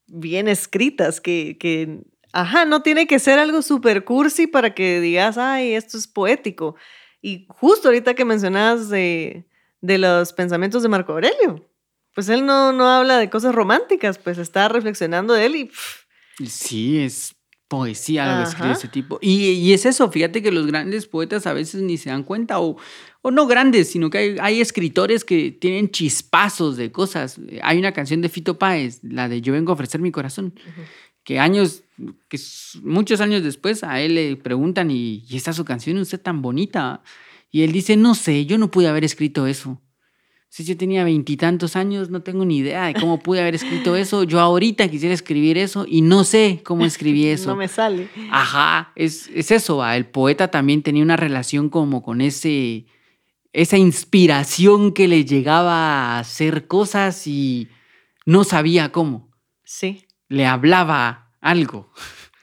bien 0.07 0.49
escritas 0.49 1.21
que, 1.21 1.59
que, 1.61 2.01
ajá, 2.33 2.65
no 2.65 2.81
tiene 2.83 3.07
que 3.07 3.19
ser 3.19 3.39
algo 3.39 3.61
super 3.61 4.05
cursi 4.05 4.47
para 4.47 4.75
que 4.75 5.01
digas, 5.03 5.37
ay, 5.37 5.75
esto 5.75 5.99
es 5.99 6.09
poético. 6.09 6.77
Y 7.25 7.47
justo 7.49 7.89
ahorita 7.89 8.13
que 8.13 8.27
mencionabas 8.27 8.91
de, 8.91 9.47
de 9.81 9.97
los 9.97 10.35
pensamientos 10.35 10.83
de 10.83 10.91
Marco 10.91 11.15
Aurelio, 11.15 11.67
pues 12.15 12.29
él 12.29 12.45
no, 12.45 12.71
no 12.75 12.87
habla 12.87 13.17
de 13.17 13.31
cosas 13.31 13.55
románticas, 13.55 14.19
pues 14.19 14.37
está 14.37 14.69
reflexionando 14.69 15.33
de 15.33 15.47
él 15.47 15.57
y 15.57 15.65
pff, 15.65 16.05
Sí, 16.47 16.99
es 16.99 17.35
poesía 17.67 18.31
lo 18.31 18.43
que 18.43 18.51
escribe 18.51 18.73
ese 18.73 18.89
tipo. 18.89 19.19
Y, 19.23 19.53
y 19.53 19.73
es 19.73 19.87
eso, 19.87 20.11
fíjate 20.11 20.43
que 20.43 20.53
los 20.53 20.67
grandes 20.67 21.07
poetas 21.07 21.47
a 21.47 21.55
veces 21.55 21.81
ni 21.81 21.97
se 21.97 22.11
dan 22.11 22.25
cuenta, 22.25 22.61
o, 22.61 22.77
o 23.23 23.31
no 23.31 23.47
grandes, 23.47 23.91
sino 23.91 24.11
que 24.11 24.19
hay, 24.19 24.37
hay 24.39 24.61
escritores 24.61 25.25
que 25.25 25.51
tienen 25.51 25.91
chispazos 25.91 26.77
de 26.77 26.93
cosas. 26.93 27.41
Hay 27.63 27.79
una 27.79 27.93
canción 27.93 28.21
de 28.21 28.29
Fito 28.29 28.59
Páez, 28.59 29.01
la 29.03 29.31
de 29.31 29.41
Yo 29.41 29.55
vengo 29.55 29.73
a 29.73 29.75
ofrecer 29.75 30.03
mi 30.03 30.13
corazón, 30.13 30.53
que 31.25 31.41
años, 31.41 31.83
que 32.29 32.39
muchos 32.83 33.21
años 33.21 33.43
después 33.43 33.83
a 33.83 34.01
él 34.01 34.15
le 34.15 34.37
preguntan, 34.37 34.91
¿y, 34.91 35.25
y 35.29 35.37
esta 35.37 35.51
es 35.51 35.57
su 35.57 35.65
canción, 35.65 35.99
usted 35.99 36.21
tan 36.21 36.43
bonita? 36.43 37.03
Y 37.51 37.63
él 37.63 37.73
dice, 37.73 37.97
no 37.97 38.15
sé, 38.15 38.47
yo 38.47 38.59
no 38.59 38.71
pude 38.71 38.89
haber 38.89 39.05
escrito 39.05 39.47
eso. 39.47 39.81
Si 40.55 40.63
yo 40.63 40.77
tenía 40.77 41.03
veintitantos 41.03 41.75
años, 41.75 42.11
no 42.11 42.23
tengo 42.23 42.45
ni 42.45 42.59
idea 42.59 42.87
de 42.87 42.95
cómo 42.95 43.19
pude 43.19 43.41
haber 43.41 43.57
escrito 43.57 43.97
eso. 43.97 44.23
Yo 44.23 44.39
ahorita 44.39 44.87
quisiera 44.87 45.13
escribir 45.13 45.59
eso 45.59 45.85
y 45.89 46.01
no 46.01 46.23
sé 46.23 46.61
cómo 46.63 46.85
escribí 46.85 47.27
eso. 47.29 47.51
no 47.51 47.57
me 47.57 47.67
sale. 47.67 48.09
Ajá, 48.31 48.93
es, 48.95 49.29
es 49.35 49.51
eso. 49.51 49.85
El 49.85 50.07
poeta 50.07 50.53
también 50.53 50.83
tenía 50.85 51.03
una 51.03 51.17
relación 51.17 51.71
como 51.71 52.05
con 52.05 52.21
ese, 52.21 52.87
esa 53.53 53.79
inspiración 53.79 54.93
que 54.93 55.09
le 55.09 55.25
llegaba 55.25 55.73
a 55.75 56.19
hacer 56.21 56.69
cosas 56.69 57.27
y 57.27 57.69
no 58.25 58.45
sabía 58.45 58.93
cómo. 58.93 59.33
Sí. 59.65 60.04
Le 60.29 60.47
hablaba 60.47 61.31
algo. 61.41 61.91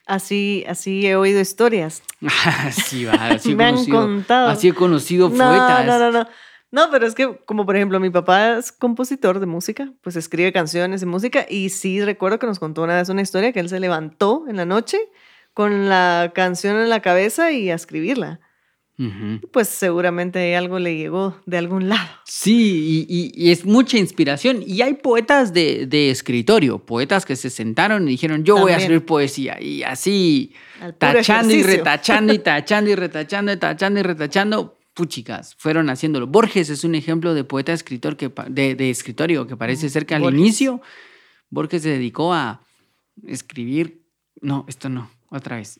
Así, 0.05 0.63
así 0.67 1.05
he 1.07 1.15
oído 1.15 1.39
historias. 1.39 2.03
así 2.65 3.05
va, 3.05 3.13
así 3.29 3.51
he 3.51 3.55
Me 3.55 3.65
han 3.65 3.75
conocido, 3.75 4.01
contado. 4.01 4.49
así 4.49 4.67
he 4.69 4.73
conocido 4.73 5.29
No, 5.29 5.35
poetas. 5.49 5.85
no, 5.85 5.99
no, 5.99 6.11
no. 6.11 6.27
No, 6.73 6.89
pero 6.89 7.05
es 7.05 7.15
que, 7.15 7.37
como 7.45 7.65
por 7.65 7.75
ejemplo, 7.75 7.99
mi 7.99 8.09
papá 8.09 8.57
es 8.57 8.71
compositor 8.71 9.41
de 9.41 9.45
música, 9.45 9.91
pues 10.01 10.15
escribe 10.15 10.53
canciones 10.53 11.01
y 11.01 11.05
música, 11.05 11.45
y 11.49 11.69
sí 11.69 12.01
recuerdo 12.01 12.39
que 12.39 12.47
nos 12.47 12.59
contó 12.59 12.83
una 12.83 12.95
vez 12.95 13.09
una 13.09 13.21
historia 13.21 13.51
que 13.51 13.59
él 13.59 13.67
se 13.67 13.81
levantó 13.81 14.45
en 14.47 14.55
la 14.55 14.63
noche 14.65 14.97
con 15.53 15.89
la 15.89 16.31
canción 16.33 16.77
en 16.77 16.89
la 16.89 17.01
cabeza 17.01 17.51
y 17.51 17.69
a 17.69 17.75
escribirla. 17.75 18.39
Pues 19.51 19.67
seguramente 19.69 20.55
algo 20.55 20.79
le 20.79 20.95
llegó 20.95 21.35
de 21.45 21.57
algún 21.57 21.89
lado. 21.89 22.09
Sí, 22.25 23.05
y, 23.09 23.15
y- 23.15 23.47
y 23.47 23.51
es 23.51 23.65
mucha 23.65 23.97
inspiración. 23.97 24.63
Y 24.65 24.81
hay 24.81 24.93
poetas 24.95 25.53
de, 25.53 25.85
de 25.87 26.09
escritorio, 26.11 26.79
poetas 26.79 27.25
que 27.25 27.35
se 27.35 27.49
sentaron 27.49 28.07
y 28.07 28.11
dijeron, 28.11 28.43
yo 28.43 28.57
voy 28.57 28.71
a 28.71 28.77
escribir 28.77 29.05
poesía. 29.05 29.61
Y 29.61 29.83
así, 29.83 30.53
tachando 30.97 31.53
y 31.53 31.63
retachando 31.63 32.33
y 32.33 32.39
tachando 32.43 32.89
y 32.91 32.95
retachando 32.95 33.51
y 33.53 33.57
tachando 33.57 33.99
y 33.99 34.03
retachando, 34.03 34.77
puchicas, 34.93 35.55
fueron 35.57 35.89
haciéndolo. 35.89 36.27
Borges 36.27 36.69
es 36.69 36.83
un 36.83 36.95
ejemplo 36.95 37.33
de 37.33 37.43
poeta 37.43 37.73
escritor 37.73 38.17
que, 38.17 38.31
de, 38.49 38.75
de 38.75 38.89
escritorio 38.89 39.47
que 39.47 39.55
parece 39.57 39.89
ser 39.89 40.05
que 40.05 40.15
al 40.15 40.21
Borges. 40.21 40.39
inicio 40.39 40.81
Borges 41.49 41.81
se 41.83 41.89
dedicó 41.89 42.33
a 42.33 42.61
escribir. 43.27 44.01
No, 44.41 44.65
esto 44.67 44.89
no, 44.89 45.09
otra 45.29 45.57
vez. 45.57 45.79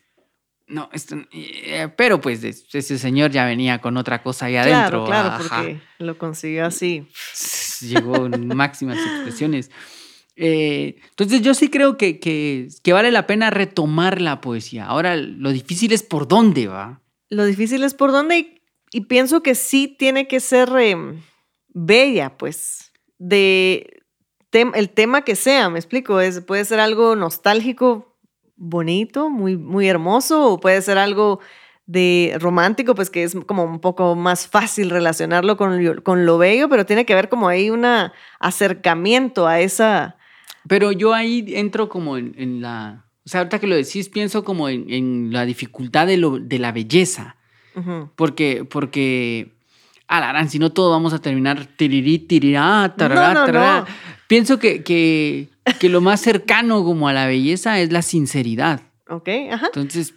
No, 0.72 0.90
esto 0.94 1.16
eh, 1.32 1.90
pero 1.98 2.22
pues 2.22 2.44
es- 2.44 2.66
ese 2.74 2.98
señor 2.98 3.30
ya 3.32 3.46
venía 3.46 3.80
con 3.80 3.98
otra 3.98 4.24
cosa 4.24 4.46
ahí 4.48 4.56
adentro. 4.56 5.06
Claro, 5.06 5.06
claro, 5.06 5.30
ajá 5.46 5.58
porque 5.62 5.80
lo 6.00 6.18
consiguió 6.18 6.66
así. 6.66 7.06
llegó 7.82 8.26
en 8.26 8.48
máximas 8.48 8.98
expresiones. 9.06 9.70
Eh, 10.36 10.96
entonces 11.10 11.42
yo 11.42 11.54
sí 11.54 11.70
creo 11.70 11.98
que, 11.98 12.20
que, 12.20 12.68
que 12.84 12.94
vale 12.94 13.12
la 13.12 13.28
pena 13.28 13.50
retomar 13.50 14.22
la 14.22 14.40
poesía. 14.42 14.86
Ahora 14.86 15.16
lo 15.18 15.52
difícil 15.52 15.92
es 15.92 16.04
por 16.04 16.28
dónde 16.28 16.68
va. 16.68 17.02
Lo 17.30 17.46
difícil 17.46 17.84
es 17.84 17.94
por 17.94 18.12
dónde 18.12 18.38
y, 18.40 18.62
y 18.92 19.02
pienso 19.02 19.44
que 19.44 19.56
sí 19.56 19.94
tiene 20.00 20.28
que 20.28 20.40
ser 20.40 20.70
eh, 20.80 20.96
bella, 21.70 22.38
pues, 22.38 22.92
de 23.18 24.02
tem- 24.52 24.72
el 24.76 24.90
tema 24.90 25.24
que 25.24 25.36
sea, 25.36 25.70
me 25.70 25.80
explico, 25.80 26.20
es, 26.22 26.42
puede 26.42 26.66
ser 26.66 26.80
algo 26.80 27.16
nostálgico, 27.16 28.11
bonito, 28.64 29.30
muy, 29.32 29.58
muy 29.58 29.88
hermoso, 29.88 30.52
o 30.54 30.60
puede 30.60 30.82
ser 30.84 30.98
algo 31.00 31.40
de 31.88 32.38
romántico, 32.40 32.94
pues 32.94 33.10
que 33.10 33.24
es 33.24 33.36
como 33.48 33.64
un 33.66 33.80
poco 33.80 34.16
más 34.16 34.48
fácil 34.48 34.92
relacionarlo 34.92 35.58
con, 35.58 35.84
lo- 35.84 36.04
con 36.04 36.26
lo 36.28 36.38
bello, 36.38 36.70
pero 36.70 36.86
tiene 36.86 37.06
que 37.06 37.14
haber 37.14 37.28
como 37.28 37.48
ahí 37.48 37.70
un 37.72 37.84
acercamiento 38.40 39.48
a 39.48 39.60
esa... 39.60 40.16
Pero 40.68 40.92
yo 40.92 41.14
ahí 41.14 41.44
entro 41.56 41.90
como 41.90 42.18
en, 42.18 42.36
en 42.38 42.62
la... 42.62 43.06
O 43.26 43.30
sea, 43.30 43.40
ahorita 43.42 43.60
que 43.60 43.68
lo 43.68 43.76
decís, 43.76 44.10
pienso 44.10 44.44
como 44.44 44.70
en, 44.70 44.86
en 44.90 45.34
la 45.34 45.46
dificultad 45.46 46.06
de, 46.08 46.18
lo, 46.18 46.38
de 46.40 46.60
la 46.60 46.72
belleza. 46.72 47.36
Ujú. 47.76 48.10
Porque, 48.16 48.64
porque, 48.70 49.54
alarán, 50.08 50.50
si 50.50 50.60
no 50.60 50.72
todo 50.72 50.92
vamos 50.92 51.14
a 51.14 51.20
terminar 51.20 51.66
tirirí, 51.78 52.20
tirirá, 52.20 52.94
tarará, 52.96 53.34
No, 53.34 53.40
no, 53.42 53.46
tarará. 53.48 53.80
no. 53.82 53.86
Pienso 54.32 54.60
que, 54.60 54.82
que, 54.84 55.50
que 55.80 55.90
lo 55.90 56.00
más 56.00 56.22
cercano 56.22 56.84
como 56.86 57.08
a 57.10 57.14
la 57.14 57.28
belleza 57.28 57.80
es 57.82 57.92
la 57.92 58.02
sinceridad. 58.02 58.82
Ok, 59.10 59.28
ajá. 59.52 59.66
Entonces, 59.68 60.14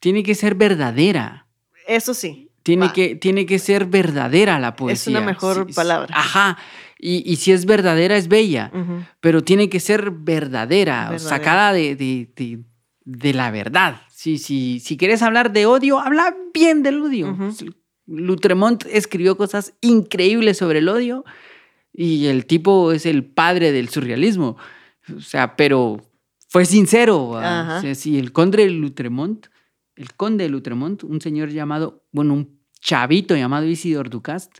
tiene 0.00 0.24
que 0.24 0.34
ser 0.34 0.56
verdadera. 0.56 1.46
Eso 1.86 2.14
sí. 2.14 2.50
Tiene 2.64 2.86
va. 2.86 2.92
que, 2.92 3.14
tiene 3.14 3.46
que 3.46 3.58
ser 3.60 3.86
verdadera 3.86 4.58
la 4.58 4.74
poesía. 4.74 5.18
una 5.18 5.26
mejor 5.26 5.66
Sí, 5.68 5.74
palabra. 5.74 6.12
Ajá. 6.18 6.58
Y, 6.98 7.22
y 7.30 7.36
si 7.36 7.52
es 7.52 7.64
verdadera, 7.64 8.16
es 8.16 8.26
bella. 8.26 8.72
Pero 9.20 9.44
tiene 9.44 9.68
que 9.68 9.78
ser 9.78 10.10
verdadera, 10.10 11.10
Verdadera. 11.10 11.18
sacada 11.18 11.72
de, 11.72 11.94
de- 11.94 12.28
de- 12.34 12.58
de 13.04 13.34
la 13.34 13.50
verdad. 13.52 14.00
Sí, 14.10 14.38
sí, 14.38 14.80
si 14.80 14.96
quieres 14.96 15.22
hablar 15.22 15.52
de 15.52 15.66
odio, 15.66 16.00
habla 16.00 16.34
bien 16.54 16.82
del 16.82 17.02
odio. 17.02 17.30
Ujú. 17.30 17.54
Lutremont 18.06 18.84
escribió 18.90 19.36
cosas 19.36 19.74
increíbles 19.80 20.56
sobre 20.58 20.78
el 20.80 20.88
odio 20.88 21.24
y 21.96 22.26
el 22.26 22.44
tipo 22.46 22.90
es 22.92 23.06
el 23.06 23.24
padre 23.24 23.70
del 23.70 23.88
surrealismo. 23.88 24.56
O 25.16 25.20
sea, 25.20 25.54
pero 25.54 26.02
fue 26.48 26.64
sincero. 26.64 27.30
sea, 27.80 27.94
sí, 27.94 28.18
el 28.18 28.32
conde 28.32 28.64
de 28.64 28.70
Lutremont, 28.70 29.46
el 29.94 30.12
conde 30.14 30.44
de 30.44 30.50
Lutremont, 30.50 31.04
un 31.04 31.20
señor 31.20 31.50
llamado, 31.50 32.04
bueno, 32.10 32.34
un 32.34 32.58
chavito 32.80 33.36
llamado 33.36 33.66
Isidor 33.66 34.10
Ducast, 34.10 34.58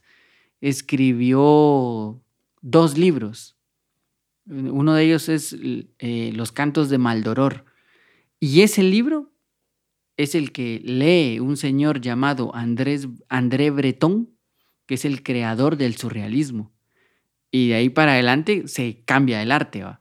escribió 0.61 2.23
dos 2.63 2.97
libros. 2.97 3.57
Uno 4.47 4.95
de 4.95 5.05
ellos 5.05 5.29
es 5.29 5.57
eh, 5.99 6.33
Los 6.35 6.53
cantos 6.53 6.89
de 6.89 6.99
Maldoror. 6.99 7.65
Y 8.39 8.61
ese 8.61 8.83
libro 8.83 9.33
es 10.17 10.35
el 10.35 10.53
que 10.53 10.81
lee 10.85 11.41
un 11.41 11.57
señor 11.57 12.01
llamado 12.01 12.55
Andrés, 12.55 13.09
André 13.29 13.71
Breton, 13.71 14.31
que 14.87 14.95
es 14.95 15.05
el 15.05 15.23
creador 15.23 15.77
del 15.77 15.97
surrealismo. 15.97 16.74
Y 17.57 17.69
de 17.69 17.75
ahí 17.77 17.89
para 17.89 18.15
adelante 18.15 18.67
se 18.67 19.03
cambia 19.05 19.41
el 19.41 19.53
arte. 19.53 19.85
¿va? 19.85 20.01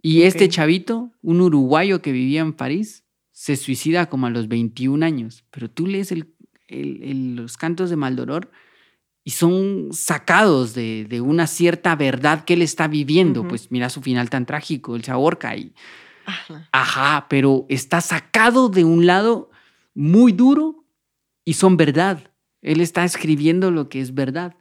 Y 0.00 0.22
este 0.22 0.48
chavito, 0.48 1.12
un 1.20 1.42
uruguayo 1.42 2.00
que 2.00 2.10
vivía 2.10 2.40
en 2.40 2.54
París, 2.54 3.04
se 3.32 3.56
suicida 3.56 4.06
como 4.08 4.26
a 4.26 4.30
los 4.30 4.48
21 4.48 5.02
años. 5.02 5.44
Pero 5.50 5.68
tú 5.70 5.86
lees 5.86 6.10
el- 6.10 6.32
el- 6.68 7.02
el- 7.02 7.36
los 7.36 7.58
cantos 7.58 7.90
de 7.90 7.96
Maldoror 7.96 8.50
y 9.24 9.32
son 9.32 9.88
sacados 9.92 10.72
de, 10.72 11.04
de 11.06 11.20
una 11.20 11.46
cierta 11.46 11.94
verdad 11.96 12.44
que 12.46 12.54
él 12.54 12.62
está 12.62 12.88
viviendo. 12.88 13.46
Pues 13.46 13.70
mira 13.70 13.90
su 13.90 14.00
final 14.00 14.30
tan 14.30 14.46
trágico, 14.46 14.96
él 14.96 15.04
se 15.04 15.10
ahorca 15.10 15.54
y, 15.54 15.74
Ajá. 16.24 16.68
Ajá, 16.72 17.26
pero 17.28 17.66
está 17.68 18.00
sacado 18.00 18.70
de 18.70 18.84
un 18.84 19.04
lado 19.04 19.50
muy 19.94 20.32
duro 20.32 20.86
y 21.44 21.52
son 21.52 21.76
verdad. 21.76 22.32
Él 22.62 22.80
está 22.80 23.04
escribiendo 23.04 23.70
lo 23.70 23.90
que 23.90 24.00
es 24.00 24.14
verdad. 24.14 24.54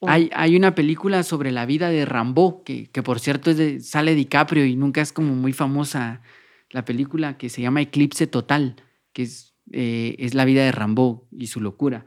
Oh. 0.00 0.08
Hay, 0.08 0.30
hay 0.34 0.56
una 0.56 0.74
película 0.74 1.22
sobre 1.22 1.52
la 1.52 1.66
vida 1.66 1.90
de 1.90 2.04
Rambo, 2.06 2.64
que, 2.64 2.86
que 2.86 3.02
por 3.02 3.20
cierto 3.20 3.50
es 3.50 3.56
de- 3.58 3.80
sale 3.80 4.14
DiCaprio 4.14 4.64
y 4.66 4.74
nunca 4.76 5.00
es 5.02 5.12
como 5.12 5.34
muy 5.34 5.52
famosa 5.52 6.22
la 6.70 6.84
película, 6.84 7.36
que 7.36 7.48
se 7.50 7.60
llama 7.62 7.82
Eclipse 7.82 8.26
Total, 8.26 8.76
que 9.12 9.22
es, 9.22 9.54
eh, 9.72 10.16
es 10.18 10.34
la 10.34 10.44
vida 10.44 10.64
de 10.64 10.72
Rambo 10.72 11.26
y 11.30 11.48
su 11.48 11.60
locura. 11.60 12.04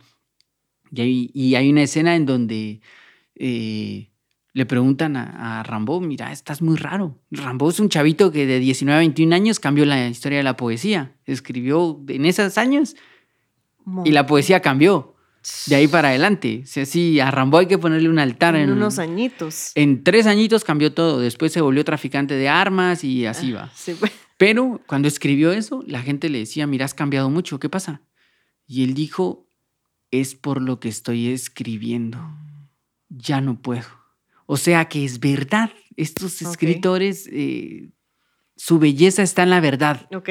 Y 0.91 1.01
hay, 1.01 1.31
y 1.33 1.55
hay 1.55 1.69
una 1.69 1.83
escena 1.83 2.15
en 2.15 2.25
donde 2.25 2.81
eh, 3.35 4.09
le 4.53 4.65
preguntan 4.65 5.15
a, 5.17 5.59
a 5.59 5.63
Rambo, 5.63 5.99
mira, 5.99 6.31
estás 6.31 6.61
muy 6.61 6.77
raro. 6.77 7.19
Rambo 7.31 7.69
es 7.69 7.79
un 7.79 7.89
chavito 7.89 8.31
que 8.31 8.45
de 8.45 8.59
19 8.59 8.95
a 8.95 8.99
21 8.99 9.35
años 9.35 9.59
cambió 9.59 9.85
la 9.85 10.07
historia 10.07 10.37
de 10.37 10.43
la 10.43 10.55
poesía. 10.55 11.15
Escribió 11.25 11.99
en 12.07 12.25
esos 12.25 12.57
años 12.57 12.95
y 14.05 14.11
la 14.11 14.25
poesía 14.25 14.61
cambió 14.61 15.12
de 15.67 15.75
ahí 15.75 15.87
para 15.87 16.09
adelante. 16.09 16.61
O 16.63 16.67
sea, 16.67 16.85
sí, 16.85 17.19
a 17.19 17.31
Rambo 17.31 17.57
hay 17.57 17.67
que 17.67 17.77
ponerle 17.77 18.09
un 18.09 18.19
altar. 18.19 18.55
en 18.55 18.63
En, 18.63 18.71
unos 18.71 18.99
añitos. 18.99 19.71
en 19.75 20.03
tres 20.03 20.25
añitos 20.25 20.63
cambió 20.63 20.93
todo. 20.93 21.19
Después 21.19 21.51
se 21.51 21.61
volvió 21.61 21.83
traficante 21.83 22.35
de 22.35 22.49
armas 22.49 23.03
y 23.03 23.25
así 23.25 23.51
va. 23.51 23.71
Sí, 23.75 23.95
pues. 23.99 24.11
Pero 24.37 24.81
cuando 24.87 25.07
escribió 25.07 25.51
eso, 25.51 25.83
la 25.87 26.01
gente 26.01 26.29
le 26.29 26.39
decía, 26.39 26.67
mira, 26.67 26.85
has 26.85 26.93
cambiado 26.93 27.29
mucho, 27.29 27.59
¿qué 27.59 27.69
pasa? 27.69 28.01
Y 28.67 28.83
él 28.83 28.93
dijo, 28.93 29.47
es 30.11 30.35
por 30.35 30.61
lo 30.61 30.79
que 30.79 30.89
estoy 30.89 31.29
escribiendo. 31.29 32.19
Ya 33.09 33.41
no 33.41 33.61
puedo. 33.61 33.87
O 34.45 34.57
sea 34.57 34.85
que 34.85 35.05
es 35.05 35.19
verdad. 35.19 35.71
Estos 35.95 36.41
escritores, 36.41 37.27
eh, 37.31 37.91
su 38.55 38.79
belleza 38.79 39.21
está 39.23 39.43
en 39.43 39.49
la 39.51 39.59
verdad. 39.59 40.07
Ok. 40.13 40.29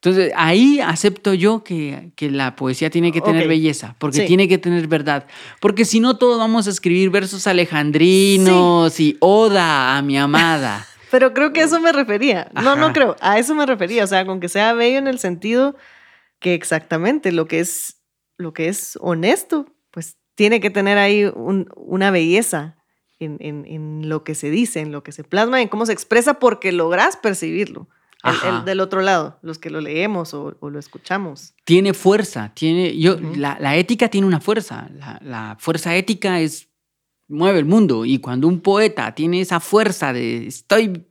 Entonces, 0.00 0.32
ahí 0.36 0.78
acepto 0.80 1.34
yo 1.34 1.64
que, 1.64 2.12
que 2.14 2.30
la 2.30 2.54
poesía 2.54 2.88
tiene 2.88 3.10
que 3.10 3.20
tener 3.20 3.48
belleza, 3.48 3.96
porque 3.98 4.18
Sí. 4.20 4.26
tiene 4.26 4.46
que 4.46 4.56
tener 4.58 4.86
verdad. 4.86 5.26
Porque 5.60 5.84
si 5.84 5.98
no, 5.98 6.16
todos 6.16 6.38
vamos 6.38 6.68
a 6.68 6.70
escribir 6.70 7.10
versos 7.10 7.46
alejandrinos 7.48 9.00
y 9.00 9.16
oda 9.20 9.96
a 9.96 10.02
mi 10.02 10.16
amada. 10.18 10.86
Pero 11.10 11.32
creo 11.32 11.52
que 11.52 11.62
a 11.62 11.64
eso 11.64 11.80
me 11.80 11.90
refería. 11.92 12.50
No, 12.62 12.76
no 12.76 12.92
creo. 12.92 13.16
A 13.20 13.38
eso 13.38 13.54
me 13.54 13.64
refería. 13.66 14.04
O 14.04 14.06
sea, 14.06 14.26
con 14.26 14.40
que 14.40 14.48
sea 14.48 14.72
bello 14.74 14.98
en 14.98 15.06
el 15.08 15.18
sentido 15.18 15.74
que 16.38 16.54
exactamente 16.54 17.32
lo 17.32 17.46
que 17.48 17.60
es, 17.60 17.96
lo 18.36 18.52
que 18.52 18.68
es 18.68 18.96
honesto, 19.00 19.66
pues 19.90 20.16
tiene 20.34 20.60
que 20.60 20.70
tener 20.70 20.98
ahí 20.98 21.24
un- 21.24 21.68
una 21.74 22.10
belleza 22.10 22.76
en, 23.18 23.38
en- 23.40 23.64
en 23.66 24.08
lo 24.08 24.22
que 24.22 24.34
se 24.36 24.50
dice, 24.50 24.80
en 24.80 24.92
lo 24.92 25.02
que 25.02 25.10
se 25.12 25.24
plasma, 25.24 25.60
en 25.62 25.68
cómo 25.68 25.86
se 25.86 25.92
expresa, 25.92 26.34
porque 26.34 26.70
logras 26.72 27.16
percibirlo. 27.16 27.88
El, 28.24 28.30
el 28.32 28.36
Ajá. 28.36 28.62
del 28.64 28.80
otro 28.80 29.00
lado, 29.00 29.38
los 29.42 29.58
que 29.58 29.70
lo 29.70 29.80
leemos 29.80 30.34
o, 30.34 30.56
o 30.60 30.70
lo 30.70 30.78
escuchamos. 30.78 31.54
tiene 31.64 31.94
fuerza, 31.94 32.52
tiene, 32.54 32.98
yo, 32.98 33.16
la, 33.36 33.56
la 33.60 33.76
ética 33.76 34.08
tiene 34.08 34.26
una 34.26 34.40
fuerza, 34.40 34.88
la, 34.92 35.20
la 35.22 35.56
fuerza 35.60 35.94
ética 35.94 36.40
es, 36.40 36.68
mueve 37.28 37.58
el 37.60 37.64
mundo 37.64 38.04
y 38.04 38.18
cuando 38.18 38.48
un 38.48 38.60
poeta 38.60 39.14
tiene 39.14 39.40
esa 39.40 39.60
fuerza 39.60 40.12
de 40.12 40.46
estoy, 40.48 41.06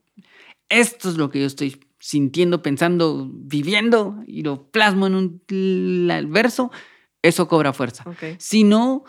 esto 0.68 1.10
es 1.10 1.16
lo 1.16 1.30
que 1.30 1.40
yo 1.40 1.46
estoy 1.48 1.80
sintiendo, 2.00 2.62
pensando, 2.62 3.30
viviendo 3.32 4.18
y 4.28 4.42
lo 4.44 4.70
plasmo 4.70 5.08
en 5.08 5.16
un 5.16 5.42
la- 6.08 6.22
verso, 6.24 6.72
eso 7.22 7.48
cobra 7.48 7.72
fuerza. 7.72 8.04
Ok. 8.06 8.36
Si 8.38 8.64
no, 8.64 9.04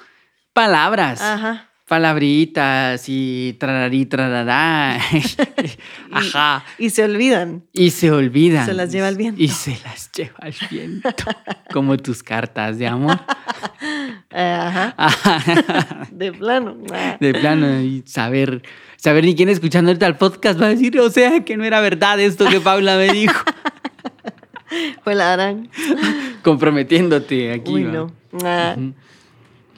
palabras, 0.53 1.21
Ajá. 1.21 1.71
Palabritas 1.89 3.05
y 3.09 3.57
trararí, 3.59 4.05
trarará, 4.07 4.97
ajá, 6.13 6.65
Y 6.79 6.91
se 6.91 7.03
olvidan. 7.05 7.65
y 7.73 7.91
se 7.91 8.11
olvidan. 8.13 8.67
Se 8.67 8.75
las 8.75 8.93
lleva 8.93 9.09
el 9.09 9.17
viento. 9.17 9.43
Y 9.43 9.49
se 9.49 9.79
las 9.85 10.13
lleva 10.13 10.37
el 10.43 10.55
viento, 10.71 11.09
como 11.73 11.97
tus 11.97 12.23
cartas 12.23 12.79
de 12.79 12.87
amor. 12.87 13.19
Ajá. 14.31 14.95
De 16.13 16.33
plano. 16.33 16.77
De 17.19 17.33
plano, 17.33 17.81
y 17.81 18.03
saber, 18.07 18.63
saber 18.97 19.25
ni 19.25 19.35
quién 19.35 19.49
escuchando 19.49 19.91
ahorita 19.91 20.07
el 20.07 20.17
podcast 20.17 20.61
va 20.61 20.67
a 20.67 20.71
decir, 20.71 20.99
o 21.01 21.09
sea, 21.11 21.43
que 21.45 21.57
no 21.57 21.65
era 21.65 21.81
verdad 21.81 22.21
esto 22.21 22.47
que 22.49 22.61
Paula 22.61 22.97
me 22.97 23.11
dijo, 23.13 23.43
Fue 25.03 25.15
la 25.15 25.33
harán. 25.33 25.71
comprometiéndote 26.43 27.53
aquí. 27.53 27.73
Uy, 27.73 27.85
no. 27.85 28.13
Ujú. 28.33 28.95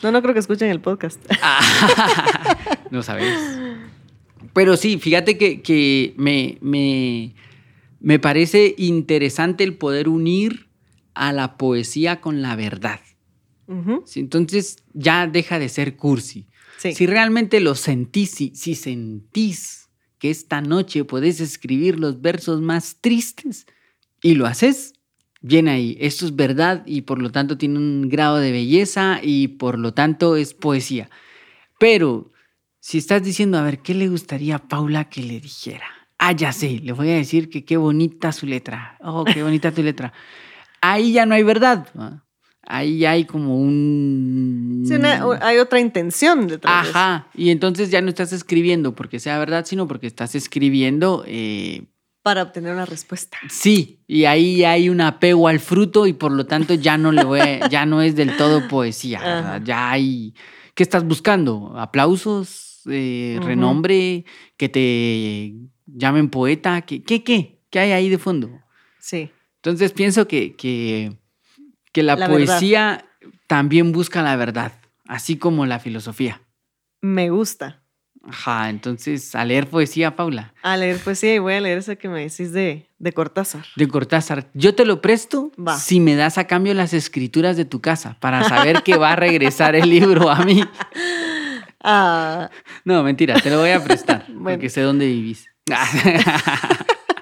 No, 0.02 0.10
no 0.12 0.22
creo 0.22 0.34
que 0.34 0.40
escuchen 0.40 0.70
el 0.70 0.80
podcast. 0.80 1.20
Ah, 1.42 2.56
no 2.90 3.02
sabes. 3.02 3.38
Pero 4.52 4.76
sí, 4.76 4.98
fíjate 4.98 5.38
que, 5.38 5.62
que 5.62 6.14
me, 6.16 6.58
me, 6.60 7.34
me 8.00 8.18
parece 8.18 8.74
interesante 8.78 9.64
el 9.64 9.76
poder 9.76 10.08
unir 10.08 10.68
a 11.14 11.32
la 11.32 11.56
poesía 11.56 12.20
con 12.20 12.42
la 12.42 12.56
verdad. 12.56 13.00
Sí, 14.04 14.18
Entonces 14.18 14.78
ya 14.94 15.28
deja 15.28 15.60
de 15.60 15.68
ser 15.68 15.94
cursi. 15.96 16.48
Sí. 16.78 16.92
Si 16.92 17.06
realmente 17.06 17.60
lo 17.60 17.76
sentís, 17.76 18.30
si, 18.30 18.52
si 18.56 18.74
sentís 18.74 19.90
que 20.18 20.30
esta 20.30 20.60
noche 20.60 21.04
podés 21.04 21.40
escribir 21.40 22.00
los 22.00 22.20
versos 22.20 22.60
más 22.60 22.96
tristes 23.00 23.66
y 24.22 24.34
lo 24.34 24.46
haces, 24.46 24.94
bien 25.40 25.68
ahí. 25.68 25.96
Esto 26.00 26.24
es 26.26 26.36
verdad 26.36 26.82
y 26.86 27.02
por 27.02 27.20
lo 27.20 27.30
tanto 27.30 27.56
tiene 27.58 27.78
un 27.78 28.08
grado 28.08 28.36
de 28.38 28.52
belleza 28.52 29.20
y 29.22 29.48
por 29.48 29.78
lo 29.78 29.92
tanto 29.94 30.36
es 30.36 30.54
poesía. 30.54 31.08
Pero 31.78 32.32
si 32.78 32.98
estás 32.98 33.22
diciendo, 33.22 33.58
a 33.58 33.62
ver, 33.62 33.78
¿qué 33.80 33.94
le 33.94 34.08
gustaría 34.08 34.56
a 34.56 34.68
Paula 34.68 35.08
que 35.08 35.22
le 35.22 35.40
dijera? 35.40 35.84
Ah, 36.18 36.32
ya 36.32 36.52
sé, 36.52 36.80
le 36.82 36.92
voy 36.92 37.08
a 37.10 37.14
decir 37.14 37.48
que 37.48 37.64
qué 37.64 37.76
bonita 37.78 38.32
su 38.32 38.46
letra. 38.46 38.96
Oh, 39.00 39.24
qué 39.24 39.42
bonita 39.42 39.72
tu 39.72 39.82
letra. 39.82 40.12
Ahí 40.82 41.12
ya 41.12 41.24
no 41.26 41.34
hay 41.34 41.42
verdad. 41.42 41.86
Ahí 42.62 42.98
ya 42.98 43.12
hay 43.12 43.24
como 43.24 43.58
un... 43.58 44.84
Sí, 44.86 44.94
una- 44.94 45.26
o- 45.26 45.38
hay 45.40 45.56
otra 45.58 45.80
intención 45.80 46.46
detrás. 46.46 46.88
Ajá, 46.88 47.28
y 47.34 47.50
entonces 47.50 47.90
ya 47.90 48.02
no 48.02 48.10
estás 48.10 48.32
escribiendo 48.34 48.94
porque 48.94 49.18
sea 49.18 49.38
verdad, 49.38 49.64
sino 49.64 49.88
porque 49.88 50.06
estás 50.06 50.34
escribiendo, 50.34 51.24
eh, 51.26 51.84
Para 52.22 52.42
obtener 52.42 52.72
una 52.74 52.84
respuesta. 52.86 53.38
sí, 53.48 54.00
y 54.06 54.24
ahí 54.26 54.62
hay 54.64 54.88
un 54.90 55.00
apego 55.00 55.48
al 55.48 55.58
fruto 55.60 56.06
y 56.06 56.12
por 56.12 56.32
lo 56.32 56.44
tanto 56.46 56.74
ya 56.74 56.98
no 56.98 57.12
le 57.12 57.24
voy 57.24 57.40
a- 57.40 57.68
ya 57.70 57.86
no 57.86 58.02
es 58.02 58.14
del 58.14 58.36
todo 58.36 58.68
poesía, 58.68 59.60
ya 59.64 59.90
hay, 59.90 60.34
¿qué 60.74 60.82
estás 60.82 61.04
buscando? 61.04 61.72
¿Aplausos? 61.78 62.82
Eh. 62.90 63.38
¿Renombre? 63.42 64.24
¿Que 64.56 64.68
te 64.68 65.54
llamen 65.86 66.28
poeta? 66.30 66.82
¿Qué, 66.82 67.02
qué, 67.02 67.22
qué? 67.24 67.58
¿Qué 67.70 67.78
hay 67.78 67.92
ahí 67.92 68.08
de 68.08 68.18
fondo? 68.18 68.50
Sí. 68.98 69.30
Entonces 69.56 69.92
pienso 69.92 70.26
que, 70.28 70.56
que, 70.56 71.16
que 71.92 72.02
la, 72.02 72.16
La 72.16 72.28
verdad. 72.28 72.46
poesía 72.46 73.04
también 73.46 73.92
busca 73.92 74.22
la 74.22 74.36
verdad, 74.36 74.72
así 75.06 75.36
como 75.36 75.66
la 75.66 75.78
filosofía. 75.78 76.40
Me 77.02 77.30
gusta. 77.30 77.79
Ajá, 78.30 78.68
entonces 78.70 79.34
a 79.34 79.44
leer 79.44 79.66
poesía, 79.68 80.16
Paula, 80.16 80.54
A 80.62 80.76
leer 80.76 80.98
poesía 80.98 81.34
y 81.34 81.38
voy 81.38 81.54
a 81.54 81.60
leer 81.60 81.78
esa 81.78 81.96
que 81.96 82.08
me 82.08 82.20
decís 82.20 82.52
de, 82.52 82.88
de 82.98 83.12
Cortázar. 83.12 83.64
de 83.76 83.88
Cortázar. 83.88 84.48
Yo 84.54 84.74
te 84.74 84.84
lo 84.84 85.00
presto 85.02 85.50
Va. 85.58 85.78
si 85.78 86.00
me 86.00 86.14
das 86.16 86.38
a 86.38 86.46
cambio 86.46 86.72
las 86.74 86.92
escrituras 86.92 87.56
de 87.56 87.64
tu 87.64 87.80
casa 87.80 88.16
para 88.20 88.44
saber 88.48 88.82
que 88.82 88.96
va 88.96 89.12
a 89.12 89.16
regresar 89.16 89.74
el 89.74 89.88
libro 89.90 90.30
a 90.30 90.44
mí. 90.44 90.64
Ah, 91.82 92.50
No, 92.84 93.02
mentira, 93.02 93.40
te 93.40 93.48
lo 93.48 93.58
voy 93.60 93.70
a 93.70 93.82
prestar 93.82 94.26
Bueno. 94.28 94.58
porque 94.58 94.68
sé 94.68 94.82
dónde 94.82 95.06
vivís. 95.06 95.46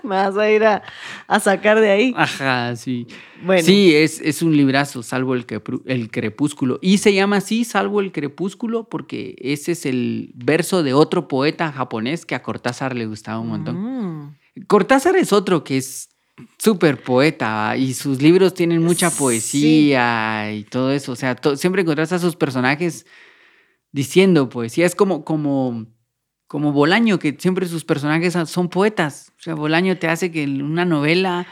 me 0.09 0.17
vas 0.17 0.37
a 0.37 0.51
ir 0.51 0.65
a, 0.65 0.83
a 1.29 1.39
sacar 1.41 1.79
de 1.81 1.91
ahí. 1.91 2.15
Ajá, 2.17 2.75
sí. 2.75 3.07
Bueno, 3.45 3.63
Sí, 3.63 3.95
es, 3.95 4.21
es 4.21 4.43
un 4.43 4.57
librazo, 4.57 5.03
salvo 5.05 5.35
el, 5.35 5.47
el 5.87 6.11
crepúsculo. 6.11 6.79
Y 6.83 6.99
se 6.99 7.15
llama 7.15 7.37
así, 7.37 7.65
salvo 7.65 8.01
el 8.01 8.11
crepúsculo, 8.11 8.89
porque 8.89 9.37
ese 9.39 9.73
es 9.73 9.87
el 9.87 10.33
verso 10.35 10.83
de 10.83 10.95
otro 10.95 11.29
poeta 11.29 11.71
japonés 11.71 12.27
que 12.27 12.35
a 12.35 12.43
Cortázar 12.43 12.97
le 12.97 13.07
gustaba 13.07 13.39
un 13.39 13.49
montón. 13.49 13.77
Mm, 13.77 14.37
Cortázar 14.67 15.15
es 15.17 15.33
otro 15.33 15.63
que 15.63 15.77
es 15.77 16.09
súper 16.57 17.01
poeta 17.03 17.77
y 17.77 17.95
sus 17.95 18.23
libros 18.23 18.55
tienen 18.55 18.83
mucha 18.83 19.11
Sí. 19.11 19.19
poesía 19.19 20.53
y 20.53 20.65
todo 20.65 20.91
eso. 20.93 21.13
O 21.13 21.17
sea, 21.17 21.35
to- 21.37 21.57
siempre 21.57 21.83
encontrás 21.83 22.13
a 22.13 22.19
sus 22.19 22.35
personajes 22.37 23.07
diciendo 23.93 24.49
poesía. 24.49 24.87
Es 24.87 24.95
como, 24.95 25.25
como, 25.25 25.87
como 26.49 26.73
Bolaño, 26.73 27.19
que 27.21 27.37
siempre 27.39 27.69
sus 27.69 27.85
personajes 27.85 28.37
son 28.51 28.69
poetas. 28.69 29.33
O 29.39 29.43
sea, 29.43 29.55
Bolaño 29.55 29.97
te 29.99 30.09
hace 30.09 30.33
que 30.33 30.43
en 30.43 30.63
una 30.63 30.85
novela 30.85 31.47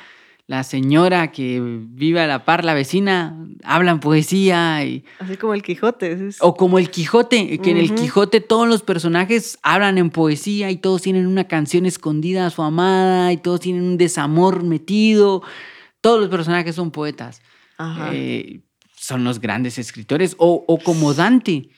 la 0.48 0.62
señora 0.62 1.32
que 1.32 1.60
vive 1.60 2.20
a 2.20 2.26
la 2.28 2.44
par, 2.44 2.64
la 2.64 2.72
vecina, 2.72 3.36
hablan 3.64 3.98
poesía 4.00 4.84
y, 4.84 5.04
así 5.18 5.36
como 5.36 5.54
el 5.54 5.62
Quijote. 5.62 6.12
es- 6.28 6.36
o 6.40 6.54
como 6.54 6.78
el 6.78 6.88
Quijote, 6.90 7.58
que 7.58 7.70
en 7.72 7.76
el. 7.78 7.94
Quijote 7.94 8.40
todos 8.40 8.68
los 8.68 8.82
personajes 8.82 9.58
hablan 9.62 9.98
en 9.98 10.08
poesía 10.10 10.70
y 10.70 10.76
todos 10.76 11.02
tienen 11.02 11.26
una 11.26 11.44
canción 11.48 11.84
escondida 11.84 12.46
a 12.46 12.50
su 12.50 12.62
amada 12.62 13.32
y 13.32 13.38
todos 13.38 13.60
tienen 13.60 13.82
un 13.82 13.98
desamor 13.98 14.62
metido. 14.62 15.42
Todos 16.00 16.20
los 16.20 16.28
personajes 16.28 16.76
son 16.76 16.90
poetas. 16.92 17.42
Ajá. 17.76 18.10
Eh, 18.14 18.60
son 18.94 19.24
los 19.24 19.40
grandes 19.40 19.78
escritores. 19.78 20.36
O, 20.38 20.64
o 20.68 20.78
como 20.78 21.12
Dante. 21.12 21.68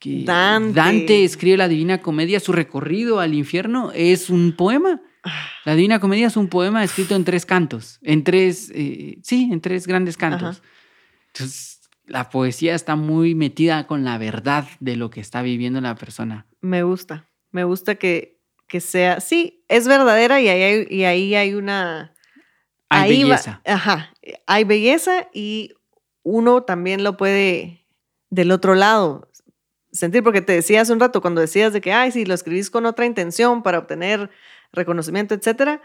Que 0.00 0.24
Dante. 0.24 1.24
escribe 1.24 1.56
la 1.56 1.68
Divina 1.68 2.00
Comedia. 2.00 2.40
Su 2.40 2.52
recorrido 2.52 3.20
al 3.20 3.34
infierno 3.34 3.92
es 3.94 4.30
un 4.30 4.52
poema. 4.56 5.00
La 5.66 5.74
Divina 5.74 6.00
Comedia 6.00 6.26
es 6.26 6.36
un 6.36 6.48
poema 6.48 6.82
escrito 6.82 7.14
en 7.14 7.24
tres 7.24 7.44
cantos. 7.46 7.98
En 8.02 8.24
tres, 8.24 8.72
eh, 8.74 9.18
sí, 9.22 9.50
en 9.52 9.60
tres 9.60 9.86
grandes 9.86 10.16
cantos. 10.16 10.56
Ajá. 10.58 10.68
Entonces, 11.34 11.80
la 12.06 12.30
poesía 12.30 12.74
está 12.74 12.96
muy 12.96 13.34
metida 13.34 13.86
con 13.86 14.02
la 14.04 14.16
verdad 14.18 14.66
de 14.80 14.96
lo 14.96 15.10
que 15.10 15.20
está 15.20 15.42
viviendo 15.42 15.80
la 15.82 15.94
persona. 15.94 16.46
Me 16.62 16.82
gusta, 16.82 17.28
me 17.52 17.64
gusta 17.64 17.94
que, 17.96 18.40
que 18.66 18.80
sea, 18.80 19.20
sí, 19.20 19.62
es 19.68 19.86
verdadera 19.86 20.40
y 20.40 20.48
ahí 20.48 20.62
hay, 20.62 20.86
y 20.90 21.04
ahí 21.04 21.34
hay 21.34 21.54
una... 21.54 22.14
Hay 22.88 23.12
ahí 23.12 23.22
va- 23.22 23.28
belleza. 23.36 23.60
ajá, 23.64 24.12
hay 24.46 24.64
belleza 24.64 25.28
y 25.32 25.74
uno 26.24 26.62
también 26.62 27.04
lo 27.04 27.16
puede 27.16 27.86
del 28.30 28.50
otro 28.50 28.74
lado 28.74 29.29
sentir, 30.00 30.22
porque 30.24 30.40
te 30.40 30.52
decía 30.52 30.80
hace 30.80 30.92
un 30.92 31.00
rato, 31.00 31.20
cuando 31.20 31.40
decías 31.40 31.72
de 31.72 31.80
que, 31.80 31.92
ay, 31.92 32.10
si 32.10 32.24
lo 32.24 32.34
escribís 32.34 32.70
con 32.70 32.86
otra 32.86 33.06
intención 33.06 33.62
para 33.62 33.78
obtener 33.78 34.30
reconocimiento, 34.72 35.34
etcétera, 35.34 35.80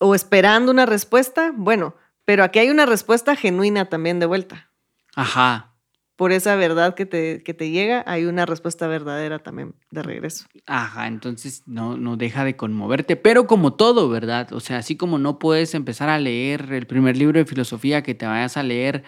o 0.00 0.14
esperando 0.14 0.72
una 0.72 0.86
respuesta, 0.86 1.52
bueno, 1.54 1.94
pero 2.24 2.42
aquí 2.44 2.58
hay 2.58 2.70
una 2.70 2.86
respuesta 2.86 3.36
genuina 3.36 3.86
también 3.88 4.18
de 4.20 4.26
vuelta. 4.26 4.70
Ajá, 5.14 5.74
Por 6.16 6.32
esa 6.32 6.56
verdad 6.56 6.94
que 6.94 7.06
te, 7.06 7.42
que 7.44 7.54
te 7.54 7.70
llega, 7.70 8.02
hay 8.06 8.24
una 8.24 8.44
respuesta 8.44 8.88
verdadera 8.88 9.38
también 9.38 9.74
de 9.90 10.02
regreso. 10.02 10.46
ajá, 10.66 11.06
entonces 11.06 11.62
no, 11.66 11.96
no 11.96 12.16
deja 12.16 12.44
de 12.44 12.56
conmoverte, 12.56 13.14
pero 13.16 13.46
como 13.46 13.74
todo, 13.74 14.08
¿verdad? 14.08 14.52
O 14.52 14.60
sea, 14.60 14.78
así 14.78 14.96
como 14.96 15.18
no 15.18 15.38
puedes 15.38 15.74
empezar 15.74 16.08
a 16.08 16.18
leer 16.18 16.72
el 16.72 16.86
primer 16.86 17.16
libro 17.16 17.38
de 17.38 17.44
filosofía 17.46 18.02
que 18.02 18.14
te 18.16 18.26
vayas 18.26 18.56
a 18.56 18.62
leer, 18.64 19.04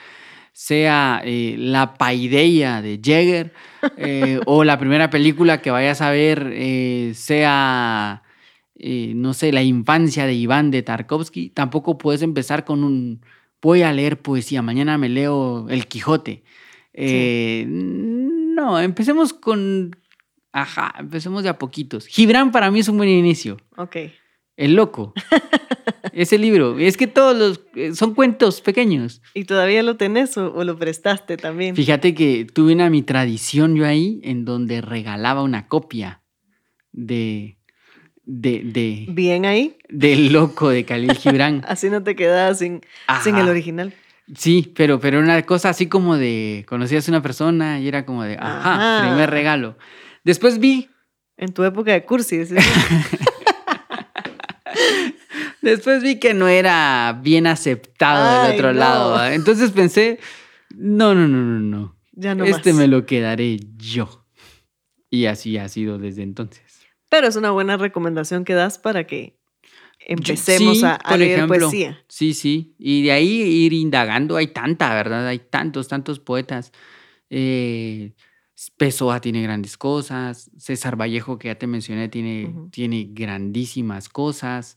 sea 0.53 1.23
eh, 1.25 1.57
La 1.59 1.95
Paideia 1.95 2.83
de 2.83 3.01
Jäger, 3.03 3.53
eh, 3.97 4.41
o 4.47 4.65
la 4.65 4.79
primera 4.79 5.11
película 5.11 5.63
que 5.63 5.71
vayas 5.71 6.01
a 6.01 6.11
ver 6.11 6.51
eh, 6.53 7.13
sea, 7.15 8.23
no 8.77 9.35
sé, 9.35 9.53
La 9.53 9.63
infancia 9.63 10.27
de 10.27 10.35
Iván 10.35 10.71
de 10.71 10.83
Tarkovsky, 10.83 11.51
tampoco 11.51 11.99
puedes 11.99 12.23
empezar 12.23 12.65
con 12.65 12.85
un, 12.85 13.25
voy 13.61 13.83
a 13.83 13.93
leer 13.93 14.21
poesía, 14.21 14.63
mañana 14.63 14.99
me 14.99 15.09
leo 15.09 15.69
El 15.69 15.87
Quijote. 15.87 16.45
No, 17.67 18.81
empecemos 18.81 19.33
con, 19.33 19.97
ajá, 20.53 20.95
empecemos 20.99 21.43
de 21.43 21.51
a 21.51 21.59
poquitos. 21.59 22.07
Gibran 22.07 22.53
para 22.53 22.71
mí 22.71 22.81
es 22.81 22.89
un 22.89 22.97
buen 22.97 23.09
inicio. 23.09 23.57
Ok. 23.77 23.97
El 24.57 24.75
loco. 24.75 25.15
Ese 26.21 26.37
libro. 26.37 26.79
Es 26.79 26.97
que 26.99 27.07
todos 27.07 27.35
los 27.37 27.61
eh, 27.75 27.95
son 27.95 28.15
cuentos 28.15 28.61
pequeños. 28.61 29.23
¿Y 29.33 29.45
todavía 29.45 29.83
lo 29.83 29.97
tenés 29.97 30.37
o, 30.37 30.53
o 30.53 30.65
lo 30.65 30.77
prestaste 30.77 31.39
también? 31.39 31.75
Fíjate 31.75 32.13
que 32.15 32.45
tuve 32.45 32.75
una 32.75 32.91
mi 32.91 33.01
tradición 33.03 33.75
yo 33.75 33.87
ahí 33.87 34.21
en 34.23 34.45
donde 34.45 34.83
regalaba 34.83 35.43
una 35.43 35.67
copia 35.67 36.21
de 36.93 37.57
de 38.27 38.61
de 38.65 39.07
Bien 39.09 39.47
ahí. 39.47 39.77
del 39.89 40.31
loco 40.33 40.69
de 40.69 40.85
Khalil 40.85 41.15
Gibran. 41.17 41.63
Así 41.67 41.89
no 41.89 42.03
te 42.03 42.15
quedas 42.15 42.59
sin, 42.59 42.83
sin 43.25 43.37
el 43.37 43.49
original. 43.49 43.95
Sí, 44.37 44.73
pero 44.77 45.01
pero 45.01 45.21
una 45.21 45.41
cosa 45.43 45.71
así 45.71 45.87
como 45.89 46.17
de 46.19 46.65
conocías 46.69 47.09
a 47.09 47.13
una 47.13 47.23
persona 47.23 47.81
y 47.81 47.89
era 47.89 48.05
como 48.05 48.25
de, 48.25 48.35
ajá, 48.35 48.99
Ajá. 48.99 49.09
primer 49.09 49.31
regalo. 49.31 49.77
Después 50.23 50.59
vi 50.59 50.89
En 51.39 51.55
tu 51.55 51.65
época 51.65 51.93
de 51.93 52.05
cursi. 52.05 52.37
decís. 52.37 52.63
Después 55.63 56.03
vi 56.03 56.19
que 56.19 56.35
no 56.35 56.49
era 56.49 57.19
bien 57.23 57.47
aceptado 57.47 58.45
del 58.49 58.55
otro 58.55 58.73
no. 58.73 58.79
lado. 58.79 59.11
¿va? 59.13 59.35
Entonces 59.35 59.71
pensé, 59.73 60.19
no, 60.75 61.15
no, 61.15 61.29
no, 61.29 61.39
no, 61.39 61.61
no. 61.61 61.97
ya 62.13 62.35
no 62.35 62.45
este 62.45 62.73
más. 62.73 62.81
me 62.83 62.89
lo 62.89 63.05
quedaré 63.07 63.59
yo. 63.77 64.25
Y 65.11 65.27
así 65.27 65.59
ha 65.59 65.69
sido 65.69 65.99
desde 65.99 66.23
entonces. 66.23 66.63
Pero 67.09 67.27
es 67.27 67.37
una 67.37 67.51
buena 67.51 67.77
recomendación 67.77 68.45
que 68.45 68.55
das 68.55 68.79
para 68.79 69.07
que 69.07 69.37
empecemos 70.07 70.79
Sí, 70.79 70.85
a, 70.85 70.95
a 70.95 71.17
leer 71.17 71.39
ejemplo. 71.39 71.59
poesía. 71.69 71.99
Sí, 72.09 72.33
sí. 72.35 72.75
Y 72.79 73.03
de 73.03 73.13
ahí 73.13 73.29
ir 73.43 73.73
indagando. 73.73 74.37
Hay 74.37 74.47
tanta, 74.49 74.95
¿verdad? 74.95 75.27
Hay 75.27 75.41
tantos, 75.41 75.89
tantos 75.89 76.21
poetas. 76.21 76.73
Eh, 77.29 78.13
Pessoa 78.77 79.21
tiene 79.21 79.43
grandes 79.43 79.77
cosas. 79.77 80.51
César 80.57 80.97
Vallejo, 81.01 81.39
que 81.39 81.49
ya 81.49 81.57
te 81.57 81.67
mencioné, 81.67 82.09
tiene, 82.09 82.55
tiene 82.71 83.09
grandísimas 83.11 84.09
cosas. 84.09 84.77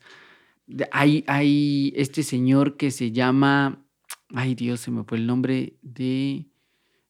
Hay, 0.92 1.24
hay 1.28 1.94
este 1.96 2.24
señor 2.24 2.78
que 2.78 2.92
se 2.92 3.12
llama. 3.12 3.86
Ay, 4.34 4.56
Dios, 4.56 4.80
se 4.80 4.92
me 4.92 5.04
fue 5.04 5.18
el 5.18 5.28
nombre 5.28 5.74
de. 5.82 6.46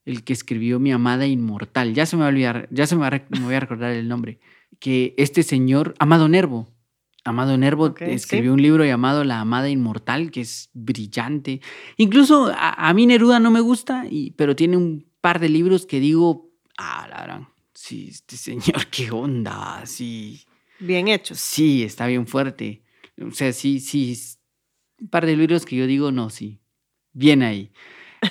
El 0.05 0.23
que 0.25 0.33
escribió 0.33 0.79
Mi 0.79 0.91
amada 0.91 1.25
inmortal. 1.27 1.93
Ya 1.93 2.05
se 2.05 2.17
me 2.17 2.21
va 2.21 2.27
a 2.27 2.29
olvidar, 2.29 2.67
ya 2.71 2.85
se 2.85 2.95
me 2.95 3.01
va 3.01 3.23
me 3.29 3.39
voy 3.39 3.55
a 3.55 3.59
recordar 3.59 3.91
el 3.91 4.07
nombre. 4.07 4.39
Que 4.79 5.13
este 5.17 5.43
señor, 5.43 5.95
Amado 5.99 6.27
Nervo. 6.27 6.67
Amado 7.23 7.57
Nervo 7.57 7.95
sí. 7.97 8.03
escribió 8.05 8.51
un 8.53 8.61
libro 8.61 8.83
llamado 8.83 9.23
La 9.23 9.39
amada 9.39 9.69
inmortal, 9.69 10.29
que 10.29 10.41
es 10.41 10.69
brillante. 10.73 11.61
Incluso 11.95 12.47
a, 12.53 12.89
a 12.89 12.93
mí 12.93 13.05
Neruda 13.05 13.39
no 13.39 13.49
me 13.49 13.61
gusta, 13.61 14.05
y, 14.09 14.31
pero 14.31 14.57
tiene 14.57 14.75
un 14.75 15.05
par 15.21 15.39
de 15.39 15.47
libros 15.47 15.85
que 15.85 16.01
digo, 16.01 16.51
ah, 16.77 17.07
la 17.09 17.23
gran, 17.23 17.47
sí, 17.73 18.09
este 18.09 18.35
señor, 18.35 18.87
qué 18.91 19.09
onda, 19.11 19.85
sí. 19.85 20.41
Bien 20.79 21.07
hechos. 21.07 21.39
Sí, 21.39 21.83
está 21.83 22.07
bien 22.07 22.27
fuerte. 22.27 22.83
O 23.21 23.31
sea, 23.31 23.53
sí, 23.53 23.79
sí. 23.79 24.17
Un 24.99 25.09
par 25.09 25.25
de 25.25 25.35
libros 25.35 25.65
que 25.65 25.75
yo 25.75 25.87
digo, 25.87 26.11
no, 26.11 26.29
sí. 26.29 26.59
Bien 27.13 27.43
ahí. 27.43 27.71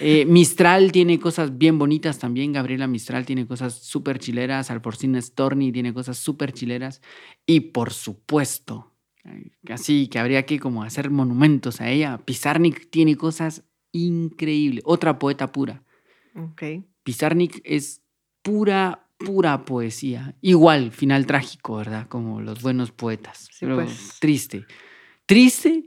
Eh, 0.01 0.25
Mistral 0.25 0.91
tiene 0.91 1.21
cosas 1.21 1.59
bien 1.59 1.79
bonitas 1.79 2.19
también. 2.19 2.55
Gabriela 2.55 2.87
Mistral 2.87 3.27
tiene 3.27 3.47
cosas 3.47 3.75
súper 3.75 4.19
chileras. 4.19 4.71
Alforcina 4.71 5.21
Storni 5.21 5.71
tiene 5.71 5.93
cosas 5.93 6.17
súper 6.17 6.55
chileras. 6.55 7.03
Y 7.45 7.61
por 7.61 7.93
supuesto, 7.93 8.95
así 9.69 10.09
que 10.09 10.19
habría 10.19 10.47
que 10.47 10.59
como 10.59 10.83
hacer 10.83 11.11
monumentos 11.11 11.83
a 11.83 11.91
ella. 11.91 12.17
Pizarnik 12.25 12.91
tiene 12.91 13.17
cosas 13.17 13.65
increíbles. 13.93 14.83
Otra 14.87 15.19
poeta 15.19 15.53
pura. 15.53 15.85
Ok. 16.35 16.63
Pizarnik 17.03 17.61
es 17.65 18.03
pura, 18.43 19.09
pura 19.25 19.65
poesía. 19.65 20.35
Igual, 20.41 20.93
final 20.93 21.27
trágico, 21.27 21.77
¿verdad? 21.77 22.07
Como 22.09 22.41
los 22.41 22.63
buenos 22.63 22.91
poetas. 22.93 23.49
Sí, 23.51 23.59
Pero 23.67 23.77
pues. 23.77 24.17
triste. 24.21 24.65
Triste 25.27 25.85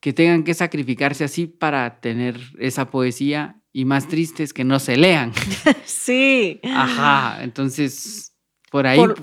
que 0.00 0.12
tengan 0.12 0.44
que 0.44 0.54
sacrificarse 0.54 1.24
así 1.24 1.46
para 1.46 2.00
tener 2.00 2.38
esa 2.58 2.90
poesía 2.90 3.56
y 3.72 3.84
más 3.86 4.06
triste 4.08 4.42
es 4.42 4.52
que 4.52 4.64
no 4.64 4.78
se 4.78 4.96
lean. 4.96 5.32
Sí. 5.84 6.60
Ajá, 6.64 7.42
entonces 7.42 8.34
por 8.70 8.86
ahí... 8.86 8.98
Por- 8.98 9.16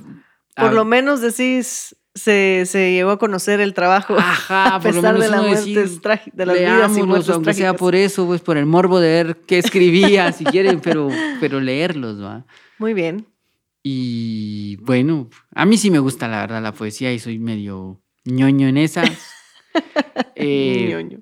a- 0.55 0.61
Por 0.63 0.73
lo 0.73 0.83
menos 0.83 1.21
decís, 1.21 1.95
se, 2.15 2.63
se 2.65 2.91
llegó 2.91 3.11
a 3.11 3.19
conocer 3.19 3.61
el 3.61 3.73
trabajo. 3.73 4.15
Ajá, 4.17 4.75
a 4.75 4.79
por 4.79 4.95
lo 4.95 5.01
pesar 5.01 5.13
menos 5.13 5.29
de, 5.29 5.29
la 5.35 5.41
muerte 5.43 5.59
decir, 5.59 5.75
de 6.33 6.45
las 6.45 6.57
vidas 6.59 6.97
y 6.97 7.03
muertes 7.03 7.29
aunque 7.29 7.53
sea 7.53 7.65
trágicas. 7.67 7.79
por 7.79 7.95
eso, 7.95 8.25
pues 8.25 8.41
por 8.41 8.57
el 8.57 8.65
morbo 8.65 8.99
de 8.99 9.09
ver 9.09 9.37
qué 9.47 9.59
escribía, 9.59 10.31
si 10.33 10.43
quieren, 10.43 10.81
pero, 10.81 11.09
pero 11.39 11.59
leerlos, 11.61 12.21
¿va? 12.21 12.45
Muy 12.79 12.93
bien. 12.93 13.27
Y 13.83 14.77
bueno, 14.77 15.29
a 15.53 15.65
mí 15.65 15.77
sí 15.77 15.89
me 15.89 15.99
gusta 15.99 16.27
la 16.27 16.41
verdad 16.41 16.61
la 16.61 16.73
poesía 16.73 17.11
y 17.13 17.19
soy 17.19 17.39
medio 17.39 18.01
ñoño 18.25 18.67
en 18.67 18.77
esas. 18.77 19.09
Eh, 20.35 20.87
Ñoño. 20.89 21.19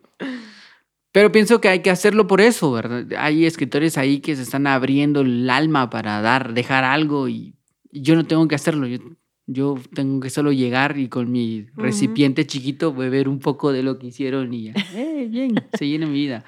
pero 1.12 1.32
pienso 1.32 1.62
que 1.62 1.68
hay 1.68 1.82
que 1.82 1.92
hacerlo 1.92 2.26
por 2.26 2.42
eso, 2.42 2.72
¿verdad? 2.72 3.06
Hay 3.18 3.46
escritores 3.46 3.96
ahí 3.98 4.22
que 4.22 4.36
se 4.36 4.42
están 4.42 4.66
abriendo 4.66 5.22
el 5.22 5.48
alma 5.52 5.92
para 5.92 6.20
dar, 6.22 6.54
dejar 6.54 6.84
algo 6.84 7.28
y, 7.28 7.54
yo 7.92 8.16
no 8.16 8.26
tengo 8.26 8.48
que 8.48 8.56
hacerlo. 8.56 8.88
Yo, 8.88 8.98
yo 9.46 9.78
tengo 9.94 10.20
que 10.20 10.30
solo 10.30 10.52
llegar 10.52 10.98
y 10.98 11.10
con 11.10 11.32
mi 11.32 11.68
recipiente 11.76 12.48
chiquito 12.48 12.94
beber 12.94 13.28
un 13.28 13.40
poco 13.40 13.72
de 13.72 13.84
lo 13.84 14.00
que 14.00 14.08
hicieron 14.08 14.54
y 14.54 14.66
ya. 14.66 14.74
Eh, 14.96 15.28
bien, 15.30 15.54
se 15.78 15.88
llena 15.88 16.08
mi 16.08 16.14
vida. 16.14 16.44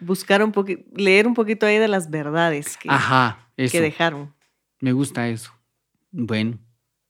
Buscar 0.00 0.42
un 0.42 0.52
poquito, 0.52 0.82
leer 0.94 1.26
un 1.26 1.34
poquito 1.34 1.64
ahí 1.64 1.78
de 1.78 1.88
las 1.88 2.10
verdades 2.10 2.76
que, 2.76 2.90
Ajá, 2.90 3.48
que 3.56 3.80
dejaron. 3.80 4.35
Me 4.80 4.92
gusta 4.92 5.28
eso. 5.28 5.52
Bueno, 6.10 6.58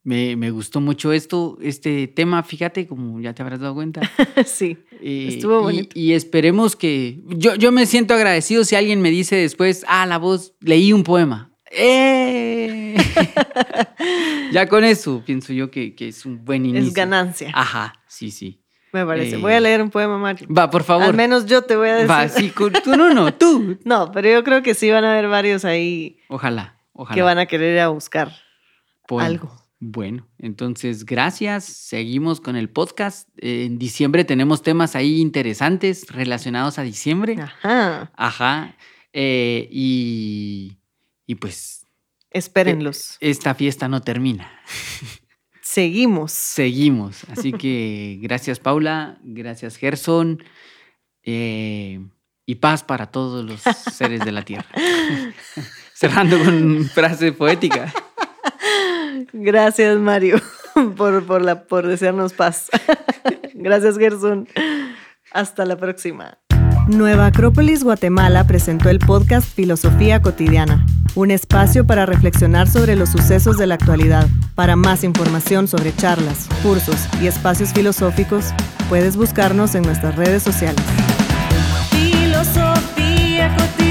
me, 0.03 0.37
me 0.37 0.51
gustó 0.51 0.81
mucho 0.81 1.12
esto, 1.12 1.59
este 1.61 2.07
tema, 2.09 2.43
fíjate, 2.43 2.87
como 2.87 3.21
ya 3.21 3.35
te 3.35 3.43
habrás 3.43 3.61
dado 3.61 3.75
cuenta. 3.75 4.01
sí. 4.47 4.79
Eh, 5.01 5.27
Estuvo 5.29 5.62
bonito. 5.62 5.91
Y, 5.99 6.12
esperemos 6.12 6.77
que. 6.77 7.21
Yo, 7.29 7.55
yo 7.57 7.73
me 7.73 7.87
siento 7.87 8.14
agradecido 8.14 8.64
si 8.64 8.77
alguien 8.77 9.01
me 9.03 9.11
dice 9.11 9.37
después, 9.37 9.85
ah, 9.89 10.07
la 10.07 10.19
voz, 10.19 10.55
leí 10.61 10.93
un 10.93 11.03
poema. 11.05 11.53
¡Eh! 11.71 12.97
ya 14.53 14.69
con 14.69 14.85
eso 14.85 15.23
pienso 15.25 15.53
yo 15.53 15.71
que, 15.71 15.95
que 15.95 16.09
es 16.09 16.25
un 16.25 16.45
buen 16.45 16.64
inicio. 16.64 16.89
Es 16.89 16.95
ganancia, 16.95 17.51
Ajá, 17.55 17.95
sí, 18.07 18.31
sí. 18.31 18.62
me 18.93 19.05
parece. 19.05 19.35
eh, 19.37 19.39
Voy 19.39 19.53
a 19.53 19.61
leer 19.61 19.83
un 19.83 19.91
poema, 19.91 20.17
Mario. 20.17 20.47
Va, 20.57 20.71
por 20.71 20.85
favor. 20.85 21.05
Al 21.07 21.14
menos 21.14 21.47
yo 21.47 21.62
te 21.62 21.77
voy 21.77 21.89
a 21.89 21.95
decir. 21.97 22.11
Va, 22.11 22.29
sí, 22.29 22.53
tú 22.85 22.97
no, 22.97 23.12
no, 23.12 23.35
tú. 23.35 23.79
No, 23.85 24.11
pero 24.12 24.31
yo 24.31 24.45
creo 24.45 24.62
que 24.62 24.75
sí 24.75 24.91
van 24.91 25.05
a 25.05 25.12
haber 25.12 25.29
varios 25.29 25.64
ahí 25.64 26.19
Ojalá, 26.29 26.76
ojalá. 26.97 27.14
que 27.14 27.22
van 27.22 27.38
a 27.38 27.47
querer 27.47 27.74
ir 27.74 27.80
a 27.80 27.88
buscar 27.88 28.32
Poema. 29.07 29.26
algo. 29.26 29.62
Bueno, 29.78 30.26
entonces 30.38 31.05
gracias. 31.05 31.64
Seguimos 31.64 32.40
con 32.40 32.57
el 32.57 32.70
podcast. 32.70 33.28
Eh, 33.38 33.64
En 33.66 33.78
diciembre 33.78 34.24
tenemos 34.24 34.62
temas 34.62 34.97
ahí 34.97 35.20
interesantes 35.20 36.07
relacionados 36.11 36.78
a 36.78 36.82
diciembre. 36.82 37.36
Ajá. 37.40 38.11
Ajá. 38.16 38.76
Eh, 39.12 39.68
y, 39.70 40.78
y 41.26 41.34
pues 41.36 41.86
Espérenlos. 42.30 43.16
esta 43.20 43.55
fiesta 43.55 43.86
no 43.88 44.01
termina. 44.01 44.51
Seguimos. 45.62 46.32
Seguimos. 46.32 47.24
Así 47.24 47.53
que 47.61 48.18
gracias 48.22 48.59
Paula, 48.61 49.18
gracias 49.22 49.76
Gerson. 49.76 50.42
Eh, 51.22 52.01
y 52.47 52.55
paz 52.57 52.82
para 52.84 53.11
todos 53.11 53.44
los 53.44 53.61
seres 53.61 54.20
de 54.24 54.32
la 54.32 54.42
tierra. 54.42 54.66
Cerrando 55.97 56.38
con 56.38 56.84
frase 56.92 57.32
poética. 57.32 57.90
Gracias, 59.32 59.99
Mario, 59.99 60.38
por, 60.97 61.24
por, 61.24 61.40
la, 61.40 61.64
por 61.64 61.86
desearnos 61.86 62.34
paz. 62.34 62.68
Gracias, 63.55 63.97
Gerson. 63.97 64.47
Hasta 65.32 65.64
la 65.64 65.78
próxima. 65.78 66.36
Nueva 66.86 67.26
Acrópolis 67.26 67.82
Guatemala 67.82 68.47
presentó 68.47 68.90
el 68.90 68.99
podcast 68.99 69.49
Filosofía 69.49 70.20
Cotidiana, 70.20 70.84
un 71.14 71.30
espacio 71.30 71.86
para 71.86 72.05
reflexionar 72.05 72.68
sobre 72.68 72.94
los 72.94 73.09
sucesos 73.09 73.57
de 73.57 73.66
la 73.66 73.76
actualidad. 73.76 74.28
Para 74.55 74.76
más 74.76 75.03
información 75.03 75.66
sobre 75.66 75.97
charlas, 75.97 76.47
cursos 76.62 77.09
y 77.22 77.26
espacios 77.26 77.72
filosóficos, 77.72 78.53
puedes 78.90 79.16
buscarnos 79.16 79.74
en 79.74 79.82
nuestras 79.82 80.14
redes 80.14 80.42
sociales. 80.42 80.84
Filosofía 81.90 83.49
Cotidiana. 83.57 83.86